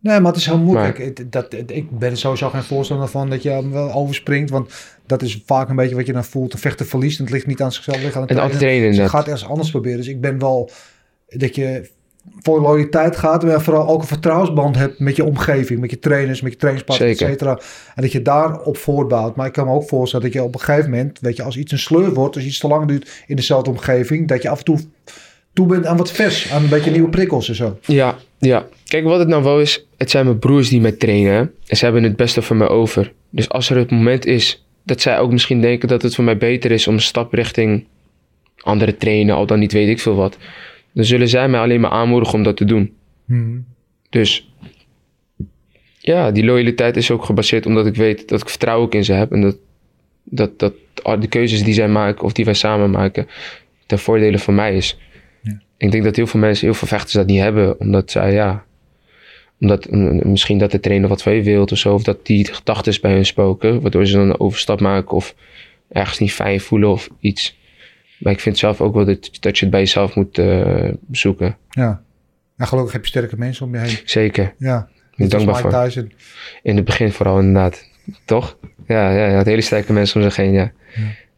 Nee, 0.00 0.20
maar 0.20 0.32
het 0.32 0.40
is 0.40 0.46
heel 0.46 0.58
moeilijk. 0.58 0.98
Het- 0.98 1.32
dat, 1.32 1.54
ik 1.66 1.98
ben 1.98 2.10
er 2.10 2.16
sowieso 2.16 2.48
geen 2.48 2.62
voorstander 2.62 3.08
van 3.08 3.30
dat 3.30 3.42
je 3.42 3.50
hem 3.50 3.70
wel 3.72 3.92
overspringt. 3.92 4.50
Want 4.50 4.74
dat 5.06 5.22
is 5.22 5.42
vaak 5.46 5.68
een 5.68 5.76
beetje 5.76 5.94
wat 5.94 6.06
je 6.06 6.12
dan 6.12 6.24
voelt. 6.24 6.52
Een 6.52 6.58
vechter 6.58 6.86
verliest 6.86 7.18
en 7.18 7.24
het 7.24 7.32
ligt 7.32 7.46
niet 7.46 7.62
aan 7.62 7.72
zichzelf. 7.72 7.96
het 7.96 8.04
ligt 8.04 8.16
aan 8.16 8.22
het 8.22 8.30
En 8.30 8.38
altijd 8.38 8.58
trainen. 8.58 8.80
trainen 8.82 9.02
Dus 9.02 9.10
je 9.12 9.16
gaat 9.18 9.28
ergens 9.32 9.50
anders 9.50 9.70
proberen. 9.70 9.96
Dus 9.96 10.06
ik 10.08 10.20
ben 10.20 10.38
wel 10.38 10.70
dat 11.28 11.54
je 11.54 11.90
voor 12.40 12.60
loyaliteit 12.60 13.16
gaat. 13.16 13.44
Maar 13.44 13.62
vooral 13.62 13.88
ook 13.88 14.00
een 14.00 14.06
vertrouwensband 14.06 14.76
hebt 14.76 14.98
met 14.98 15.16
je 15.16 15.24
omgeving. 15.24 15.80
Met 15.80 15.90
je 15.90 15.98
trainers, 15.98 16.40
met 16.40 16.52
je 16.52 16.58
trainingspartners, 16.58 17.20
et 17.20 17.28
cetera. 17.28 17.58
En 17.94 18.02
dat 18.02 18.12
je 18.12 18.22
daarop 18.22 18.76
voortbouwt. 18.76 19.36
Maar 19.36 19.46
ik 19.46 19.52
kan 19.52 19.66
me 19.66 19.72
ook 19.72 19.88
voorstellen 19.88 20.24
dat 20.26 20.34
je 20.34 20.42
op 20.42 20.54
een 20.54 20.60
gegeven 20.60 20.90
moment... 20.90 21.18
Weet 21.20 21.36
je, 21.36 21.42
als 21.42 21.56
iets 21.56 21.72
een 21.72 21.78
sleur 21.78 22.14
wordt, 22.14 22.36
als 22.36 22.44
iets 22.44 22.58
te 22.58 22.68
lang 22.68 22.86
duurt 22.88 23.24
in 23.26 23.36
dezelfde 23.36 23.70
omgeving... 23.70 24.28
Dat 24.28 24.42
je 24.42 24.48
af 24.48 24.58
en 24.58 24.64
toe 24.64 24.78
toe 25.52 25.66
bent 25.66 25.86
aan 25.86 25.96
wat 25.96 26.12
vers. 26.12 26.50
Aan 26.50 26.62
een 26.62 26.68
beetje 26.68 26.90
nieuwe 26.90 27.08
prikkels 27.08 27.48
en 27.48 27.54
zo. 27.54 27.78
Ja, 27.84 28.16
ja. 28.38 28.66
Kijk, 28.84 29.04
wat 29.04 29.18
het 29.18 29.28
nou 29.28 29.42
wel 29.42 29.60
is, 29.60 29.86
het 29.96 30.10
zijn 30.10 30.24
mijn 30.24 30.38
broers 30.38 30.68
die 30.68 30.80
mij 30.80 30.92
trainen. 30.92 31.32
hè. 31.32 31.38
En 31.66 31.76
ze 31.76 31.84
hebben 31.84 32.02
het 32.02 32.16
beste 32.16 32.42
voor 32.42 32.56
mij 32.56 32.68
over. 32.68 33.12
Dus 33.30 33.48
als 33.48 33.70
er 33.70 33.76
het 33.76 33.90
moment 33.90 34.26
is 34.26 34.66
dat 34.82 35.00
zij 35.00 35.18
ook 35.18 35.32
misschien 35.32 35.60
denken 35.60 35.88
dat 35.88 36.02
het 36.02 36.14
voor 36.14 36.24
mij 36.24 36.36
beter 36.36 36.70
is 36.70 36.86
om 36.86 36.94
een 36.94 37.00
stap 37.00 37.32
richting 37.32 37.84
andere 38.58 38.96
trainen, 38.96 39.34
al 39.34 39.46
dan 39.46 39.58
niet 39.58 39.72
weet 39.72 39.88
ik 39.88 40.00
veel 40.00 40.14
wat. 40.14 40.36
Dan 40.98 41.06
zullen 41.06 41.28
zij 41.28 41.48
mij 41.48 41.60
alleen 41.60 41.80
maar 41.80 41.90
aanmoedigen 41.90 42.34
om 42.34 42.42
dat 42.42 42.56
te 42.56 42.64
doen. 42.64 42.94
Dus 44.10 44.52
ja, 45.98 46.30
die 46.30 46.44
loyaliteit 46.44 46.96
is 46.96 47.10
ook 47.10 47.24
gebaseerd 47.24 47.66
omdat 47.66 47.86
ik 47.86 47.94
weet 47.94 48.28
dat 48.28 48.40
ik 48.40 48.48
vertrouwen 48.48 48.86
ook 48.86 48.94
in 48.94 49.04
ze 49.04 49.12
heb. 49.12 49.32
En 49.32 49.40
dat, 49.40 49.56
dat, 50.24 50.58
dat 50.58 50.74
de 51.20 51.28
keuzes 51.28 51.62
die 51.62 51.74
zij 51.74 51.88
maken 51.88 52.24
of 52.24 52.32
die 52.32 52.44
wij 52.44 52.54
samen 52.54 52.90
maken 52.90 53.26
ten 53.86 53.98
voordele 53.98 54.38
van 54.38 54.54
mij 54.54 54.76
is. 54.76 54.98
Ik 55.76 55.90
denk 55.90 56.04
dat 56.04 56.16
heel 56.16 56.26
veel 56.26 56.40
mensen, 56.40 56.66
heel 56.66 56.74
veel 56.74 56.88
vechters 56.88 57.12
dat 57.12 57.26
niet 57.26 57.40
hebben. 57.40 57.80
Omdat 57.80 58.10
zij, 58.10 58.32
ja... 58.32 58.64
Omdat 59.60 59.90
misschien 60.24 60.58
dat 60.58 60.70
de 60.70 60.80
trainer 60.80 61.08
wat 61.08 61.22
van 61.22 61.32
je 61.34 61.42
wilt 61.42 61.72
of 61.72 61.78
zo. 61.78 61.94
Of 61.94 62.02
dat 62.02 62.26
die 62.26 62.54
gedachten 62.54 63.00
bij 63.00 63.12
hun 63.12 63.26
spoken. 63.26 63.80
Waardoor 63.80 64.06
ze 64.06 64.16
dan 64.16 64.28
een 64.28 64.40
overstap 64.40 64.80
maken 64.80 65.16
of 65.16 65.34
ergens 65.88 66.18
niet 66.18 66.32
fijn 66.32 66.60
voelen 66.60 66.90
of 66.90 67.08
iets. 67.20 67.57
Maar 68.18 68.32
ik 68.32 68.40
vind 68.40 68.58
zelf 68.58 68.80
ook 68.80 68.94
wel 68.94 69.04
dat, 69.04 69.30
dat 69.40 69.58
je 69.58 69.64
het 69.64 69.70
bij 69.70 69.80
jezelf 69.80 70.14
moet 70.14 70.38
eh, 70.38 70.92
zoeken. 71.10 71.56
Ja. 71.70 72.02
En 72.56 72.66
gelukkig 72.66 72.92
heb 72.92 73.02
je 73.02 73.08
sterke 73.08 73.38
mensen 73.38 73.66
om 73.66 73.74
je 73.74 73.80
heen. 73.80 73.98
Zeker. 74.04 74.54
Ja. 74.58 74.88
Ik 75.16 75.30
dankbaar 75.30 75.60
voor. 75.60 75.70
Tyson. 75.70 76.12
In 76.62 76.76
het 76.76 76.84
begin 76.84 77.12
vooral 77.12 77.38
inderdaad. 77.38 77.84
Toch? 78.24 78.58
Ja, 78.86 79.10
ja, 79.10 79.26
ja 79.26 79.36
had 79.36 79.46
hele 79.46 79.60
sterke 79.60 79.92
mensen 79.92 80.16
om 80.16 80.22
zich 80.22 80.36
heen, 80.36 80.52
ja. 80.52 80.72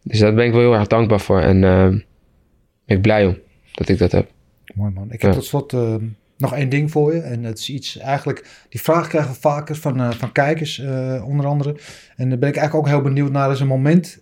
Dus 0.02 0.18
daar 0.18 0.34
ben 0.34 0.44
ik 0.46 0.52
wel 0.52 0.60
heel 0.60 0.74
erg 0.74 0.86
dankbaar 0.86 1.20
voor. 1.20 1.40
En 1.40 1.64
eh, 1.64 1.88
ben 1.88 2.96
ik 2.96 3.02
blij 3.02 3.26
om 3.26 3.38
dat 3.72 3.88
ik 3.88 3.98
dat 3.98 4.12
heb. 4.12 4.30
Mooi 4.74 4.92
man. 4.92 5.12
Ik 5.12 5.22
heb 5.22 5.30
Ja. 5.30 5.36
tot 5.36 5.46
slot 5.46 5.72
eh, 5.72 5.94
nog 6.36 6.54
één 6.54 6.68
ding 6.68 6.90
voor 6.90 7.14
je. 7.14 7.20
En 7.20 7.44
het 7.44 7.58
is 7.58 7.70
iets 7.70 7.98
eigenlijk... 7.98 8.46
Die 8.68 8.80
vraag 8.80 9.08
krijgen 9.08 9.32
we 9.32 9.40
vaker 9.40 9.76
van, 9.76 10.14
van 10.14 10.32
kijkers, 10.32 10.78
onder 11.24 11.46
andere. 11.46 11.76
En 12.16 12.28
daar 12.28 12.38
ben 12.38 12.48
ik 12.48 12.56
eigenlijk 12.56 12.74
ook 12.74 12.92
heel 12.92 13.02
benieuwd 13.02 13.30
naar. 13.30 13.46
Dat 13.46 13.54
is 13.54 13.60
een 13.60 13.66
moment... 13.66 14.20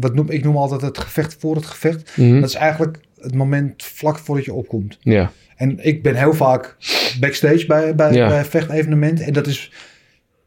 Wat 0.00 0.14
noem, 0.14 0.30
ik 0.30 0.44
noem 0.44 0.56
altijd 0.56 0.80
het 0.80 0.98
gevecht 0.98 1.36
voor 1.38 1.54
het 1.56 1.66
gevecht. 1.66 2.16
Mhm. 2.16 2.40
Dat 2.40 2.48
is 2.48 2.54
eigenlijk 2.54 2.98
het 3.20 3.34
moment 3.34 3.82
vlak 3.82 4.18
voordat 4.18 4.44
je 4.44 4.52
opkomt. 4.54 4.98
Ja, 5.00 5.30
En 5.56 5.84
ik 5.86 6.02
ben 6.02 6.14
heel 6.14 6.34
vaak 6.34 6.76
backstage 7.20 7.66
bij, 7.66 7.94
bij, 7.94 8.12
Ja. 8.12 8.28
bij 8.28 8.44
vechtevenementen. 8.44 9.24
En 9.24 9.32
dat 9.32 9.46
is 9.46 9.72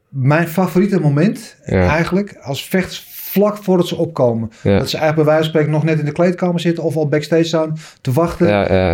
mijn 0.08 0.48
favoriete 0.48 1.00
moment 1.00 1.56
Ja. 1.66 1.88
eigenlijk. 1.88 2.36
Als 2.42 2.64
vechters 2.64 3.06
vlak 3.10 3.56
voordat 3.56 3.88
ze 3.88 3.96
opkomen. 3.96 4.50
Ja. 4.62 4.78
Dat 4.78 4.90
ze 4.90 4.96
eigenlijk 4.96 5.14
bij 5.14 5.24
wijze 5.24 5.40
van 5.40 5.48
spreken 5.50 5.70
nog 5.70 5.84
net 5.84 5.98
in 5.98 6.04
de 6.04 6.12
kleedkamer 6.12 6.60
zitten. 6.60 6.84
Of 6.84 6.96
al 6.96 7.08
backstage 7.08 7.44
staan 7.44 7.76
te 8.00 8.12
wachten. 8.12 8.46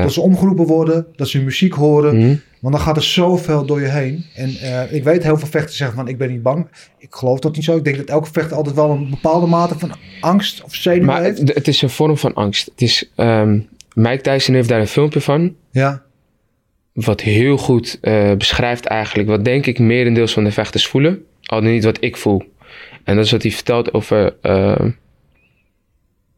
Dat 0.02 0.12
ze 0.12 0.20
omgeroepen 0.20 0.66
worden. 0.66 1.07
Dat 1.16 1.28
ze 1.28 1.42
muziek 1.42 1.72
horen. 1.74 2.16
Mhm. 2.16 2.34
Want 2.64 2.76
dan 2.76 2.84
gaat 2.84 2.96
er 2.96 3.02
zoveel 3.02 3.66
door 3.66 3.80
je 3.80 3.88
heen. 3.88 4.26
En 4.34 4.56
eh, 4.56 4.92
ik 4.92 5.04
weet 5.04 5.22
heel 5.22 5.38
veel 5.38 5.48
vechters 5.48 5.76
zeggen 5.76 5.96
van 5.96 6.08
ik 6.08 6.18
ben 6.18 6.30
niet 6.30 6.42
bang. 6.42 6.68
Ik 6.98 7.14
geloof 7.14 7.38
dat 7.38 7.54
niet 7.54 7.64
zo. 7.64 7.76
Ik 7.76 7.84
denk 7.84 7.96
dat 7.96 8.06
elke 8.06 8.32
vechter 8.32 8.56
altijd 8.56 8.74
wel 8.74 8.90
een 8.90 9.10
bepaalde 9.10 9.46
mate 9.46 9.78
van 9.78 9.92
angst 10.20 10.62
of 10.62 10.74
zenuw 10.74 11.04
Maar 11.04 11.22
heeft. 11.22 11.38
het, 11.38 11.54
het 11.54 11.68
is 11.68 11.82
een 11.82 11.90
vorm 11.90 12.16
van 12.16 12.34
angst. 12.34 12.66
Het 12.66 12.82
is, 12.82 13.10
ehm, 13.14 13.60
Mike 13.94 14.20
Tyson 14.22 14.54
heeft 14.54 14.68
daar 14.68 14.80
een 14.80 14.86
filmpje 14.86 15.20
van. 15.20 15.56
Ja, 15.70 16.02
Wat 16.92 17.20
heel 17.20 17.56
goed 17.56 17.98
eh, 18.00 18.32
beschrijft 18.34 18.84
eigenlijk 18.84 19.28
wat 19.28 19.44
denk 19.44 19.66
ik 19.66 19.78
merendeels 19.78 20.32
van 20.32 20.44
de 20.44 20.52
vechters 20.52 20.86
voelen. 20.86 21.24
Al 21.42 21.60
dan 21.60 21.70
niet 21.70 21.84
wat 21.84 22.04
ik 22.04 22.16
voel. 22.16 22.42
En 23.04 23.16
dat 23.16 23.24
is 23.24 23.30
wat 23.30 23.42
hij 23.42 23.52
vertelt 23.52 23.92
over... 23.92 24.36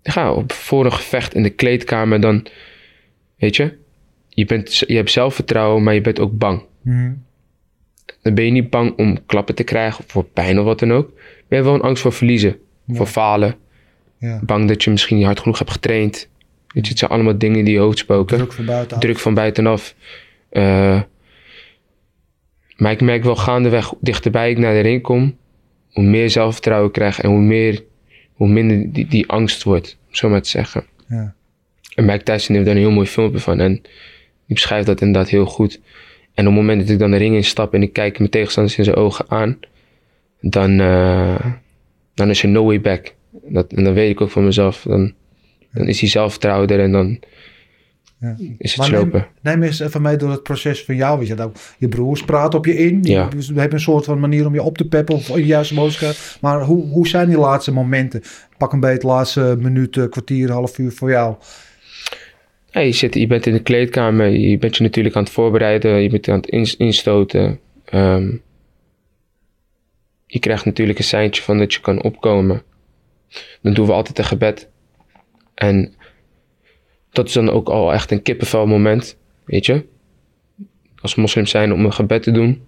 ja, 0.02 0.32
op, 0.32 0.52
een 0.70 0.92
gevecht 0.92 1.34
in 1.34 1.42
de 1.42 1.50
kleedkamer 1.50 2.20
dan... 2.20 2.46
Weet 3.36 3.56
je? 3.56 3.84
Je, 4.36 4.44
bent, 4.44 4.78
je 4.78 4.94
hebt 4.94 5.10
zelfvertrouwen, 5.10 5.82
maar 5.82 5.94
je 5.94 6.00
bent 6.00 6.20
ook 6.20 6.38
bang. 6.38 6.62
Mhm. 6.82 7.12
Dan 8.22 8.34
ben 8.34 8.44
je 8.44 8.50
niet 8.50 8.70
bang 8.70 8.96
om 8.96 9.26
klappen 9.26 9.54
te 9.54 9.64
krijgen 9.64 10.04
of 10.04 10.10
voor 10.10 10.24
pijn 10.24 10.58
of 10.58 10.64
wat 10.64 10.78
dan 10.78 10.92
ook. 10.92 11.10
Maar 11.14 11.44
je 11.48 11.54
hebt 11.54 11.64
wel 11.66 11.74
een 11.74 11.80
angst 11.80 12.02
voor 12.02 12.12
verliezen. 12.12 12.56
Voor 12.88 13.06
falen. 13.06 13.54
ja. 14.18 14.40
Bang 14.42 14.68
dat 14.68 14.84
je 14.84 14.90
misschien 14.90 15.16
niet 15.16 15.26
hard 15.26 15.40
genoeg 15.40 15.58
hebt 15.58 15.70
getraind. 15.70 16.28
Weet 16.66 16.84
je, 16.84 16.90
het 16.90 16.98
zijn 16.98 17.10
allemaal 17.10 17.38
dingen 17.38 17.64
die 17.64 17.74
je 17.74 17.80
hoofd 17.80 17.98
spoken. 17.98 18.36
druk 18.36 18.52
van 18.52 18.64
buiten. 18.64 19.00
Druk 19.00 19.18
van 19.18 19.34
buitenaf. 19.34 19.94
Eh, 20.48 21.00
maar 22.76 22.92
ik 22.92 23.00
merk 23.00 23.24
wel 23.24 23.36
gaandeweg 23.36 23.88
hoe 23.88 23.98
dichterbij 24.00 24.50
ik 24.50 24.58
naar 24.58 24.74
de 24.74 24.80
ring 24.80 25.02
kom. 25.02 25.36
Hoe 25.92 26.04
meer 26.04 26.30
zelfvertrouwen 26.30 26.88
ik 26.88 26.94
krijg 26.94 27.20
en 27.20 27.28
hoe, 27.28 27.40
meer, 27.40 27.84
hoe 28.32 28.48
minder 28.48 28.92
die, 28.92 29.06
die 29.06 29.28
angst 29.28 29.62
wordt. 29.62 29.98
Om 30.08 30.14
zo 30.14 30.28
maar 30.28 30.42
te 30.42 30.48
zeggen. 30.48 30.84
Ja. 31.08 31.34
En 31.94 32.04
Mike 32.04 32.22
Tyson 32.22 32.54
heeft 32.54 32.66
daar 32.66 32.76
een 32.76 32.80
heel 32.80 32.90
mooi 32.90 33.06
filmpje 33.06 33.40
van. 33.40 33.60
En 33.60 33.82
die 34.46 34.54
beschrijft 34.54 34.86
dat 34.86 35.00
inderdaad 35.00 35.28
heel 35.30 35.46
goed. 35.46 35.80
En 36.34 36.46
op 36.46 36.52
het 36.52 36.60
moment 36.62 36.80
dat 36.80 36.90
ik 36.90 36.98
dan 36.98 37.10
de 37.10 37.16
ring 37.16 37.34
instap 37.34 37.74
en 37.74 37.82
ik 37.82 37.92
kijk 37.92 38.18
mijn 38.18 38.30
tegenstanders 38.30 38.78
in 38.78 38.84
zijn 38.84 38.96
ogen 38.96 39.24
aan. 39.28 39.58
Dan, 40.40 40.80
eh, 40.80 41.46
dan 42.14 42.30
is 42.30 42.42
er 42.42 42.48
no 42.48 42.64
way 42.64 42.80
back. 42.80 43.14
Dat, 43.48 43.72
en 43.72 43.84
dan 43.84 43.94
weet 43.94 44.10
ik 44.10 44.20
ook 44.20 44.30
van 44.30 44.44
mezelf. 44.44 44.82
Dan, 44.82 45.12
dan 45.72 45.88
is 45.88 45.98
die 45.98 46.08
zelfvertrouwen 46.08 46.68
er 46.68 46.80
en 46.80 46.92
dan 46.92 47.20
Ja. 48.20 48.34
is 48.58 48.70
het 48.70 48.76
Maar 48.76 48.86
slopen. 48.86 49.26
neem, 49.42 49.58
neem 49.58 49.62
eens 49.62 49.80
even 49.80 50.02
mee 50.02 50.16
door 50.16 50.30
het 50.30 50.42
proces 50.42 50.84
van 50.84 50.96
jou. 50.96 51.18
Weet 51.18 51.28
je, 51.28 51.34
nou, 51.34 51.50
je 51.78 51.88
broers 51.88 52.22
praten 52.24 52.58
op 52.58 52.64
je 52.66 52.76
in. 52.76 52.98
Je- 53.02 53.10
Ja. 53.12 53.28
We 53.28 53.44
hebben 53.60 53.72
een 53.72 53.80
soort 53.80 54.04
van 54.04 54.20
manier 54.20 54.46
om 54.46 54.54
je 54.54 54.62
op 54.62 54.78
te 54.78 54.88
peppen 54.88 55.14
of 55.14 55.28
je 55.28 55.46
juiste 55.46 55.74
boodschap. 55.74 56.14
Maar 56.40 56.62
hoe, 56.62 56.86
hoe 56.86 57.08
zijn 57.08 57.28
die 57.28 57.38
laatste 57.38 57.72
momenten? 57.72 58.22
Pak 58.58 58.72
een 58.72 58.80
beetje 58.80 58.98
de 58.98 59.06
laatste 59.06 59.56
minuut, 59.60 59.96
eh, 59.96 60.04
kwartier, 60.08 60.50
half 60.50 60.78
uur 60.78 60.92
voor 60.92 61.10
jou. 61.10 61.34
Ja, 62.76 62.82
je, 62.82 62.92
zit, 62.92 63.14
je 63.14 63.26
bent 63.26 63.46
in 63.46 63.52
de 63.52 63.62
kleedkamer, 63.62 64.28
je 64.28 64.58
bent 64.58 64.76
je 64.76 64.82
natuurlijk 64.82 65.16
aan 65.16 65.22
het 65.22 65.32
voorbereiden, 65.32 66.02
je 66.02 66.08
bent 66.08 66.28
aan 66.28 66.36
het 66.36 66.46
ins- 66.48 66.76
instoten. 66.76 67.60
Ehm, 67.84 68.36
je 70.26 70.38
krijgt 70.38 70.64
natuurlijk 70.64 70.98
een 70.98 71.04
seintje 71.04 71.42
van 71.42 71.58
dat 71.58 71.74
je 71.74 71.80
kan 71.80 72.02
opkomen. 72.02 72.62
Dan 73.62 73.72
doen 73.74 73.86
we 73.86 73.92
altijd 73.92 74.18
een 74.18 74.24
gebed. 74.24 74.68
En 75.54 75.94
dat 77.10 77.26
is 77.26 77.32
dan 77.32 77.50
ook 77.50 77.68
al 77.68 77.92
echt 77.92 78.10
een 78.10 78.22
kippenvel 78.22 78.66
moment, 78.66 79.16
weet 79.44 79.66
je. 79.66 79.84
Als 81.00 81.14
moslim 81.14 81.46
zijn 81.46 81.72
om 81.72 81.84
een 81.84 81.92
gebed 81.92 82.22
te 82.22 82.30
doen. 82.30 82.64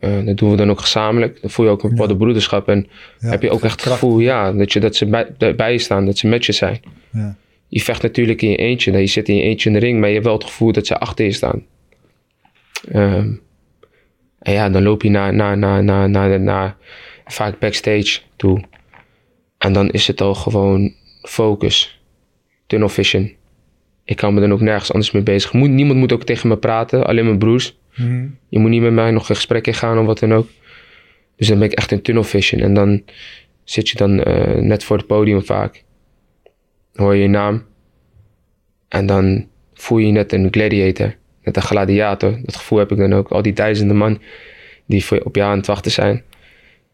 eh, 0.00 0.24
dat 0.26 0.36
doen 0.36 0.50
we 0.50 0.56
dan 0.56 0.70
ook 0.70 0.80
gezamenlijk. 0.80 1.40
Dan 1.40 1.50
voel 1.50 1.66
je 1.66 1.70
ook 1.72 1.82
een 1.82 1.90
bepaalde 1.90 2.16
broederschap. 2.16 2.68
En 2.68 2.86
Ja, 3.20 3.28
heb 3.28 3.42
je 3.42 3.50
ook 3.50 3.62
echt 3.62 3.80
het 3.84 3.92
gevoel 3.92 4.18
ja, 4.18 4.52
dat, 4.52 4.72
je, 4.72 4.80
dat 4.80 4.96
ze 4.96 5.06
bij, 5.06 5.54
bij 5.56 5.72
je 5.72 5.78
staan, 5.78 6.06
dat 6.06 6.18
ze 6.18 6.26
met 6.26 6.46
je 6.46 6.52
zijn 6.52 6.80
Ja. 7.12 7.36
Je 7.72 7.80
vecht 7.80 8.02
natuurlijk 8.02 8.42
in 8.42 8.50
je 8.50 8.56
eentje. 8.56 8.90
Dat 8.90 9.00
je 9.00 9.06
zit 9.06 9.28
in 9.28 9.36
je 9.36 9.42
eentje 9.42 9.68
in 9.68 9.74
de 9.74 9.80
ring, 9.80 9.98
maar 9.98 10.08
je 10.08 10.14
hebt 10.14 10.26
wel 10.26 10.34
het 10.34 10.44
gevoel 10.44 10.72
dat 10.72 10.86
ze 10.86 10.98
achter 10.98 11.24
je 11.24 11.32
staan. 11.32 11.66
Ehm, 12.88 13.32
en 14.38 14.52
ja, 14.52 14.70
dan 14.70 14.82
loop 14.82 15.02
je 15.02 15.10
naar, 15.10 15.34
naar, 15.34 15.58
naar, 15.58 15.84
naar, 15.84 16.10
naar, 16.10 16.40
naar 16.40 16.76
vaak 17.24 17.58
backstage 17.58 18.20
toe. 18.36 18.62
En 19.58 19.72
dan 19.72 19.90
is 19.90 20.06
het 20.06 20.20
al 20.20 20.34
gewoon 20.34 20.94
focus. 21.22 22.02
Tunnel 22.66 22.88
vision. 22.88 23.32
Ik 24.04 24.16
kan 24.16 24.34
me 24.34 24.40
dan 24.40 24.52
ook 24.52 24.60
nergens 24.60 24.92
anders 24.92 25.10
mee 25.10 25.22
bezig. 25.22 25.52
Moet, 25.52 25.70
niemand 25.70 25.98
moet 25.98 26.12
ook 26.12 26.24
tegen 26.24 26.48
me 26.48 26.56
praten, 26.56 27.06
alleen 27.06 27.24
mijn 27.24 27.38
broers. 27.38 27.78
Mhm. 27.94 28.26
Je 28.48 28.58
moet 28.58 28.70
niet 28.70 28.82
met 28.82 28.92
mij 28.92 29.10
nog 29.10 29.28
een 29.28 29.36
gesprek 29.36 29.66
ingaan 29.66 29.98
of 29.98 30.06
wat 30.06 30.18
dan 30.18 30.34
ook. 30.34 30.48
Dus 31.36 31.48
dan 31.48 31.58
ben 31.58 31.70
ik 31.70 31.78
echt 31.78 31.92
in 31.92 32.02
tunnel 32.02 32.24
vision. 32.24 32.60
En 32.60 32.74
dan 32.74 33.02
zit 33.64 33.88
je 33.88 33.96
dan 33.96 34.22
eh, 34.22 34.60
net 34.60 34.84
voor 34.84 34.96
het 34.96 35.06
podium 35.06 35.44
vaak. 35.44 35.84
Hoor 36.94 37.14
je 37.14 37.22
je 37.22 37.28
naam. 37.28 37.64
En 38.88 39.06
dan 39.06 39.46
voel 39.74 39.98
je 39.98 40.06
je 40.06 40.12
net 40.12 40.32
een 40.32 40.48
gladiator. 40.50 41.14
Net 41.42 41.56
een 41.56 41.62
gladiator. 41.62 42.38
Dat 42.42 42.56
gevoel 42.56 42.78
heb 42.78 42.90
ik 42.92 42.98
dan 42.98 43.12
ook. 43.12 43.28
Al 43.28 43.42
die 43.42 43.52
duizenden 43.52 43.96
man 43.96 44.20
die 44.86 45.04
voor, 45.04 45.20
op 45.20 45.36
je 45.36 45.42
aan 45.42 45.56
het 45.56 45.66
wachten 45.66 45.90
zijn. 45.90 46.22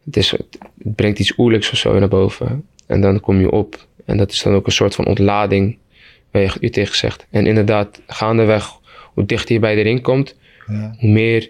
Het, 0.05 0.17
is, 0.17 0.31
het 0.31 0.57
brengt 0.77 1.19
iets 1.19 1.37
oerlijks 1.37 1.71
of 1.71 1.77
zo 1.77 1.99
naar 1.99 2.07
boven. 2.07 2.65
En 2.87 3.01
dan 3.01 3.19
kom 3.19 3.39
je 3.39 3.51
op. 3.51 3.87
En 4.05 4.17
dat 4.17 4.31
is 4.31 4.43
dan 4.43 4.53
ook 4.53 4.65
een 4.65 4.71
soort 4.71 4.95
van 4.95 5.05
ontlading. 5.05 5.77
Waar 6.31 6.41
je 6.41 6.51
u 6.59 6.69
tegen 6.69 6.95
zegt. 6.95 7.27
En 7.29 7.45
inderdaad, 7.45 8.01
gaandeweg, 8.07 8.69
hoe 9.13 9.25
dichter 9.25 9.53
je 9.53 9.59
bij 9.59 9.75
de 9.75 9.81
ring 9.81 10.01
komt 10.01 10.37
Ja. 10.67 10.95
hoe 10.99 11.09
meer 11.09 11.49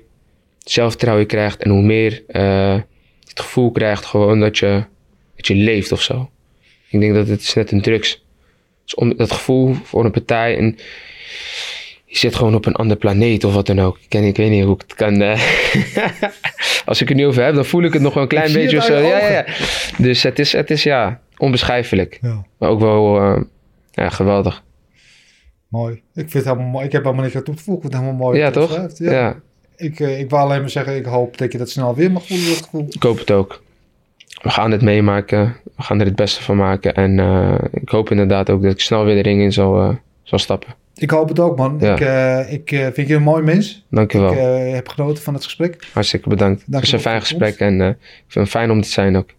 zelfvertrouwen 0.64 1.24
je 1.24 1.30
krijgt 1.30 1.64
en 1.64 1.70
hoe 1.70 1.82
meer 1.82 2.24
je 2.28 2.84
het 3.28 3.39
gevoel 3.39 3.72
krijgt 3.72 4.06
gewoon 4.06 4.39
dat 4.39 4.58
je, 4.58 4.84
dat 5.36 5.47
je 5.47 5.56
leeft 5.56 5.91
of 5.91 6.02
zo. 6.02 6.30
Ik 6.89 7.00
denk 7.00 7.14
dat 7.14 7.28
het 7.28 7.41
is 7.41 7.54
net 7.54 7.72
een 7.72 7.82
drugs. 7.82 8.26
Dus 8.90 8.98
om 8.98 9.18
dat 9.18 9.32
gevoel 9.32 9.74
voor 9.84 10.06
een 10.06 10.12
partij 10.12 10.58
en 10.58 10.78
je 12.06 12.18
zit 12.18 12.36
gewoon 12.36 12.56
op 12.56 12.66
een 12.66 12.76
ander 12.76 12.98
planeet 12.98 13.44
of 13.44 13.54
wat 13.54 13.66
dan 13.68 13.80
ook. 13.80 13.98
Ik, 13.98 14.10
ken, 14.10 14.24
ik 14.24 14.38
weet 14.38 14.50
niet 14.50 14.64
hoe 14.64 14.74
ik 14.76 14.82
het 14.82 14.94
kan. 14.94 15.22
eh. 15.22 15.42
Als 16.86 17.02
ik 17.02 17.08
het 17.08 17.18
nu 17.18 17.26
over 17.26 17.44
heb, 17.44 17.56
dan 17.56 17.66
voel 17.66 17.84
ik 17.84 17.94
het 17.94 18.02
nog 18.02 18.14
wel 18.14 18.24
een 18.24 18.30
klein 18.30 18.48
Ik 18.48 18.54
beetje 18.54 18.78
of 18.78 18.84
zo. 18.84 18.98
Ja, 18.98 19.18
ja, 19.18 19.30
ja. 19.30 19.46
Dus 19.98 20.24
het 20.24 20.40
is, 20.40 20.52
het 20.52 20.70
is 20.70 20.84
ja, 20.84 21.20
onbeschrijfelijk. 21.38 22.18
Ja. 22.22 22.46
Maar 22.58 22.70
ook 22.70 22.80
wel 22.80 23.18
eh, 23.22 23.42
ja, 23.92 24.10
geweldig. 24.10 24.64
Mooi. 25.68 25.94
Ik 25.94 26.02
vind 26.14 26.34
het 26.34 26.44
helemaal 26.46 26.68
mooi. 26.68 26.86
Ik 26.86 26.92
heb 26.92 27.04
helemaal 27.04 27.24
niks 27.24 27.36
aan 27.36 27.44
toe 27.44 27.56
te 27.56 27.64
voegen. 27.64 27.86
Ik 27.86 27.92
vind 27.92 28.04
het 28.04 28.12
helemaal 28.12 28.28
mooi. 28.28 28.40
Ja, 28.40 28.52
toch? 28.52 28.88
Ja. 28.98 29.12
Ja. 29.12 29.40
Ik, 29.76 30.00
eh, 30.00 30.20
ik 30.20 30.30
wil 30.30 30.40
alleen 30.40 30.60
maar 30.60 30.70
zeggen, 30.70 30.96
ik 30.96 31.06
hoop 31.06 31.38
dat 31.38 31.52
je 31.52 31.58
dat 31.58 31.70
snel 31.70 31.96
weer 31.96 32.12
mag 32.12 32.28
voelen, 32.28 32.48
dat 32.48 32.64
gevoel. 32.64 32.86
Ik 32.90 33.04
hoop 33.04 33.20
het 33.20 33.32
ook. 33.32 33.62
We 34.42 34.50
gaan 34.50 34.72
het 34.72 34.82
meemaken. 34.82 35.56
We 35.76 35.84
gaan 35.84 36.00
er 36.00 36.06
het 36.06 36.16
beste 36.16 36.44
van 36.44 36.58
maken. 36.58 36.96
En 36.96 37.20
eh, 37.20 37.56
ik 37.72 37.90
hoop 37.90 38.12
inderdaad 38.12 38.50
ook 38.50 38.62
dat 38.62 38.72
ik 38.72 38.80
snel 38.80 39.06
weer 39.06 39.16
de 39.16 39.30
ring 39.30 39.42
in 39.42 39.54
zal, 39.54 39.80
eh, 39.80 39.96
zal 40.24 40.40
stappen. 40.40 40.76
Ik 40.96 41.10
hoop 41.10 41.30
het 41.30 41.40
ook, 41.40 41.58
man. 41.58 41.78
Ja. 41.80 41.94
Ik, 41.94 42.00
eh, 42.00 42.54
ik 42.54 42.94
vind 42.94 43.08
je 43.08 43.16
een 43.16 43.22
mooi 43.22 43.44
mens. 43.44 43.86
Dankjewel. 43.90 44.32
Ik 44.32 44.38
eh, 44.38 44.74
heb 44.74 44.88
genoten 44.88 45.24
van 45.24 45.34
het 45.34 45.44
gesprek. 45.44 45.88
Hartstikke 45.94 46.30
bedankt. 46.30 46.64
Het 46.66 46.80
was 46.80 46.92
een 46.92 47.00
fijn 47.00 47.16
je 47.16 47.22
gesprek 47.22 47.58
en 47.58 47.82
ik 47.82 47.98
vind 48.28 48.46
het 48.46 48.50
fijn 48.50 48.72
om 48.72 48.82
te 48.82 48.90
zijn 48.90 49.18
ook. 49.18 49.30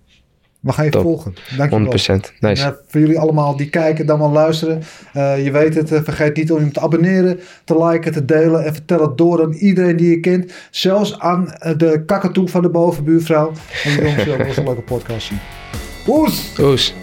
100%. 0.60 0.62
We 0.62 0.72
gaan 0.72 0.84
je 0.84 0.90
Top. 0.90 1.02
volgen. 1.02 1.34
Dankjewel. 1.56 1.92
Nice. 1.92 2.12
En, 2.40 2.68
eh, 2.68 2.68
voor 2.86 3.00
jullie 3.00 3.18
allemaal 3.18 3.56
die 3.56 3.70
kijken, 3.70 4.06
dan 4.06 4.18
wel 4.18 4.30
luisteren. 4.30 4.82
eh, 5.12 5.44
je 5.44 5.50
weet 5.50 5.74
het, 5.74 5.92
eh, 5.92 6.00
vergeet 6.02 6.36
niet 6.36 6.52
om 6.52 6.64
je 6.64 6.70
te 6.70 6.80
abonneren, 6.80 7.40
te 7.64 7.84
liken, 7.84 8.12
te 8.12 8.24
delen. 8.24 8.64
En 8.64 8.72
vertel 8.72 9.00
het 9.00 9.18
door 9.18 9.42
aan 9.42 9.52
iedereen 9.52 9.96
die 9.96 10.10
je 10.10 10.20
kent. 10.20 10.52
Zelfs 10.70 11.18
aan 11.18 11.52
eh, 11.52 11.72
de 11.76 12.02
kakatoe 12.06 12.48
van 12.48 12.62
de 12.62 12.68
bovenbuurvrouw. 12.70 13.52
En 13.84 13.90
die 13.90 14.02
jongens 14.02 14.24
wel 14.24 14.38
eens 14.38 14.56
een 14.56 14.64
leuke 14.64 14.80
podcast 14.82 15.26
zien. 15.26 15.38
Oes! 16.06 16.52
Oes. 16.60 16.94